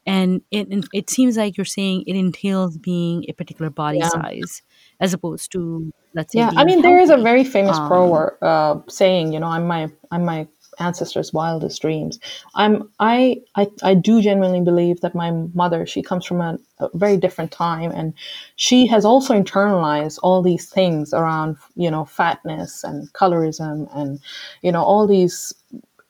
And 0.07 0.43
it 0.51 0.69
it 0.93 1.11
seems 1.11 1.37
like 1.37 1.57
you're 1.57 1.65
saying 1.65 2.05
it 2.07 2.17
entails 2.17 2.79
being 2.79 3.25
a 3.29 3.33
particular 3.33 3.71
body 3.71 4.01
Yeah. 4.01 4.11
size, 4.11 4.63
as 5.01 5.15
opposed 5.15 5.53
to 5.53 5.93
let's 6.15 6.33
say 6.33 6.41
Yeah, 6.41 6.53
I 6.57 6.65
mean 6.65 6.83
there 6.83 6.99
is 6.99 7.11
a 7.11 7.17
very 7.17 7.45
famous 7.45 7.79
Um, 7.79 7.87
proverb 7.89 8.35
uh, 8.43 8.81
saying, 8.89 9.33
you 9.33 9.41
know, 9.41 9.47
I'm 9.49 9.67
my 9.67 9.91
I'm 10.11 10.25
my 10.25 10.49
ancestors' 10.79 11.33
wildest 11.33 11.81
dreams. 11.83 12.19
I'm 12.55 12.89
I 13.01 13.43
I 13.57 13.69
I 13.83 13.95
do 13.95 14.23
genuinely 14.23 14.61
believe 14.61 15.01
that 15.01 15.15
my 15.15 15.31
mother, 15.55 15.87
she 15.87 16.03
comes 16.03 16.25
from 16.27 16.41
a, 16.41 16.59
a 16.81 16.89
very 16.95 17.17
different 17.17 17.53
time, 17.53 17.91
and 17.93 18.15
she 18.57 18.87
has 18.87 19.05
also 19.05 19.35
internalized 19.35 20.19
all 20.23 20.43
these 20.43 20.69
things 20.69 21.13
around, 21.15 21.57
you 21.77 21.91
know, 21.91 22.05
fatness 22.05 22.85
and 22.85 23.13
colorism, 23.13 23.89
and 23.97 24.21
you 24.63 24.73
know 24.73 24.83
all 24.83 25.07
these 25.07 25.55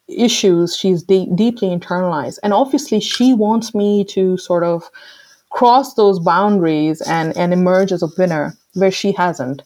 issues 0.09 0.77
she's 0.77 1.03
de- 1.03 1.31
deeply 1.35 1.69
internalized, 1.69 2.39
and 2.43 2.53
obviously 2.53 3.01
she 3.01 3.35
wants 3.35 3.75
me 3.75 4.05
to 4.05 4.37
sort 4.39 4.65
of 4.65 4.85
cross 5.51 5.95
those 5.95 6.19
boundaries 6.21 7.01
and 7.03 7.37
and 7.37 7.53
emerge 7.53 7.93
as 7.93 8.03
a 8.03 8.09
winner 8.19 8.55
where 8.75 8.91
she 8.91 9.13
hasn't 9.13 9.63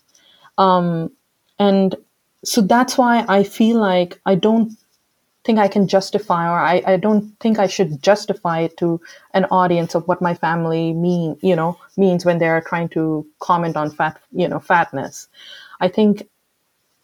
um, 0.59 1.11
and 1.59 1.97
so 2.45 2.61
that's 2.61 2.99
why 2.99 3.25
I 3.29 3.43
feel 3.43 3.79
like 3.79 4.21
I 4.27 4.35
don't 4.35 4.73
think 5.49 5.59
I 5.59 5.69
can 5.69 5.89
justify 5.89 6.47
or 6.47 6.59
I, 6.59 6.83
I 6.87 6.97
don't 6.99 7.25
think 7.41 7.59
I 7.59 7.69
should 7.69 8.03
justify 8.03 8.59
it 8.61 8.77
to 8.77 9.01
an 9.33 9.47
audience 9.47 9.95
of 9.95 10.07
what 10.07 10.21
my 10.21 10.35
family 10.35 10.93
mean, 10.93 11.39
you 11.41 11.57
know, 11.57 11.79
means 11.97 12.27
when 12.27 12.37
they're 12.39 12.61
trying 12.61 12.91
to 12.91 13.27
comment 13.39 13.75
on 13.75 13.91
fat, 13.91 14.21
you 14.31 14.47
know, 14.47 14.61
fatness. 14.61 15.27
I 15.81 15.89
think 15.89 16.29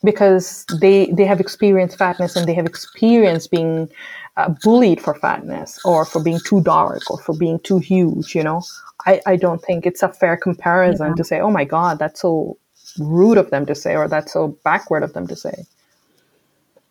because 0.03 0.67
they 0.79 1.07
they 1.07 1.25
have 1.25 1.41
experienced 1.41 1.97
fatness 1.97 2.37
and 2.37 2.47
they 2.47 2.53
have 2.53 2.67
experienced 2.67 3.51
being 3.51 3.89
uh, 4.37 4.51
bullied 4.63 5.01
for 5.01 5.15
fatness 5.15 5.81
or 5.87 6.05
for 6.05 6.23
being 6.23 6.41
too 6.41 6.61
dark 6.61 7.11
or 7.11 7.19
for 7.23 7.35
being 7.35 7.59
too 7.61 7.79
huge, 7.79 8.35
you 8.35 8.45
know. 8.45 8.61
I, 9.07 9.23
I 9.25 9.37
don't 9.37 9.63
think 9.63 9.87
it's 9.87 10.03
a 10.03 10.11
fair 10.11 10.37
comparison 10.37 11.13
yeah. 11.13 11.15
to 11.15 11.25
say, 11.25 11.41
oh 11.41 11.51
my 11.51 11.65
God, 11.65 11.99
that's 11.99 12.21
so 12.21 12.59
rude 12.99 13.39
of 13.39 13.49
them 13.49 13.65
to 13.65 13.75
say 13.75 13.97
or 13.97 14.07
that's 14.07 14.35
so 14.35 14.49
backward 14.65 15.03
of 15.03 15.15
them 15.15 15.27
to 15.29 15.37
say. 15.37 15.65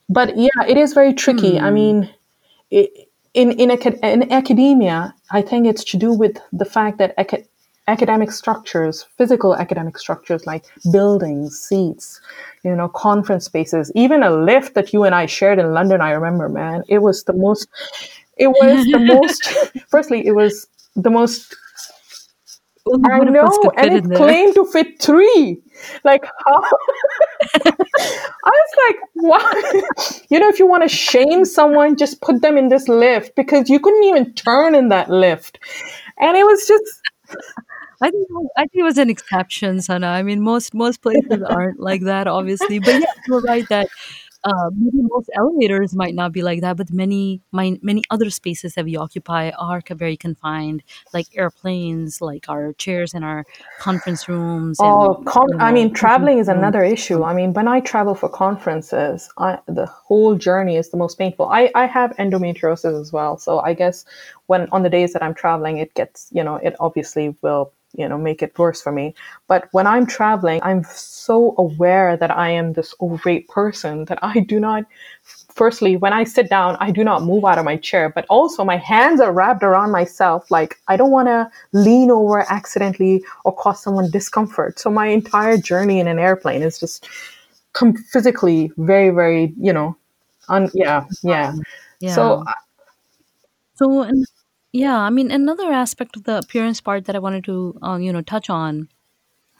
But 0.09 0.37
yeah, 0.37 0.63
it 0.67 0.77
is 0.77 0.93
very 0.93 1.13
tricky. 1.13 1.59
I 1.59 1.69
Hmm. 1.69 1.75
mean, 1.75 2.09
i 2.71 2.87
in 3.33 3.51
in, 3.53 3.71
acad- 3.71 3.99
in 4.03 4.31
academia, 4.31 5.13
I 5.31 5.41
think 5.41 5.65
it's 5.65 5.83
to 5.85 5.97
do 5.97 6.13
with 6.13 6.37
the 6.51 6.65
fact 6.65 6.99
that 6.99 7.15
aca- 7.17 7.43
academic 7.87 8.31
structures, 8.31 9.03
physical 9.17 9.55
academic 9.55 9.97
structures 9.97 10.45
like 10.45 10.65
buildings, 10.91 11.59
seats, 11.59 12.21
you 12.63 12.75
know, 12.75 12.89
conference 12.89 13.45
spaces, 13.45 13.91
even 13.95 14.21
a 14.23 14.29
lift 14.29 14.75
that 14.75 14.93
you 14.93 15.03
and 15.03 15.15
I 15.15 15.25
shared 15.25 15.57
in 15.59 15.73
London, 15.73 15.99
I 16.01 16.11
remember, 16.11 16.47
man, 16.47 16.83
it 16.87 16.99
was 16.99 17.23
the 17.23 17.33
most, 17.33 17.67
it 18.37 18.47
was 18.47 18.85
the 18.91 18.99
most, 19.13 19.49
firstly, 19.89 20.25
it 20.27 20.33
was 20.35 20.67
the 20.95 21.09
most 21.09 21.55
I 23.05 23.19
know, 23.21 23.71
and 23.77 23.91
it 23.91 24.03
claimed 24.13 24.55
to 24.55 24.65
fit 24.65 25.01
three. 25.01 25.61
Like 26.03 26.25
how? 26.45 26.63
I 27.65 27.71
was 28.45 28.73
like, 28.87 28.97
what? 29.13 29.62
You 30.33 30.39
know, 30.39 30.49
if 30.49 30.59
you 30.59 30.67
want 30.67 30.83
to 30.83 30.89
shame 30.89 31.45
someone, 31.45 31.95
just 31.97 32.21
put 32.21 32.41
them 32.41 32.57
in 32.57 32.69
this 32.69 32.87
lift 32.87 33.35
because 33.35 33.69
you 33.69 33.79
couldn't 33.79 34.03
even 34.05 34.33
turn 34.33 34.75
in 34.75 34.89
that 34.89 35.09
lift, 35.09 35.59
and 36.19 36.37
it 36.37 36.45
was 36.45 36.67
just 36.67 37.01
I 38.01 38.09
think 38.09 38.27
I 38.57 38.61
think 38.61 38.75
it 38.75 38.83
was 38.83 38.97
an 38.97 39.09
exception, 39.09 39.81
Sana. 39.81 40.07
I 40.07 40.23
mean, 40.23 40.41
most 40.41 40.73
most 40.73 41.01
places 41.01 41.41
aren't 41.49 41.79
like 41.79 42.01
that, 42.01 42.27
obviously. 42.27 42.79
But 42.79 42.95
yeah, 42.95 43.13
you're 43.27 43.41
right 43.41 43.65
that 43.69 43.87
uh, 44.43 44.69
maybe 44.75 44.97
most 45.09 45.29
elevators 45.35 45.95
might 45.95 46.15
not 46.15 46.31
be 46.31 46.41
like 46.41 46.61
that, 46.61 46.77
but 46.77 46.91
many 46.91 47.41
my, 47.51 47.77
many 47.81 48.01
other 48.09 48.29
spaces 48.29 48.75
that 48.75 48.85
we 48.85 48.97
occupy 48.97 49.51
are 49.51 49.81
very 49.91 50.17
confined, 50.17 50.83
like 51.13 51.27
airplanes, 51.35 52.21
like 52.21 52.49
our 52.49 52.73
chairs 52.73 53.13
in 53.13 53.23
our 53.23 53.45
conference 53.79 54.27
rooms, 54.27 54.77
Oh, 54.81 55.15
and 55.15 55.25
con- 55.25 55.49
you 55.49 55.57
I 55.59 55.71
mean, 55.71 55.93
traveling 55.93 56.39
is 56.39 56.47
another 56.47 56.83
issue. 56.83 57.23
I 57.23 57.33
mean, 57.33 57.53
when 57.53 57.67
I 57.67 57.79
travel 57.79 58.15
for 58.15 58.29
conferences, 58.29 59.29
I, 59.37 59.59
the 59.67 59.85
whole 59.85 60.35
journey 60.35 60.75
is 60.77 60.89
the 60.89 60.97
most 60.97 61.17
painful. 61.17 61.47
I, 61.47 61.71
I 61.75 61.85
have 61.85 62.11
endometriosis 62.17 62.99
as 62.99 63.13
well. 63.13 63.37
So 63.37 63.59
I 63.59 63.73
guess 63.73 64.05
when 64.47 64.67
on 64.71 64.83
the 64.83 64.89
days 64.89 65.13
that 65.13 65.23
I'm 65.23 65.33
traveling, 65.33 65.77
it 65.77 65.93
gets, 65.93 66.29
you 66.31 66.43
know, 66.43 66.55
it 66.55 66.75
obviously 66.79 67.35
will, 67.41 67.71
you 67.95 68.07
know, 68.07 68.17
make 68.17 68.41
it 68.41 68.57
worse 68.57 68.81
for 68.81 68.91
me. 68.91 69.13
But 69.47 69.67
when 69.71 69.87
I'm 69.87 70.05
traveling, 70.05 70.59
I'm 70.63 70.83
so 70.85 71.55
aware 71.57 72.17
that 72.17 72.31
I 72.31 72.49
am 72.49 72.73
this 72.73 72.93
overweight 73.01 73.47
person 73.47 74.05
that 74.05 74.19
I 74.21 74.39
do 74.39 74.59
not, 74.59 74.85
firstly, 75.53 75.97
when 75.97 76.13
I 76.13 76.23
sit 76.23 76.49
down, 76.49 76.77
I 76.79 76.91
do 76.91 77.03
not 77.03 77.23
move 77.23 77.45
out 77.45 77.57
of 77.59 77.65
my 77.65 77.77
chair, 77.77 78.09
but 78.09 78.25
also 78.29 78.63
my 78.63 78.77
hands 78.77 79.21
are 79.21 79.31
wrapped 79.31 79.63
around 79.63 79.91
myself. 79.91 80.49
Like 80.49 80.79
I 80.87 80.97
don't 80.97 81.11
want 81.11 81.27
to 81.27 81.49
lean 81.73 82.11
over 82.11 82.45
accidentally 82.51 83.23
or 83.45 83.55
cause 83.55 83.81
someone 83.81 84.09
discomfort. 84.11 84.79
So 84.79 84.89
my 84.89 85.07
entire 85.07 85.57
journey 85.57 85.99
in 85.99 86.07
an 86.07 86.19
airplane 86.19 86.63
is 86.63 86.79
just 86.79 87.07
com- 87.73 87.95
physically 88.11 88.71
very, 88.77 89.09
very, 89.11 89.53
you 89.59 89.73
know, 89.73 89.95
un- 90.49 90.71
yeah, 90.73 91.05
yeah. 91.23 91.53
Yeah. 91.99 92.15
So 92.15 92.43
uh, 92.47 92.53
So, 93.75 94.01
and 94.01 94.25
yeah, 94.73 94.97
I 94.97 95.09
mean, 95.11 95.31
another 95.31 95.71
aspect 95.71 96.17
of 96.17 96.23
the 96.23 96.39
appearance 96.39 96.81
part 96.81 97.05
that 97.05 97.15
I 97.15 97.19
wanted 97.19 97.43
to, 97.45 97.77
uh, 97.81 97.95
you 97.97 98.11
know, 98.11 98.21
touch 98.21 98.49
on 98.49 98.89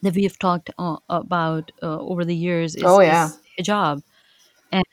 that 0.02 0.16
we 0.16 0.24
have 0.24 0.38
talked 0.40 0.70
uh, 0.78 0.98
about 1.10 1.72
uh, 1.82 2.00
over 2.00 2.26
the 2.26 2.36
years 2.36 2.76
is, 2.76 2.84
Oh, 2.86 3.00
yeah. 3.00 3.28
is 3.28 3.40
hijab. 3.68 4.02
And 4.72 4.84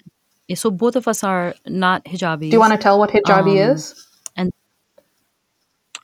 so 0.54 0.70
both 0.70 0.94
of 0.96 1.08
us 1.08 1.24
are 1.24 1.54
not 1.66 2.04
hijabi. 2.04 2.40
do 2.40 2.46
you 2.46 2.52
hijabis. 2.52 2.58
want 2.60 2.72
to 2.72 2.78
tell 2.78 2.98
what 2.98 3.10
hijabi 3.10 3.52
Um, 3.64 3.72
is? 3.76 4.06
and, 4.36 4.52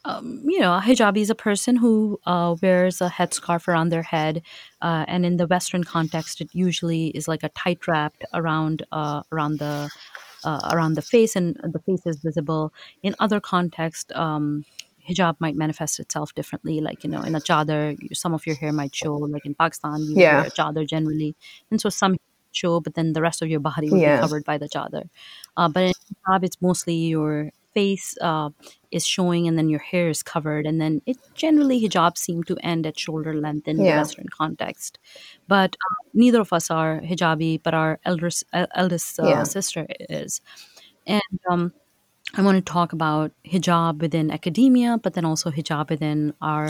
um, 0.05 0.43
you 0.45 0.61
know, 0.61 0.73
a 0.75 0.81
hijabi 0.81 1.19
is 1.19 1.31
a 1.31 1.35
person 1.35 1.77
who 1.77 2.19
uh, 2.27 2.55
wears 2.63 3.01
a 3.01 3.09
headscarf 3.11 3.69
around 3.69 3.91
their 3.91 4.03
head. 4.03 4.43
Uh, 4.81 5.05
and 5.09 5.27
in 5.27 5.37
the 5.37 5.47
Western 5.47 5.85
context, 5.85 6.41
it 6.41 6.49
usually 6.53 7.09
is 7.09 7.29
like 7.29 7.43
a 7.43 7.49
tight 7.51 7.87
wrapped 7.87 8.25
around, 8.33 8.83
uh, 8.93 9.23
around 9.33 9.59
the 9.59 9.91
uh, 10.47 10.61
around 10.73 10.95
the 10.95 11.03
face 11.03 11.37
and 11.37 11.57
the 11.77 11.81
face 11.87 12.05
is 12.07 12.17
visible. 12.29 12.73
In 13.03 13.15
other 13.19 13.41
contexts, 13.41 14.11
um, 14.15 14.65
hijab 15.09 15.37
might 15.41 15.57
manifest 15.57 16.01
itself 16.01 16.35
differently. 16.35 16.81
Like 16.81 17.05
you 17.05 17.11
know, 17.11 17.23
in 17.23 17.35
a 17.35 17.41
chadar, 17.41 17.97
some 18.15 18.35
of 18.35 18.47
your 18.47 18.57
hair 18.57 18.73
might 18.73 18.95
show. 18.95 19.15
Like 19.35 19.47
in 19.47 19.55
Pakistan, 19.55 20.01
you 20.09 20.17
Yeah. 20.17 20.35
wear 20.37 20.47
a 20.47 20.51
chadar 20.59 20.87
generally, 20.95 21.35
and 21.71 21.81
so 21.81 21.89
some 21.91 22.17
show, 22.53 22.81
but 22.81 22.95
then 22.95 23.13
the 23.13 23.23
rest 23.23 23.43
of 23.43 23.49
your 23.49 23.61
body 23.61 23.91
will 23.91 24.05
be 24.11 24.13
covered 24.23 24.45
by 24.45 24.59
the 24.59 24.69
chadar. 24.69 25.05
Uh, 25.57 25.69
but 25.69 25.85
in 25.85 25.95
hijab, 26.15 26.45
it's 26.45 26.61
mostly 26.63 26.95
your 26.95 27.51
face 27.77 28.09
uh, 28.31 28.49
is 28.99 29.05
showing, 29.15 29.47
and 29.49 29.57
then 29.59 29.69
your 29.75 29.85
hair 29.91 30.09
is 30.17 30.23
covered, 30.33 30.67
and 30.71 30.81
then 30.83 31.01
it 31.13 31.19
generally 31.45 31.79
hijab 31.85 32.17
seem 32.27 32.43
to 32.51 32.57
end 32.73 32.87
at 32.91 32.99
shoulder 33.07 33.35
length 33.47 33.69
in 33.73 33.77
the 33.83 33.89
Yeah. 33.91 33.99
Western 34.03 34.29
context. 34.41 34.99
But 35.55 35.77
uh, 35.87 35.95
neither 36.25 36.41
of 36.47 36.53
us 36.59 36.71
are 36.81 36.93
hijabi, 37.11 37.53
but 37.63 37.75
our 37.83 37.99
eldest 38.13 38.45
uh, 38.53 38.67
eldest 38.85 39.21
uh, 39.21 39.29
Yeah. 39.33 39.43
sister 39.57 39.87
is, 40.23 40.41
and 41.19 41.41
um, 41.51 41.73
I 42.39 42.43
want 42.47 42.57
to 42.59 42.73
talk 42.73 42.93
about 42.93 43.31
hijab 43.55 44.01
within 44.05 44.31
academia, 44.39 44.99
but 45.03 45.15
then 45.19 45.25
also 45.33 45.51
hijab 45.59 45.91
within 45.95 46.33
our 46.41 46.67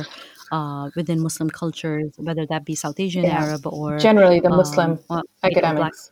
uh, 0.57 0.90
within 0.99 1.23
Muslim 1.29 1.49
cultures, 1.61 2.12
whether 2.31 2.45
that 2.51 2.64
be 2.73 2.75
South 2.85 3.01
Asian, 3.07 3.25
Yeah. 3.25 3.42
Arab, 3.45 3.66
or 3.66 3.99
Generally, 4.09 4.40
the 4.49 4.51
Muslim 4.62 4.90
um, 5.11 5.23
native 5.42 5.62
black. 5.62 5.73
academics. 5.73 6.03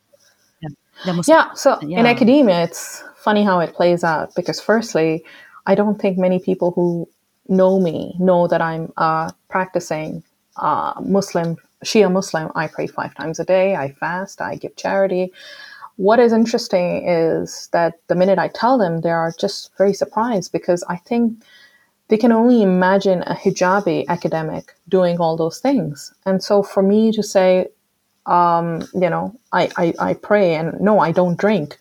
Yeah, 0.63 0.73
the 1.07 1.13
Muslim. 1.19 1.37
Yeah, 1.37 1.53
so 1.65 1.79
in 2.01 2.07
academia, 2.15 2.65
it's 2.69 3.05
funny 3.25 3.43
how 3.45 3.61
it 3.61 3.75
plays 3.75 4.05
out 4.05 4.35
because, 4.35 4.61
firstly, 4.61 5.25
I 5.67 5.75
don't 5.75 6.01
think 6.01 6.19
many 6.19 6.39
people 6.39 6.71
who 6.73 7.09
know 7.49 7.81
me 7.81 8.15
know 8.19 8.47
that 8.49 8.63
I'm 8.63 8.93
uh, 8.97 9.31
practicing 9.49 10.23
uh, 10.57 10.95
Muslim, 11.01 11.57
Shia 11.85 12.13
Muslim. 12.13 12.51
I 12.55 12.69
pray 12.69 12.87
five 12.87 13.15
times 13.15 13.41
a 13.41 13.45
day, 13.45 13.75
I 13.75 13.93
fast, 13.93 14.41
I 14.41 14.57
give 14.57 14.77
charity. 14.77 15.33
What 15.97 16.19
is 16.19 16.33
interesting 16.33 17.09
is 17.09 17.69
that 17.73 17.95
the 18.09 18.15
minute 18.15 18.39
I 18.39 18.49
tell 18.49 18.79
them, 18.79 19.01
they 19.01 19.11
are 19.11 19.33
just 19.39 19.71
very 19.79 19.95
surprised 19.95 20.53
because 20.53 20.83
I 20.89 20.97
think 20.97 21.43
they 22.09 22.19
can 22.19 22.33
only 22.33 22.63
imagine 22.63 23.23
a 23.23 23.35
hijabi 23.35 24.07
academic 24.09 24.75
doing 24.89 25.19
all 25.19 25.37
those 25.37 25.61
things. 25.61 26.13
And 26.27 26.43
so 26.43 26.63
for 26.63 26.83
me 26.83 27.13
to 27.13 27.23
say, 27.23 27.69
um, 28.27 28.83
you 28.95 29.09
know, 29.09 29.35
I, 29.53 29.71
I, 29.77 29.95
I 30.11 30.15
pray 30.15 30.55
and 30.55 30.81
no, 30.81 30.99
I 30.99 31.13
don't 31.13 31.39
drink. 31.39 31.79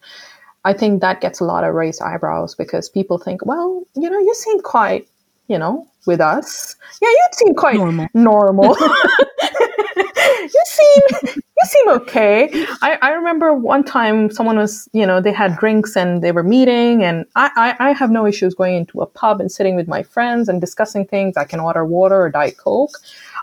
I 0.66 0.74
think 0.74 1.02
that 1.02 1.22
gets 1.22 1.40
a 1.40 1.44
lot 1.44 1.64
of 1.64 1.74
raised 1.74 2.02
eyebrows 2.02 2.56
because 2.56 2.90
people 2.90 3.18
think, 3.18 3.46
well, 3.46 3.84
you 3.96 4.10
know, 4.10 4.20
you 4.20 4.34
seem 4.34 4.62
quite, 4.62 5.08
you 5.48 5.58
know, 5.58 5.88
with 6.06 6.22
us. 6.22 6.76
Yeah, 7.02 7.10
you 7.10 7.28
seem 7.34 7.56
quite 7.56 7.76
Normal. 7.76 8.08
normal. 8.14 8.78
you 9.98 10.64
seem 10.66 11.02
you 11.36 11.66
seem 11.66 11.90
okay. 11.90 12.66
I, 12.82 12.98
I 13.02 13.10
remember 13.12 13.54
one 13.54 13.84
time 13.84 14.32
someone 14.32 14.58
was, 14.58 14.90
you 14.94 15.06
know, 15.06 15.22
they 15.22 15.32
had 15.32 15.58
drinks 15.58 15.96
and 15.96 16.22
they 16.22 16.32
were 16.32 16.44
meeting 16.44 17.04
and 17.04 17.26
I, 17.36 17.76
I, 17.80 17.90
I 17.90 17.92
have 17.94 18.12
no 18.12 18.26
issues 18.26 18.54
going 18.54 18.76
into 18.76 19.02
a 19.02 19.06
pub 19.06 19.40
and 19.42 19.52
sitting 19.52 19.76
with 19.76 19.88
my 19.88 20.04
friends 20.04 20.50
and 20.50 20.60
discussing 20.62 21.06
things. 21.06 21.38
I 21.38 21.46
can 21.46 21.60
order 21.60 21.86
water 21.86 22.22
or 22.22 22.30
Diet 22.30 22.58
Coke. 22.58 22.98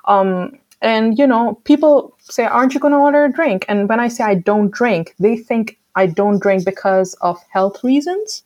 Um, 0.07 0.59
and 0.83 1.19
you 1.19 1.27
know, 1.27 1.61
people 1.65 2.17
say, 2.21 2.47
"Aren't 2.47 2.73
you 2.73 2.81
going 2.81 2.93
to 2.93 2.99
order 2.99 3.27
a 3.27 3.33
drink?" 3.33 3.67
And 3.69 3.89
when 3.89 4.01
I 4.01 4.09
say 4.09 4.25
I 4.25 4.35
don't 4.35 4.71
drink, 4.71 5.15
they 5.19 5.37
think 5.37 5.79
I 5.97 6.07
don't 6.07 6.41
drink 6.41 6.65
because 6.65 7.15
of 7.21 7.39
health 7.51 7.83
reasons. 7.85 8.43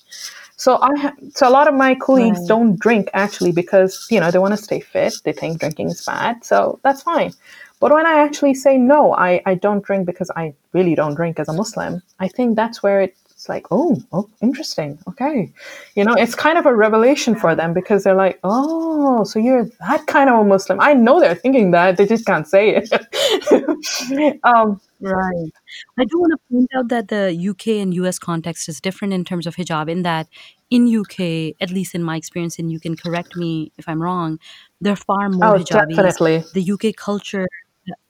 So 0.56 0.78
I, 0.80 0.90
ha- 0.96 1.14
so 1.34 1.48
a 1.48 1.50
lot 1.50 1.68
of 1.68 1.74
my 1.74 1.94
colleagues 1.94 2.40
Right. 2.40 2.48
don't 2.48 2.78
drink 2.78 3.10
actually 3.14 3.52
because 3.52 4.06
you 4.10 4.20
know 4.20 4.30
they 4.30 4.38
want 4.38 4.54
to 4.56 4.62
stay 4.62 4.80
fit. 4.80 5.14
They 5.24 5.32
think 5.32 5.60
drinking 5.60 5.90
is 5.90 6.04
bad, 6.04 6.44
so 6.44 6.78
that's 6.82 7.02
fine. 7.02 7.32
But 7.80 7.92
when 7.92 8.06
I 8.06 8.20
actually 8.20 8.54
say 8.54 8.78
no, 8.78 9.14
I, 9.14 9.42
I 9.46 9.56
don't 9.56 9.84
drink 9.84 10.06
because 10.06 10.30
I 10.36 10.54
really 10.72 10.94
don't 10.94 11.14
drink 11.14 11.38
as 11.40 11.48
a 11.48 11.52
Muslim. 11.52 12.02
I 12.20 12.28
think 12.28 12.56
that's 12.56 12.82
where 12.82 13.02
it's 13.44 13.48
like, 13.50 13.66
oh, 13.70 14.02
oh, 14.10 14.26
interesting. 14.40 14.98
Okay. 15.06 15.52
You 15.94 16.04
know, 16.04 16.14
it's 16.14 16.34
kind 16.34 16.56
of 16.56 16.64
a 16.64 16.74
revelation 16.74 17.36
for 17.36 17.54
them 17.54 17.74
because 17.74 18.02
they're 18.02 18.14
like, 18.14 18.40
oh, 18.42 19.22
so 19.24 19.38
you're 19.38 19.68
that 19.80 20.06
kind 20.06 20.30
of 20.30 20.38
a 20.38 20.44
Muslim. 20.44 20.80
I 20.80 20.94
know 20.94 21.20
they're 21.20 21.34
thinking 21.34 21.70
that, 21.72 21.98
they 21.98 22.06
just 22.06 22.24
can't 22.24 22.48
say 22.48 22.80
it. 22.82 24.40
um, 24.44 24.80
Right. 25.00 25.50
I 25.98 26.04
do 26.04 26.18
want 26.18 26.32
to 26.32 26.38
point 26.50 26.70
out 26.74 26.88
that 26.88 27.08
the 27.08 27.48
UK 27.50 27.82
and 27.82 27.92
US 27.94 28.18
context 28.18 28.70
is 28.70 28.80
different 28.80 29.12
in 29.12 29.22
terms 29.22 29.46
of 29.46 29.56
hijab, 29.56 29.90
in 29.90 30.02
that 30.02 30.28
in 30.70 30.88
UK, 30.88 31.54
at 31.60 31.70
least 31.70 31.94
in 31.94 32.02
my 32.02 32.16
experience, 32.16 32.58
and 32.58 32.72
you 32.72 32.80
can 32.80 32.96
correct 32.96 33.36
me 33.36 33.70
if 33.76 33.86
I'm 33.86 34.00
wrong, 34.00 34.38
there 34.80 34.94
are 34.94 34.96
far 34.96 35.28
more 35.28 35.56
oh, 35.56 35.58
hijabis. 35.58 35.96
definitely. 35.96 36.44
The 36.54 36.72
UK 36.72 36.96
culture, 36.96 37.46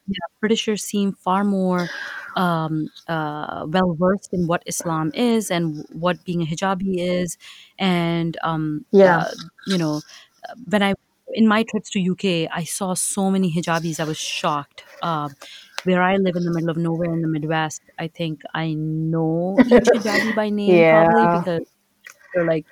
yeah, 0.07 0.27
Britishers 0.41 0.85
seem 0.85 1.13
far 1.13 1.45
more 1.45 1.89
um, 2.37 2.91
uh, 3.09 3.65
well 3.69 3.95
versed 3.99 4.33
in 4.33 4.47
what 4.47 4.63
Islam 4.67 5.11
is 5.15 5.51
and 5.51 5.85
what 5.93 6.25
being 6.25 6.43
a 6.43 6.47
hijabi 6.47 6.97
is, 6.99 7.39
and 7.79 8.37
um, 8.43 8.85
Yeah. 8.93 9.19
uh, 9.19 9.31
you 9.67 9.79
know, 9.79 10.01
when 10.69 10.83
I 10.83 10.95
in 11.33 11.49
my 11.49 11.63
trips 11.65 11.91
to 11.91 12.01
UK, 12.01 12.49
I 12.53 12.65
saw 12.65 12.95
so 12.95 13.31
many 13.31 13.53
hijabis. 13.53 14.01
I 14.01 14.05
was 14.05 14.19
shocked. 14.19 14.85
Uh, 15.03 15.31
where 15.85 16.03
I 16.03 16.17
live 16.17 16.35
in 16.37 16.45
the 16.45 16.51
middle 16.51 16.71
of 16.71 16.77
nowhere 16.79 17.13
in 17.13 17.21
the 17.21 17.29
Midwest, 17.29 17.83
I 17.99 18.09
think 18.09 18.43
I 18.55 18.73
know 18.75 19.61
each 19.67 19.91
hijabi 19.93 20.35
by 20.35 20.49
name 20.51 20.85
probably 20.89 21.27
Yeah. 21.27 21.39
because 21.39 21.63
they're 22.35 22.47
like. 22.47 22.67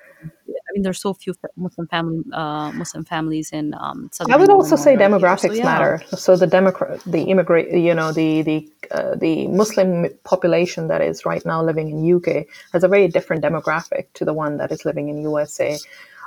I 0.73 0.73
mean, 0.73 0.83
there's 0.83 1.01
so 1.01 1.13
few 1.13 1.35
Muslim 1.57 1.87
family, 1.89 2.25
uh, 2.33 2.73
Muslim 2.73 3.05
families 3.05 3.53
in 3.53 3.75
um, 3.75 4.11
I 4.31 4.37
would 4.37 4.49
also 4.49 4.77
say 4.77 4.97
here. 4.97 5.01
So 5.01 5.05
demographics 5.05 5.57
yeah, 5.57 5.65
matter. 5.65 6.03
So 6.17 6.37
the 6.37 6.47
democrat, 6.47 7.01
the 7.05 7.25
immigrant, 7.25 7.73
you 7.73 7.95
know, 7.95 8.11
the 8.13 8.43
the 8.43 8.73
uh, 8.91 9.15
the 9.15 9.49
Muslim 9.49 10.07
population 10.25 10.89
that 10.89 11.03
is 11.03 11.27
right 11.27 11.45
now 11.45 11.63
living 11.63 11.91
in 11.91 12.17
UK 12.17 12.47
has 12.73 12.85
a 12.85 12.89
very 12.89 13.09
different 13.09 13.45
demographic 13.45 14.07
to 14.15 14.25
the 14.25 14.33
one 14.33 14.57
that 14.57 14.73
is 14.73 14.87
living 14.87 15.09
in 15.09 15.21
USA, 15.23 15.77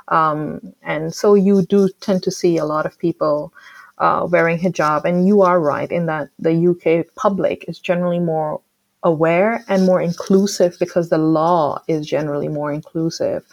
um, 0.08 0.60
and 0.82 1.12
so 1.12 1.34
you 1.34 1.62
do 1.62 1.88
tend 2.00 2.22
to 2.22 2.30
see 2.30 2.56
a 2.56 2.64
lot 2.64 2.86
of 2.86 2.96
people 2.98 3.52
uh, 3.98 4.26
wearing 4.30 4.58
hijab. 4.58 5.04
And 5.04 5.26
you 5.26 5.42
are 5.42 5.60
right 5.60 5.90
in 5.90 6.06
that 6.06 6.28
the 6.38 6.54
UK 6.70 7.14
public 7.16 7.64
is 7.68 7.78
generally 7.78 8.20
more 8.20 8.60
aware 9.02 9.64
and 9.68 9.86
more 9.86 10.00
inclusive 10.00 10.76
because 10.80 11.08
the 11.08 11.18
law 11.18 11.80
is 11.86 12.06
generally 12.06 12.48
more 12.48 12.72
inclusive 12.72 13.44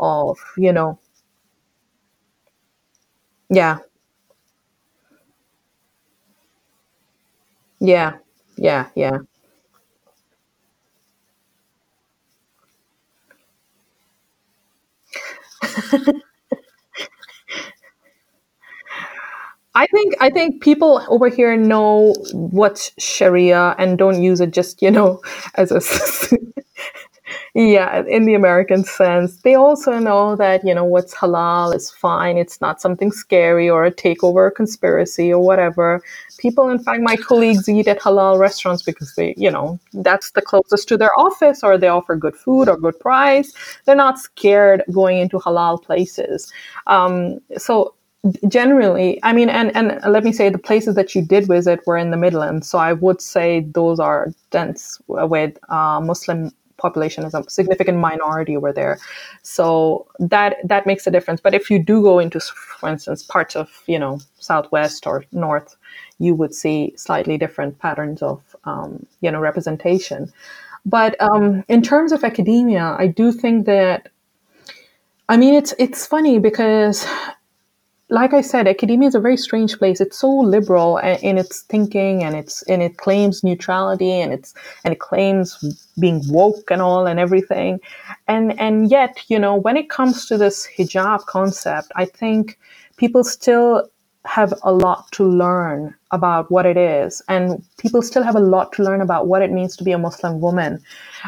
of 0.00 0.38
you 0.56 0.72
know? 0.72 0.98
Yeah. 3.50 3.80
Yeah. 7.80 8.18
Yeah 8.56 8.88
yeah. 8.94 9.18
I 19.74 19.86
think 19.86 20.14
I 20.20 20.30
think 20.30 20.62
people 20.62 21.02
over 21.08 21.28
here 21.28 21.56
know 21.56 22.14
what's 22.32 22.90
Sharia 22.98 23.76
and 23.78 23.96
don't 23.96 24.20
use 24.22 24.40
it 24.40 24.50
just 24.50 24.82
you 24.82 24.90
know 24.90 25.20
as 25.54 25.70
a 25.70 25.80
yeah 27.54 28.02
in 28.08 28.24
the 28.26 28.34
American 28.34 28.84
sense. 28.84 29.36
They 29.42 29.54
also 29.54 29.98
know 29.98 30.36
that 30.36 30.64
you 30.64 30.74
know 30.74 30.84
what's 30.84 31.14
halal 31.14 31.74
is 31.74 31.90
fine. 31.90 32.36
It's 32.36 32.60
not 32.60 32.80
something 32.80 33.12
scary 33.12 33.68
or 33.68 33.84
a 33.84 33.92
takeover 33.92 34.54
conspiracy 34.54 35.32
or 35.32 35.40
whatever. 35.40 36.02
People, 36.38 36.68
in 36.68 36.78
fact, 36.78 37.02
my 37.02 37.16
colleagues 37.16 37.68
eat 37.68 37.88
at 37.88 38.00
halal 38.00 38.38
restaurants 38.38 38.82
because 38.82 39.14
they 39.14 39.34
you 39.36 39.50
know 39.50 39.78
that's 39.92 40.30
the 40.32 40.42
closest 40.42 40.88
to 40.88 40.96
their 40.96 41.18
office 41.18 41.62
or 41.62 41.76
they 41.78 41.88
offer 41.88 42.16
good 42.16 42.36
food 42.36 42.68
or 42.68 42.76
good 42.76 42.98
price. 43.00 43.52
They're 43.84 43.96
not 43.96 44.18
scared 44.18 44.82
going 44.92 45.18
into 45.18 45.38
halal 45.38 45.82
places. 45.82 46.52
Um, 46.86 47.40
so 47.56 47.94
generally 48.48 49.18
i 49.22 49.32
mean 49.32 49.48
and 49.48 49.74
and 49.74 49.98
let 50.12 50.24
me 50.24 50.32
say 50.32 50.50
the 50.50 50.58
places 50.58 50.94
that 50.94 51.14
you 51.14 51.22
did 51.22 51.46
visit 51.46 51.80
were 51.86 51.96
in 51.96 52.10
the 52.10 52.16
midlands 52.18 52.68
so 52.68 52.78
i 52.78 52.92
would 52.92 53.20
say 53.20 53.60
those 53.60 53.98
are 53.98 54.28
dense 54.50 55.00
with 55.06 55.56
uh, 55.70 56.00
muslim 56.02 56.50
population 56.80 57.24
is 57.24 57.34
a 57.34 57.44
significant 57.48 57.98
minority 57.98 58.56
over 58.56 58.72
there. 58.72 58.98
So 59.42 60.06
that 60.18 60.56
that 60.64 60.86
makes 60.86 61.06
a 61.06 61.10
difference. 61.10 61.40
But 61.40 61.54
if 61.54 61.70
you 61.70 61.78
do 61.78 62.02
go 62.02 62.18
into 62.18 62.40
for 62.40 62.88
instance 62.88 63.22
parts 63.22 63.54
of 63.56 63.68
you 63.86 63.98
know 63.98 64.20
southwest 64.38 65.06
or 65.06 65.24
north 65.32 65.76
you 66.18 66.34
would 66.34 66.54
see 66.54 66.92
slightly 66.96 67.38
different 67.38 67.78
patterns 67.78 68.22
of 68.22 68.40
um, 68.64 69.06
you 69.20 69.30
know 69.30 69.40
representation. 69.40 70.32
But 70.86 71.20
um, 71.20 71.64
in 71.68 71.82
terms 71.82 72.12
of 72.12 72.24
academia 72.24 72.96
i 72.98 73.06
do 73.06 73.32
think 73.32 73.66
that 73.66 74.08
i 75.28 75.36
mean 75.36 75.54
it's 75.54 75.74
it's 75.78 76.06
funny 76.06 76.38
because 76.38 77.06
like 78.10 78.34
I 78.34 78.40
said, 78.40 78.66
academia 78.66 79.08
is 79.08 79.14
a 79.14 79.20
very 79.20 79.36
strange 79.36 79.78
place. 79.78 80.00
It's 80.00 80.18
so 80.18 80.28
liberal 80.28 80.98
in 80.98 81.38
its 81.38 81.62
thinking, 81.62 82.24
and 82.24 82.34
it's 82.36 82.62
and 82.62 82.82
it 82.82 82.96
claims 82.96 83.44
neutrality, 83.44 84.12
and 84.12 84.32
it's 84.32 84.52
and 84.84 84.92
it 84.92 84.98
claims 84.98 85.56
being 85.98 86.20
woke 86.28 86.70
and 86.70 86.82
all 86.82 87.06
and 87.06 87.20
everything, 87.20 87.78
and 88.26 88.58
and 88.58 88.90
yet 88.90 89.22
you 89.28 89.38
know 89.38 89.54
when 89.54 89.76
it 89.76 89.88
comes 89.88 90.26
to 90.26 90.36
this 90.36 90.66
hijab 90.76 91.24
concept, 91.26 91.92
I 91.94 92.04
think 92.04 92.58
people 92.96 93.22
still 93.22 93.88
have 94.26 94.52
a 94.64 94.72
lot 94.72 95.10
to 95.12 95.24
learn 95.24 95.94
about 96.10 96.50
what 96.50 96.66
it 96.66 96.76
is, 96.76 97.22
and 97.28 97.64
people 97.78 98.02
still 98.02 98.24
have 98.24 98.36
a 98.36 98.40
lot 98.40 98.72
to 98.72 98.82
learn 98.82 99.00
about 99.00 99.28
what 99.28 99.40
it 99.40 99.52
means 99.52 99.76
to 99.76 99.84
be 99.84 99.92
a 99.92 99.98
Muslim 99.98 100.40
woman. 100.40 100.82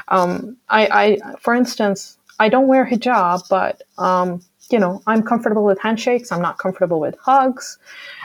Um, 0.09 0.57
I, 0.69 0.89
I, 1.25 1.37
for 1.39 1.55
instance, 1.55 2.19
I 2.41 2.49
don't 2.49 2.67
wear 2.67 2.85
hijab, 2.85 3.49
but 3.49 3.83
um, 3.99 4.43
you 4.73 4.79
know, 4.79 5.03
I'm 5.07 5.23
comfortable 5.23 5.65
with 5.65 5.81
handshakes. 5.81 6.33
I'm 6.33 6.43
not 6.43 6.59
comfortable 6.59 7.01
with 7.01 7.17
hugs. 7.19 7.79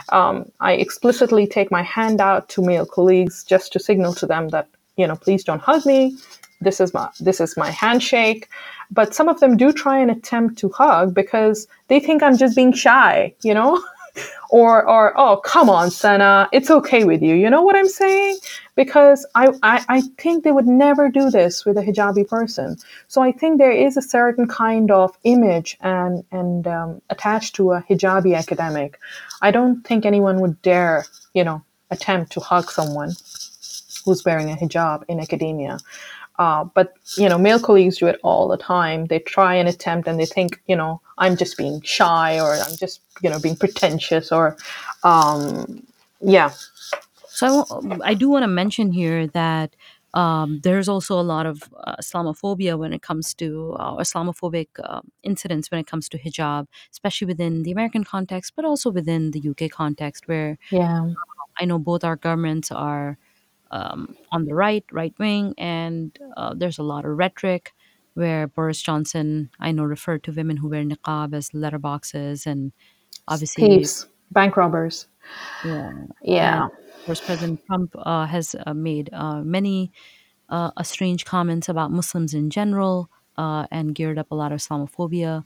Um, 0.10 0.51
I 0.60 0.73
explicitly 0.73 1.47
take 1.47 1.71
my 1.71 1.83
hand 1.83 2.21
out 2.21 2.49
to 2.49 2.62
male 2.62 2.86
colleagues 2.86 3.43
just 3.43 3.73
to 3.73 3.79
signal 3.79 4.13
to 4.15 4.25
them 4.25 4.49
that, 4.49 4.67
you 4.95 5.07
know, 5.07 5.15
please 5.15 5.43
don't 5.43 5.62
hug 5.62 5.86
me. 5.86 6.17
This 6.62 6.79
is 6.79 6.93
my 6.93 7.10
this 7.19 7.39
is 7.41 7.55
my 7.57 7.69
handshake. 7.69 8.47
But 8.91 9.13
some 9.13 9.29
of 9.29 9.39
them 9.41 9.57
do 9.57 9.71
try 9.73 9.99
and 9.99 10.10
attempt 10.10 10.57
to 10.60 10.69
hug 10.69 11.13
because 11.13 11.67
they 11.89 11.99
think 11.99 12.23
I'm 12.23 12.38
just 12.38 12.55
being 12.55 12.73
shy, 12.73 13.33
you 13.43 13.53
know? 13.53 13.83
or 14.49 14.88
or 14.88 15.13
oh 15.17 15.38
come 15.38 15.69
on 15.69 15.91
Sana, 15.91 16.49
it's 16.53 16.71
okay 16.71 17.03
with 17.03 17.21
you. 17.21 17.36
You 17.36 17.49
know 17.49 17.62
what 17.63 17.75
I'm 17.75 17.89
saying? 17.89 18.38
Because 18.75 19.25
I, 19.36 19.49
I 19.63 19.86
I 19.89 20.01
think 20.17 20.43
they 20.43 20.51
would 20.51 20.67
never 20.67 21.10
do 21.10 21.30
this 21.30 21.65
with 21.65 21.77
a 21.77 21.82
hijabi 21.82 22.27
person. 22.27 22.77
So 23.08 23.21
I 23.21 23.32
think 23.32 23.58
there 23.58 23.71
is 23.71 23.97
a 23.97 24.01
certain 24.01 24.47
kind 24.47 24.91
of 24.91 25.17
image 25.23 25.77
and 25.82 26.23
and 26.32 26.67
um, 26.67 27.01
attached 27.10 27.56
to 27.56 27.73
a 27.73 27.84
hijabi 27.89 28.38
academic. 28.38 28.99
I 29.41 29.51
don't 29.51 29.86
think 29.88 30.06
anyone 30.06 30.39
would 30.41 30.62
dare 30.62 31.06
you 31.34 31.43
know 31.43 31.63
attempt 31.91 32.32
to 32.34 32.39
hug 32.39 32.69
someone 32.71 33.12
who's 34.06 34.23
wearing 34.25 34.49
a 34.51 34.56
hijab 34.56 35.03
in 35.08 35.19
academia. 35.19 35.80
Uh, 36.39 36.63
but 36.63 36.93
you 37.17 37.28
know, 37.28 37.38
male 37.38 37.60
colleagues 37.60 37.97
do 37.97 38.08
it 38.08 38.19
all 38.23 38.47
the 38.47 38.58
time. 38.58 39.06
They 39.06 39.19
try 39.19 39.56
and 39.56 39.67
attempt, 39.67 40.08
and 40.08 40.19
they 40.19 40.26
think, 40.26 40.62
you 40.67 40.76
know, 40.76 41.02
I'm 41.17 41.36
just 41.36 41.58
being 41.58 41.82
shy, 41.82 42.39
or 42.39 42.54
I'm 42.54 42.76
just, 42.78 43.02
you 43.21 43.30
know, 43.30 43.39
being 43.39 43.56
pretentious, 43.56 44.32
or, 44.32 44.56
um, 45.04 45.86
yeah. 46.21 46.52
So 47.28 47.65
I, 48.04 48.12
I 48.12 48.13
do 48.13 48.30
want 48.30 48.43
to 48.43 48.47
mention 48.47 48.91
here 48.91 49.28
that 49.28 49.76
um, 50.13 50.62
there's 50.63 50.89
also 50.89 51.19
a 51.19 51.21
lot 51.21 51.45
of 51.45 51.63
uh, 51.84 51.95
Islamophobia 52.02 52.78
when 52.78 52.93
it 52.93 53.02
comes 53.02 53.34
to 53.36 53.76
uh, 53.80 53.97
Islamophobic 53.97 54.67
uh, 54.84 55.02
incidents 55.23 55.69
when 55.69 55.80
it 55.80 55.88
comes 55.88 56.10
to 56.10 56.17
hijab, 56.17 56.67
especially 56.91 57.28
within 57.28 57.63
the 57.63 57.71
American 57.71 58.04
context, 58.04 58.54
but 58.56 58.65
also 58.65 58.89
within 58.89 59.32
the 59.32 59.50
UK 59.50 59.69
context, 59.69 60.28
where 60.28 60.58
yeah, 60.71 61.13
I 61.60 61.65
know 61.65 61.78
both 61.78 62.04
our 62.04 62.15
governments 62.15 62.71
are 62.71 63.17
um, 63.71 64.15
on 64.32 64.45
the 64.45 64.53
right, 64.53 64.86
right 64.91 65.13
wing, 65.17 65.53
and 65.58 66.17
uh, 66.36 66.53
there's 66.56 66.77
a 66.77 66.84
lot 66.84 67.06
of 67.06 67.17
rhetoric 67.17 67.73
where 68.13 68.47
Boris 68.47 68.82
Johnson, 68.82 69.49
I 69.60 69.71
know, 69.71 69.84
referred 69.84 70.23
to 70.23 70.32
women 70.32 70.58
who 70.58 70.69
wear 70.69 70.84
niqab 70.84 71.36
as 71.36 71.49
letterboxes, 71.49 72.45
and 72.45 72.71
obviously 73.27 73.67
thieves, 73.67 74.08
bank 74.32 74.58
robbers. 74.58 75.08
Yeah, 75.63 75.93
yeah. 76.23 76.63
And, 76.63 76.71
of 76.71 77.06
course, 77.06 77.21
President 77.21 77.62
Trump 77.67 77.95
uh, 77.97 78.25
has 78.25 78.56
uh, 78.65 78.73
made 78.73 79.10
uh, 79.13 79.41
many 79.41 79.91
uh, 80.49 80.71
strange 80.84 81.25
comments 81.25 81.69
about 81.69 81.91
Muslims 81.91 82.34
in 82.34 82.49
general 82.49 83.10
uh, 83.38 83.67
and 83.71 83.93
geared 83.93 84.17
up 84.17 84.32
a 84.32 84.36
lot 84.36 84.51
of 84.51 84.60
Islamophobia. 84.60 85.43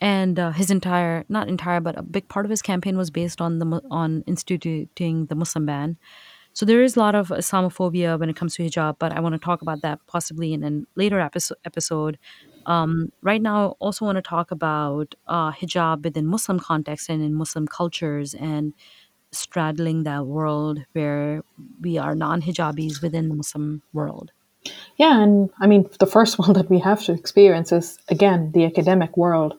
And 0.00 0.36
his 0.36 0.70
entire, 0.70 1.24
not 1.28 1.46
entire, 1.46 1.78
but 1.78 1.96
a 1.96 2.02
big 2.02 2.26
part 2.26 2.44
of 2.44 2.50
his 2.50 2.60
campaign 2.60 2.96
was 2.96 3.10
based 3.10 3.40
on 3.40 3.60
the 3.60 3.80
on 3.88 4.24
instituting 4.26 5.26
the 5.26 5.36
Muslim 5.36 5.66
ban. 5.66 5.96
So 6.54 6.66
there 6.66 6.82
is 6.82 6.96
a 6.96 6.98
lot 6.98 7.14
of 7.14 7.28
Islamophobia 7.28 8.18
when 8.18 8.28
it 8.28 8.36
comes 8.36 8.54
to 8.56 8.62
hijab, 8.62 8.96
but 8.98 9.12
I 9.12 9.20
want 9.20 9.34
to 9.34 9.38
talk 9.38 9.62
about 9.62 9.82
that 9.82 10.00
possibly 10.06 10.52
in 10.52 10.64
a 10.64 10.98
later 10.98 11.20
episode. 11.64 12.18
Um, 12.66 13.10
right 13.22 13.40
now, 13.40 13.70
I 13.70 13.72
also 13.80 14.04
want 14.04 14.16
to 14.16 14.22
talk 14.22 14.50
about 14.50 15.14
uh, 15.26 15.52
hijab 15.52 16.04
within 16.04 16.26
Muslim 16.26 16.60
context 16.60 17.08
and 17.08 17.22
in 17.22 17.34
Muslim 17.34 17.66
cultures 17.66 18.34
and 18.34 18.74
straddling 19.32 20.04
that 20.04 20.26
world 20.26 20.80
where 20.92 21.42
we 21.80 21.96
are 21.96 22.14
non-hijabis 22.14 23.02
within 23.02 23.28
the 23.28 23.34
Muslim 23.34 23.82
world. 23.92 24.30
Yeah, 24.96 25.22
and 25.22 25.50
I 25.58 25.66
mean, 25.66 25.88
the 25.98 26.06
first 26.06 26.38
one 26.38 26.52
that 26.52 26.70
we 26.70 26.78
have 26.80 27.02
to 27.04 27.12
experience 27.12 27.72
is 27.72 27.98
again 28.08 28.52
the 28.52 28.64
academic 28.64 29.16
world. 29.16 29.54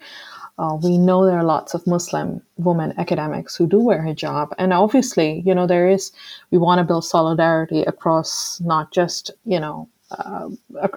Uh, 0.60 0.78
we 0.84 0.98
know 0.98 1.26
there 1.26 1.38
are 1.38 1.44
lots 1.44 1.74
of 1.74 1.86
Muslim 1.88 2.42
women 2.58 2.94
academics 2.98 3.56
who 3.56 3.66
do 3.68 3.80
wear 3.80 4.02
hijab. 4.02 4.50
And 4.60 4.72
obviously, 4.72 5.42
you 5.46 5.56
know, 5.56 5.66
there 5.66 5.90
is, 5.90 6.12
we 6.52 6.58
want 6.60 6.80
to 6.80 6.84
build 6.84 7.06
solidarity 7.06 7.82
across 7.84 8.62
not 8.62 8.92
just, 8.92 9.32
you 9.46 9.60
know, 9.60 9.90
uh, 10.12 10.50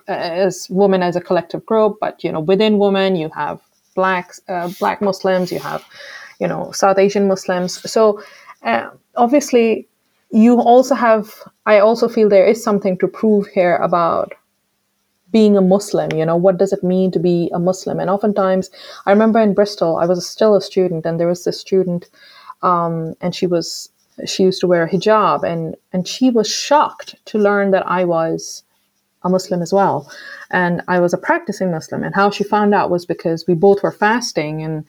as 0.08 0.68
women 0.68 1.02
as 1.02 1.16
a 1.16 1.22
collective 1.22 1.64
group, 1.64 1.96
but, 2.00 2.22
you 2.22 2.30
know, 2.30 2.40
within 2.40 2.78
women, 2.78 3.16
you 3.16 3.30
have 3.30 3.60
black, 3.94 4.34
uh, 4.48 4.68
black 4.78 5.00
Muslims, 5.00 5.50
you 5.50 5.58
have, 5.58 5.82
you 6.38 6.46
know, 6.46 6.70
South 6.72 6.98
Asian 6.98 7.26
Muslims. 7.26 7.90
So 7.90 8.22
uh, 8.62 8.90
obviously, 9.16 9.88
you 10.32 10.60
also 10.60 10.94
have, 10.94 11.34
I 11.64 11.78
also 11.78 12.08
feel 12.08 12.28
there 12.28 12.44
is 12.46 12.62
something 12.62 12.98
to 12.98 13.08
prove 13.08 13.46
here 13.46 13.76
about 13.76 14.34
being 15.36 15.56
a 15.58 15.68
Muslim, 15.76 16.10
you 16.18 16.24
know, 16.28 16.38
what 16.44 16.56
does 16.56 16.72
it 16.76 16.82
mean 16.82 17.10
to 17.12 17.20
be 17.30 17.50
a 17.52 17.58
Muslim? 17.58 18.00
And 18.00 18.08
oftentimes, 18.08 18.70
I 19.04 19.10
remember 19.10 19.38
in 19.46 19.52
Bristol, 19.58 19.98
I 20.02 20.06
was 20.06 20.26
still 20.26 20.54
a 20.56 20.62
student, 20.70 21.04
and 21.04 21.20
there 21.20 21.32
was 21.34 21.44
this 21.44 21.60
student, 21.60 22.08
um, 22.62 22.94
and 23.20 23.34
she 23.38 23.46
was 23.46 23.90
she 24.32 24.44
used 24.44 24.62
to 24.62 24.70
wear 24.70 24.84
a 24.84 24.90
hijab, 24.90 25.44
and 25.52 25.76
and 25.92 26.08
she 26.08 26.30
was 26.38 26.48
shocked 26.48 27.10
to 27.30 27.44
learn 27.48 27.70
that 27.72 27.86
I 27.98 28.02
was 28.16 28.64
a 29.26 29.28
Muslim 29.28 29.60
as 29.66 29.72
well, 29.78 29.98
and 30.62 30.74
I 30.94 31.00
was 31.04 31.12
a 31.14 31.24
practicing 31.28 31.70
Muslim. 31.70 32.02
And 32.02 32.14
how 32.20 32.28
she 32.30 32.52
found 32.54 32.72
out 32.78 32.94
was 32.96 33.04
because 33.14 33.46
we 33.46 33.54
both 33.66 33.82
were 33.82 34.02
fasting, 34.06 34.62
and 34.66 34.84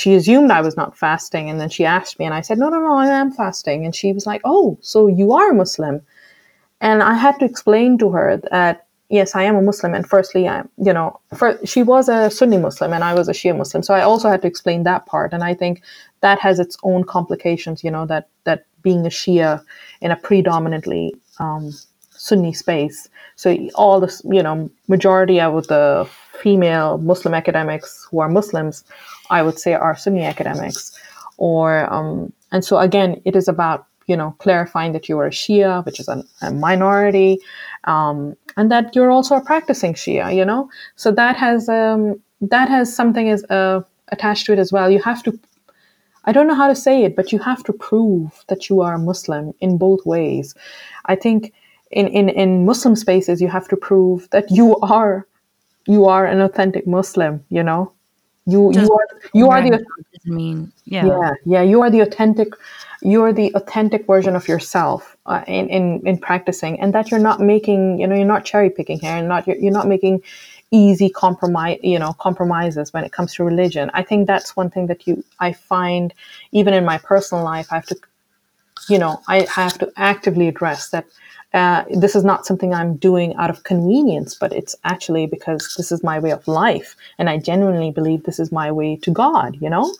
she 0.00 0.14
assumed 0.14 0.50
I 0.50 0.66
was 0.68 0.76
not 0.82 0.98
fasting, 1.06 1.48
and 1.48 1.60
then 1.60 1.70
she 1.76 1.84
asked 1.96 2.18
me, 2.18 2.24
and 2.28 2.34
I 2.38 2.42
said, 2.42 2.58
no, 2.58 2.68
no, 2.70 2.80
no, 2.80 2.94
I 3.06 3.08
am 3.22 3.30
fasting, 3.42 3.84
and 3.84 3.94
she 3.94 4.12
was 4.12 4.26
like, 4.26 4.42
oh, 4.54 4.78
so 4.92 5.06
you 5.06 5.32
are 5.38 5.50
a 5.52 5.60
Muslim. 5.64 5.96
And 6.80 6.98
I 7.12 7.14
had 7.24 7.38
to 7.38 7.44
explain 7.52 7.98
to 7.98 8.10
her 8.16 8.28
that 8.50 8.86
yes, 9.12 9.36
I 9.36 9.42
am 9.44 9.56
a 9.56 9.62
Muslim, 9.62 9.94
and 9.94 10.08
firstly, 10.08 10.48
I'm, 10.48 10.68
you 10.78 10.92
know, 10.92 11.20
for, 11.36 11.58
she 11.64 11.82
was 11.82 12.08
a 12.08 12.30
Sunni 12.30 12.56
Muslim, 12.56 12.94
and 12.94 13.04
I 13.04 13.12
was 13.12 13.28
a 13.28 13.32
Shia 13.32 13.56
Muslim, 13.56 13.82
so 13.82 13.94
I 13.94 14.00
also 14.00 14.28
had 14.28 14.40
to 14.42 14.48
explain 14.48 14.84
that 14.84 15.04
part, 15.06 15.32
and 15.34 15.44
I 15.44 15.54
think 15.54 15.82
that 16.22 16.40
has 16.40 16.58
its 16.58 16.78
own 16.82 17.04
complications, 17.04 17.84
you 17.84 17.90
know, 17.90 18.06
that 18.06 18.28
that 18.44 18.64
being 18.80 19.04
a 19.06 19.10
Shia 19.10 19.62
in 20.00 20.10
a 20.10 20.16
predominantly 20.16 21.14
um, 21.38 21.72
Sunni 22.10 22.54
space, 22.54 23.08
so 23.36 23.54
all 23.74 24.00
the 24.00 24.10
you 24.24 24.42
know, 24.42 24.70
majority 24.88 25.40
of 25.40 25.66
the 25.66 26.08
female 26.42 26.96
Muslim 26.98 27.34
academics 27.34 28.08
who 28.10 28.20
are 28.20 28.30
Muslims, 28.30 28.82
I 29.28 29.42
would 29.42 29.58
say, 29.58 29.74
are 29.74 29.94
Sunni 29.94 30.24
academics, 30.24 30.98
or 31.36 31.92
um, 31.92 32.32
and 32.50 32.64
so 32.64 32.78
again, 32.78 33.20
it 33.26 33.36
is 33.36 33.46
about 33.46 33.86
you 34.06 34.16
know 34.16 34.34
clarifying 34.38 34.92
that 34.92 35.08
you 35.08 35.18
are 35.18 35.26
a 35.26 35.30
Shia, 35.30 35.84
which 35.84 36.00
is 36.00 36.08
a, 36.08 36.24
a 36.42 36.52
minority, 36.52 37.38
um, 37.84 38.36
and 38.56 38.70
that 38.70 38.94
you're 38.94 39.10
also 39.10 39.36
a 39.36 39.44
practicing 39.44 39.94
Shia, 39.94 40.34
you 40.34 40.44
know. 40.44 40.70
So 40.96 41.12
that 41.12 41.36
has 41.36 41.68
um, 41.68 42.20
that 42.40 42.68
has 42.68 42.94
something 42.94 43.28
is 43.28 43.44
uh, 43.44 43.82
attached 44.08 44.46
to 44.46 44.52
it 44.52 44.58
as 44.58 44.72
well. 44.72 44.90
You 44.90 45.00
have 45.02 45.22
to, 45.24 45.38
I 46.24 46.32
don't 46.32 46.46
know 46.46 46.54
how 46.54 46.68
to 46.68 46.74
say 46.74 47.04
it, 47.04 47.16
but 47.16 47.32
you 47.32 47.38
have 47.38 47.62
to 47.64 47.72
prove 47.72 48.44
that 48.48 48.68
you 48.68 48.80
are 48.80 48.94
a 48.94 48.98
Muslim 48.98 49.52
in 49.60 49.78
both 49.78 50.04
ways. 50.04 50.54
I 51.06 51.16
think 51.16 51.52
in 51.90 52.06
in 52.08 52.28
in 52.28 52.64
Muslim 52.64 52.96
spaces 52.96 53.40
you 53.40 53.48
have 53.48 53.68
to 53.68 53.76
prove 53.76 54.28
that 54.30 54.50
you 54.50 54.76
are 54.78 55.26
you 55.86 56.06
are 56.06 56.26
an 56.26 56.40
authentic 56.40 56.86
Muslim. 56.86 57.44
You 57.50 57.62
know, 57.62 57.92
you 58.46 58.72
you 58.72 58.92
are 58.92 59.06
you 59.34 59.48
are 59.50 59.62
the 59.62 59.84
I 60.26 60.30
mean 60.30 60.72
yeah 60.84 61.06
yeah 61.06 61.32
yeah 61.44 61.62
you 61.62 61.82
are 61.82 61.90
the 61.90 62.00
authentic 62.00 62.48
you're 63.02 63.32
the 63.32 63.52
authentic 63.54 64.06
version 64.06 64.36
of 64.36 64.48
yourself 64.48 65.16
uh, 65.26 65.42
in, 65.46 65.68
in 65.68 66.06
in 66.06 66.18
practicing 66.18 66.80
and 66.80 66.94
that 66.94 67.10
you're 67.10 67.20
not 67.20 67.40
making 67.40 67.98
you 67.98 68.06
know 68.06 68.14
you're 68.14 68.24
not 68.24 68.44
cherry 68.44 68.70
picking 68.70 68.98
here 68.98 69.16
and 69.16 69.28
not 69.28 69.46
you're, 69.46 69.56
you're 69.56 69.72
not 69.72 69.88
making 69.88 70.22
easy 70.70 71.10
compromise 71.10 71.78
you 71.82 71.98
know 71.98 72.12
compromises 72.14 72.92
when 72.92 73.04
it 73.04 73.12
comes 73.12 73.34
to 73.34 73.44
religion 73.44 73.90
i 73.94 74.02
think 74.02 74.26
that's 74.26 74.56
one 74.56 74.70
thing 74.70 74.86
that 74.86 75.06
you 75.06 75.22
i 75.40 75.52
find 75.52 76.14
even 76.52 76.72
in 76.74 76.84
my 76.84 76.98
personal 76.98 77.44
life 77.44 77.66
i 77.70 77.76
have 77.76 77.86
to 77.86 77.96
you 78.88 78.98
know 78.98 79.20
i 79.28 79.46
have 79.54 79.76
to 79.78 79.92
actively 79.96 80.48
address 80.48 80.90
that 80.90 81.04
uh, 81.54 81.84
this 81.90 82.16
is 82.16 82.24
not 82.24 82.46
something 82.46 82.72
I'm 82.72 82.96
doing 82.96 83.34
out 83.36 83.50
of 83.50 83.64
convenience, 83.64 84.34
but 84.34 84.52
it's 84.52 84.74
actually 84.84 85.26
because 85.26 85.74
this 85.76 85.92
is 85.92 86.02
my 86.02 86.18
way 86.18 86.30
of 86.30 86.48
life. 86.48 86.96
And 87.18 87.28
I 87.28 87.36
genuinely 87.38 87.90
believe 87.90 88.22
this 88.22 88.40
is 88.40 88.50
my 88.50 88.72
way 88.72 88.96
to 88.96 89.10
God, 89.10 89.58
you 89.60 89.68
know? 89.68 89.92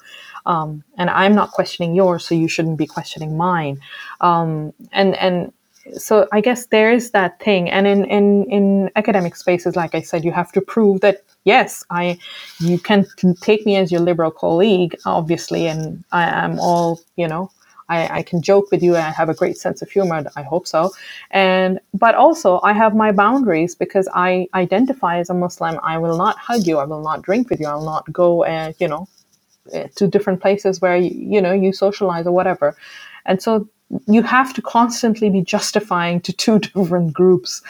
Um, 0.46 0.82
and 0.98 1.10
I'm 1.10 1.34
not 1.34 1.50
questioning 1.52 1.94
yours, 1.94 2.24
so 2.26 2.34
you 2.34 2.48
shouldn't 2.48 2.78
be 2.78 2.86
questioning 2.86 3.36
mine. 3.36 3.80
Um, 4.20 4.72
and 4.92 5.16
and 5.16 5.52
so 5.96 6.28
I 6.32 6.40
guess 6.40 6.66
there 6.66 6.92
is 6.92 7.10
that 7.10 7.40
thing. 7.40 7.70
And 7.70 7.86
in, 7.86 8.04
in 8.04 8.44
in 8.44 8.90
academic 8.96 9.36
spaces, 9.36 9.76
like 9.76 9.94
I 9.94 10.00
said, 10.00 10.24
you 10.24 10.32
have 10.32 10.52
to 10.52 10.60
prove 10.60 11.00
that 11.00 11.22
yes, 11.44 11.84
I 11.90 12.18
you 12.60 12.78
can 12.78 13.06
take 13.40 13.66
me 13.66 13.76
as 13.76 13.90
your 13.90 14.00
liberal 14.00 14.30
colleague, 14.30 14.96
obviously, 15.04 15.66
and 15.66 16.04
I 16.12 16.24
am 16.24 16.58
all 16.60 17.00
you 17.16 17.28
know. 17.28 17.50
I, 17.88 18.20
I, 18.20 18.22
can 18.22 18.40
joke 18.40 18.70
with 18.70 18.82
you 18.82 18.96
I 18.96 19.00
have 19.00 19.28
a 19.28 19.34
great 19.34 19.58
sense 19.58 19.82
of 19.82 19.90
humor. 19.90 20.24
I 20.34 20.42
hope 20.42 20.66
so. 20.66 20.92
And 21.30 21.78
but 21.92 22.14
also 22.14 22.60
I 22.62 22.72
have 22.72 22.94
my 22.94 23.12
boundaries 23.12 23.74
because 23.74 24.08
I 24.14 24.48
identify 24.54 25.18
as 25.18 25.28
a 25.28 25.34
Muslim. 25.34 25.78
I 25.82 25.98
will 25.98 26.16
not 26.16 26.38
hug 26.38 26.66
you. 26.66 26.78
I 26.78 26.84
will 26.84 27.02
not 27.02 27.20
drink 27.20 27.50
with 27.50 27.60
you. 27.60 27.66
I 27.66 27.74
will 27.74 27.84
not 27.84 28.10
go 28.10 28.44
and 28.44 28.74
you 28.78 28.88
know 28.88 29.08
to 29.96 30.06
different 30.06 30.40
places 30.40 30.80
where 30.80 30.96
you, 30.96 31.10
you 31.10 31.40
know 31.40 31.52
you 31.52 31.72
socialize 31.72 32.26
or 32.26 32.32
whatever. 32.32 32.76
And 33.24 33.42
so 33.42 33.68
you 34.06 34.22
have 34.22 34.52
to 34.54 34.62
constantly 34.62 35.30
be 35.30 35.42
justifying 35.42 36.20
to 36.22 36.32
two 36.32 36.58
different 36.74 37.12
groups 37.12 37.62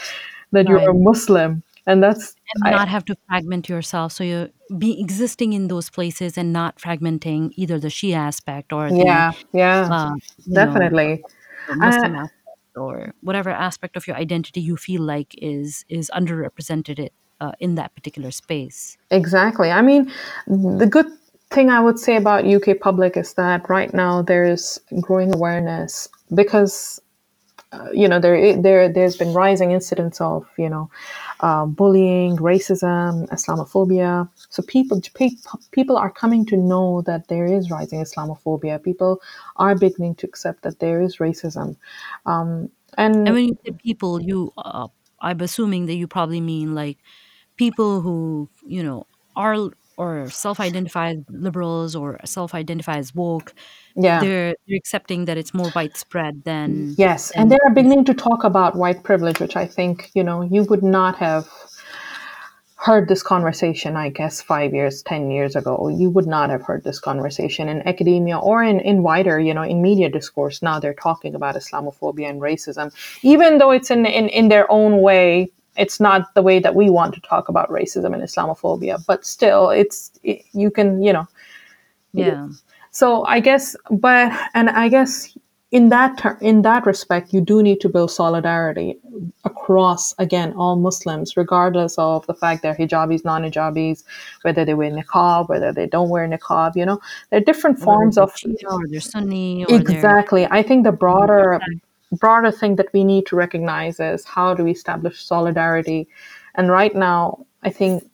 that 0.53 0.69
you're 0.69 0.91
a 0.91 0.95
muslim. 0.95 1.63
And 1.85 2.01
that's 2.01 2.37
and 2.55 2.73
not 2.73 2.87
I, 2.87 2.91
have 2.91 3.05
to 3.07 3.17
fragment 3.29 3.69
yourself. 3.69 4.13
So 4.13 4.23
you're 4.23 4.51
be 4.79 5.01
existing 5.01 5.53
in 5.53 5.67
those 5.67 5.91
places 5.91 6.39
and 6.39 6.53
not 6.53 6.79
fragmenting 6.79 7.51
either 7.57 7.79
the 7.79 7.89
shia 7.89 8.15
aspect 8.15 8.73
or 8.73 8.89
the, 8.89 8.99
yeah 8.99 9.33
yeah. 9.53 9.89
uh, 9.91 10.15
definitely. 10.53 11.25
know, 11.69 11.75
Muslim 11.75 12.17
uh, 12.17 12.27
or 12.77 13.13
whatever 13.23 13.51
aspect 13.51 13.97
of 13.97 14.07
your 14.07 14.17
identity 14.17 14.61
you 14.61 14.77
feel 14.77 15.03
like 15.03 15.35
is 15.39 15.85
is 15.89 16.09
underrepresented 16.15 17.09
uh, 17.41 17.53
in 17.59 17.75
that 17.75 17.95
particular 17.97 18.31
space. 18.31 18.97
Exactly. 19.11 19.73
I 19.73 19.83
mean 19.83 20.11
the 20.47 20.87
good 20.87 21.07
thing 21.53 21.71
i 21.71 21.81
would 21.81 21.99
say 21.99 22.17
about 22.17 22.47
uk 22.47 22.81
public 22.81 23.17
is 23.17 23.35
that 23.35 23.69
right 23.69 23.93
now 23.95 24.23
there's 24.23 24.81
growing 25.01 25.35
awareness 25.35 26.09
because 26.35 27.01
uh, 27.73 27.89
you 27.93 28.09
know 28.09 28.21
there 28.21 28.61
there 28.61 28.89
there's 28.89 29.17
been 29.17 29.33
rising 29.33 29.73
incidents 29.73 30.21
of 30.21 30.47
you 30.59 30.69
know 30.69 30.91
uh, 31.43 31.67
bullying, 31.67 32.37
racism, 32.37 33.29
Islamophobia. 33.31 34.29
So 34.49 34.63
people 34.63 35.01
people 35.73 35.97
are 35.97 36.11
coming 36.11 36.47
to 36.47 36.57
know 36.57 37.03
that 37.03 37.29
there 37.29 37.47
is 37.47 37.71
rising 37.71 38.01
Islamophobia. 38.01 38.83
People 38.83 39.21
are 39.57 39.75
beginning 39.75 40.15
to 40.17 40.27
accept 40.27 40.63
that 40.63 40.79
there 40.79 41.03
is 41.03 41.17
racism. 41.17 41.77
Um, 42.27 42.71
and, 42.97 43.27
and 43.27 43.35
when 43.35 43.49
you 43.49 43.59
say 43.65 43.73
people, 43.73 44.23
you 44.23 44.53
uh, 44.57 44.87
I'm 45.21 45.41
assuming 45.41 45.87
that 45.87 45.95
you 45.95 46.07
probably 46.07 46.41
mean 46.41 46.75
like 46.75 46.99
people 47.57 48.01
who 48.01 48.49
you 48.65 48.83
know 48.83 49.07
are 49.35 49.71
or 50.03 50.29
self-identify 50.31 51.07
as 51.11 51.19
liberals 51.29 51.95
or 51.95 52.19
self-identify 52.25 52.97
as 52.97 53.15
woke 53.15 53.55
yeah. 53.97 54.21
they're, 54.21 54.55
they're 54.67 54.77
accepting 54.77 55.27
that 55.27 55.37
it's 55.39 55.55
more 55.55 55.71
widespread 55.75 56.43
than 56.45 56.95
yes 56.99 57.31
than, 57.33 57.43
and 57.43 57.51
they're 57.51 57.75
beginning 57.75 58.05
to 58.05 58.15
talk 58.15 58.45
about 58.45 58.77
white 58.77 59.03
privilege 59.03 59.39
which 59.41 59.57
i 59.57 59.67
think 59.67 60.11
you 60.15 60.25
know 60.25 60.43
you 60.43 60.63
would 60.65 60.83
not 60.83 61.17
have 61.17 61.49
heard 62.77 63.07
this 63.09 63.23
conversation 63.23 63.97
i 63.97 64.09
guess 64.09 64.43
five 64.43 64.75
years 64.75 65.03
ten 65.05 65.31
years 65.31 65.55
ago. 65.55 65.89
You 65.89 66.11
would 66.11 66.27
not 66.27 66.51
have 66.51 66.63
heard 66.63 66.83
this 66.83 66.99
conversation 66.99 67.69
in 67.69 67.87
academia 67.87 68.37
or 68.39 68.61
in, 68.65 68.81
in 68.81 69.05
wider 69.05 69.39
you 69.39 69.55
know 69.55 69.63
in 69.63 69.81
media 69.81 70.09
discourse. 70.09 70.63
Now 70.63 70.81
they're 70.81 71.01
talking 71.09 71.37
about 71.37 71.55
islamophobia 71.55 72.29
and 72.29 72.41
racism 72.41 72.93
even 73.23 73.59
though 73.59 73.71
it's 73.71 73.91
in, 73.93 74.05
in, 74.05 74.29
in 74.29 74.49
their 74.49 74.67
own 74.79 75.01
way 75.01 75.53
it's 75.77 76.01
not 76.01 76.35
the 76.35 76.43
way 76.43 76.59
that 76.59 76.75
we 76.75 76.91
want 76.91 77.15
to 77.15 77.21
talk 77.21 77.49
about 77.49 77.69
racism 77.71 78.13
and 78.15 78.23
Islamophobia, 78.23 79.05
but 79.07 79.25
still, 79.25 79.71
it's 79.71 80.13
it, 80.23 80.43
you 80.53 80.71
can 80.71 81.03
you 81.03 81.13
know, 81.13 81.27
yeah. 82.13 82.49
So 82.91 83.25
I 83.25 83.41
guess, 83.41 83.75
but 83.91 84.33
and 84.55 84.69
I 84.71 84.89
guess 84.89 85.37
in 85.71 85.89
that 85.89 86.19
ter- 86.19 86.37
in 86.43 86.61
that 86.63 86.85
respect, 86.85 87.33
you 87.33 87.41
do 87.41 87.63
need 87.63 87.81
to 87.81 87.89
build 87.89 88.11
solidarity 88.11 88.99
across 89.45 90.15
again 90.19 90.53
all 90.53 90.77
Muslims, 90.77 91.35
regardless 91.35 91.97
of 91.97 92.27
the 92.27 92.35
fact 92.35 92.63
they're 92.63 92.75
hijabis, 92.75 93.25
non-hijabis, 93.25 94.05
whether 94.43 94.67
they 94.67 94.75
wear 94.75 94.91
niqab, 94.91 95.49
whether 95.49 95.73
they 95.73 95.87
don't 95.87 96.11
wear 96.11 96.29
niqab. 96.29 96.77
You 96.77 96.85
know, 96.85 97.01
there 97.31 97.41
are 97.41 97.45
different 97.45 97.79
forms 97.79 98.19
of. 98.19 98.31
Or 98.69 98.87
they're 98.87 99.01
Sunni. 99.01 99.65
Or 99.65 99.77
exactly. 99.77 100.47
I 100.51 100.63
think 100.63 100.85
the 100.85 100.93
broader 100.93 101.59
broader 102.13 102.53
thing 102.53 102.77
that 102.77 102.93
we 102.93 103.05
need 103.05 103.27
to 103.27 103.37
recognize 103.37 103.99
is 104.01 104.25
how 104.25 104.55
do 104.55 104.65
we 104.65 104.73
establish 104.73 105.25
solidarity? 105.25 106.09
And 106.55 106.71
right 106.71 106.95
now, 106.95 107.47
I 107.63 107.71
think 107.71 108.09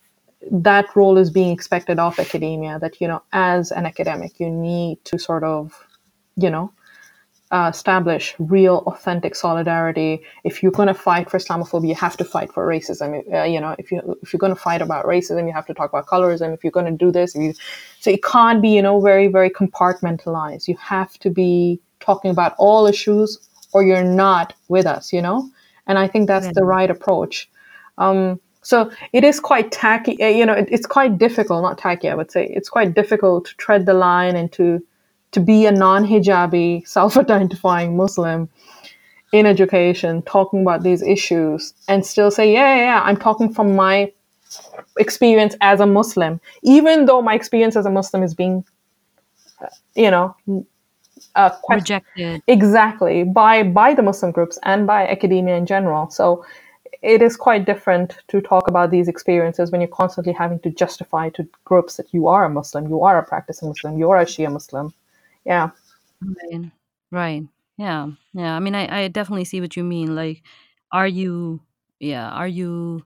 that 0.51 0.95
role 0.95 1.19
is 1.19 1.31
being 1.31 1.53
expected 1.53 1.99
of 1.99 2.19
academia 2.19 2.79
that, 2.79 3.01
you 3.01 3.09
know, 3.09 3.23
as 3.33 3.73
an 3.73 3.87
academic, 3.87 4.39
you 4.39 4.49
need 4.49 5.05
to 5.05 5.19
sort 5.19 5.43
of, 5.43 5.87
you 6.37 6.49
know, 6.49 6.73
uh, 7.51 7.71
establish 7.73 8.35
real, 8.39 8.85
authentic 8.87 9.35
solidarity. 9.35 10.23
If 10.45 10.63
you're 10.63 10.73
going 10.73 10.89
to 10.89 10.95
fight 10.95 11.31
for 11.31 11.39
Islamophobia, 11.39 11.89
you 11.89 11.95
have 11.95 12.17
to 12.19 12.25
fight 12.25 12.53
for 12.53 12.67
racism. 12.67 13.25
Uh, 13.33 13.45
you 13.45 13.61
know, 13.61 13.75
if 13.79 13.91
you 13.91 14.19
if 14.23 14.33
you're 14.33 14.39
going 14.39 14.55
to 14.55 14.61
fight 14.61 14.83
about 14.83 15.07
racism, 15.07 15.47
you 15.47 15.53
have 15.53 15.67
to 15.67 15.75
talk 15.75 15.91
about 15.91 16.07
colorism. 16.07 16.53
If 16.53 16.63
you're 16.63 16.71
going 16.71 16.87
to 16.87 16.93
do 16.93 17.11
this, 17.11 17.35
you, 17.35 17.55
so 18.01 18.11
it 18.11 18.23
can't 18.23 18.61
be 18.61 18.69
you 18.69 18.83
know 18.83 19.01
very 19.01 19.29
very 19.29 19.49
compartmentalized. 19.49 20.69
You 20.69 20.77
have 20.77 21.19
to 21.21 21.31
be 21.31 21.81
talking 22.01 22.31
about 22.31 22.55
all 22.59 22.87
issues 22.87 23.48
or 23.73 23.83
you're 23.83 24.05
not 24.05 24.55
with 24.69 24.87
us, 24.87 25.13
you 25.13 25.23
know? 25.23 25.49
And 25.87 25.99
I 25.99 26.07
think 26.07 26.27
that's 26.27 26.47
yeah. 26.47 26.53
the 26.55 26.65
right 26.65 26.91
approach. 26.91 27.49
Um, 27.97 28.41
so 28.63 28.91
it 29.13 29.25
is 29.25 29.41
quite 29.41 29.73
tacky, 29.73 30.21
eh, 30.21 30.29
you 30.29 30.45
know, 30.45 30.53
it, 30.53 30.69
it's 30.71 30.87
quite 30.87 31.19
difficult, 31.19 31.63
not 31.63 31.79
tacky, 31.79 32.09
I 32.09 32.15
would 32.15 32.31
say. 32.31 32.47
It's 32.47 32.69
quite 32.69 32.95
difficult 32.95 33.47
to 33.47 33.57
tread 33.57 33.87
the 33.87 33.95
line 33.95 34.37
and 34.37 34.53
to, 34.53 34.85
to 35.33 35.41
be 35.41 35.67
a 35.67 35.73
non 35.73 36.07
hijabi, 36.07 36.87
self 36.87 37.17
identifying 37.17 37.97
Muslim 37.97 38.49
in 39.33 39.47
education, 39.47 40.23
talking 40.23 40.63
about 40.63 40.83
these 40.83 41.03
issues 41.03 41.75
and 41.87 42.05
still 42.05 42.31
say, 42.31 42.53
yeah, 42.53 42.77
yeah, 42.77 42.83
yeah, 42.83 43.03
I'm 43.03 43.17
talking 43.17 43.53
from 43.53 43.77
my 43.77 44.13
experience 44.99 45.55
as 45.61 45.81
a 45.81 45.87
Muslim, 45.87 46.41
even 46.63 47.07
though 47.07 47.21
my 47.21 47.35
experience 47.35 47.77
as 47.77 47.87
a 47.87 47.91
Muslim 47.91 48.23
is 48.23 48.35
being, 48.35 48.65
uh, 49.63 49.67
you 49.95 50.11
know, 50.11 50.35
uh, 51.35 51.51
rejected 51.71 52.43
exactly 52.47 53.25
by 53.25 53.63
by 53.63 53.95
the 53.95 54.03
Muslim 54.03 54.33
groups 54.33 54.59
and 54.63 54.87
by 54.87 55.07
academia 55.07 55.57
in 55.57 55.67
general. 55.67 56.11
So 56.11 56.45
it 57.03 57.23
is 57.23 57.37
quite 57.37 57.65
different 57.65 58.19
to 58.29 58.41
talk 58.41 58.69
about 58.69 58.91
these 58.91 59.09
experiences 59.09 59.71
when 59.71 59.81
you're 59.81 59.89
constantly 59.89 60.33
having 60.33 60.59
to 60.61 60.71
justify 60.71 61.29
to 61.31 61.47
groups 61.65 61.97
that 61.97 62.13
you 62.13 62.27
are 62.27 62.45
a 62.45 62.51
Muslim, 62.51 62.89
you 62.89 63.03
are 63.03 63.19
a 63.19 63.25
practicing 63.25 63.69
Muslim, 63.69 63.99
you 63.99 64.11
are 64.11 64.19
a 64.19 64.25
Shia 64.25 64.53
Muslim. 64.53 64.93
Yeah. 65.45 65.71
Right. 66.21 66.71
Right. 67.11 67.43
Yeah. 67.77 68.09
Yeah. 68.33 68.57
I 68.57 68.59
mean, 68.59 68.75
I, 68.75 69.05
I 69.05 69.09
definitely 69.09 69.45
see 69.45 69.61
what 69.61 69.77
you 69.77 69.85
mean. 69.85 70.17
Like, 70.17 70.43
are 70.91 71.07
you, 71.07 71.61
yeah, 72.01 72.29
are 72.31 72.49
you, 72.49 73.05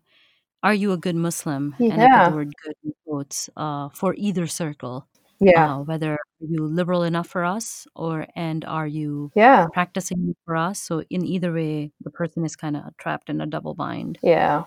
are 0.62 0.74
you 0.74 0.92
a 0.92 0.96
good 0.96 1.16
Muslim? 1.16 1.74
Yeah. 1.78 1.92
And 1.92 2.02
I 2.02 2.24
put 2.24 2.30
the 2.30 2.36
word 2.36 2.54
good 2.64 2.74
in 2.84 2.94
quotes 3.04 3.50
uh, 3.56 3.90
for 3.90 4.14
either 4.16 4.46
circle 4.46 5.06
yeah. 5.42 5.76
uh, 5.76 5.78
whether 5.80 6.12
are 6.14 6.46
you 6.46 6.64
liberal 6.64 7.02
enough 7.02 7.28
for 7.28 7.44
us 7.44 7.86
or 7.94 8.26
and 8.36 8.64
are 8.64 8.86
you 8.86 9.30
yeah. 9.34 9.66
practicing 9.72 10.34
for 10.44 10.56
us? 10.56 10.80
So 10.80 11.04
in 11.10 11.24
either 11.24 11.52
way 11.52 11.92
the 12.00 12.10
person 12.10 12.44
is 12.44 12.56
kind 12.56 12.76
of 12.76 12.96
trapped 12.96 13.28
in 13.28 13.40
a 13.40 13.46
double 13.46 13.74
bind. 13.74 14.18
Yeah. 14.22 14.64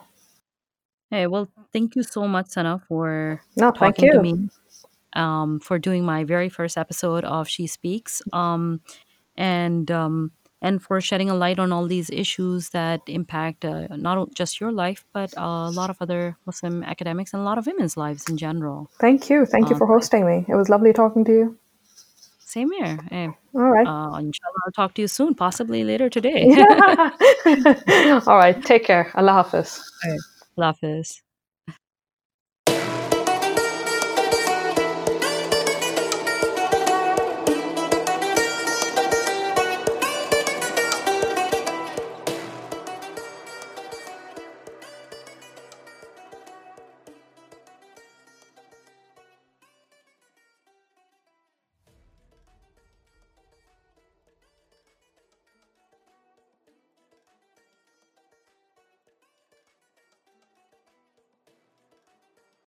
Hey 1.10 1.26
well 1.26 1.48
thank 1.72 1.96
you 1.96 2.02
so 2.02 2.26
much 2.28 2.48
sana 2.48 2.82
for 2.88 3.40
no 3.56 3.72
you 3.98 4.12
to 4.12 4.22
me 4.22 4.48
um, 5.12 5.60
for 5.60 5.78
doing 5.78 6.04
my 6.04 6.24
very 6.24 6.48
first 6.48 6.76
episode 6.76 7.24
of 7.24 7.48
she 7.48 7.66
speaks 7.66 8.22
um, 8.32 8.80
and 9.36 9.90
um, 9.90 10.30
and 10.62 10.82
for 10.82 11.00
shedding 11.00 11.30
a 11.30 11.34
light 11.34 11.58
on 11.58 11.72
all 11.72 11.86
these 11.86 12.10
issues 12.10 12.70
that 12.70 13.00
impact 13.06 13.64
uh, 13.64 13.86
not 13.90 14.34
just 14.34 14.60
your 14.60 14.72
life, 14.72 15.04
but 15.12 15.32
a 15.36 15.70
lot 15.70 15.90
of 15.90 15.96
other 16.00 16.36
Muslim 16.46 16.82
academics 16.82 17.32
and 17.32 17.40
a 17.42 17.44
lot 17.44 17.58
of 17.58 17.66
women's 17.66 17.96
lives 17.96 18.28
in 18.28 18.36
general. 18.36 18.90
Thank 19.00 19.28
you. 19.30 19.44
Thank 19.46 19.70
you 19.70 19.76
for 19.76 19.86
hosting 19.86 20.26
me. 20.26 20.44
It 20.48 20.54
was 20.54 20.68
lovely 20.68 20.92
talking 20.92 21.24
to 21.24 21.32
you. 21.32 21.58
Same 22.40 22.70
here. 22.70 22.98
Hey, 23.10 23.28
All 23.54 23.70
right. 23.70 23.86
uh, 23.86 24.16
inshallah, 24.16 24.60
I'll 24.64 24.72
talk 24.72 24.94
to 24.94 25.02
you 25.02 25.08
soon, 25.08 25.34
possibly 25.34 25.84
later 25.84 26.08
today. 26.08 26.46
All 28.26 28.38
right. 28.38 28.56
Take 28.64 28.84
care. 28.84 29.12
Allah 29.14 29.32
Hafiz. 29.32 29.82
Allah 30.56 30.72
Hafiz. 30.72 31.22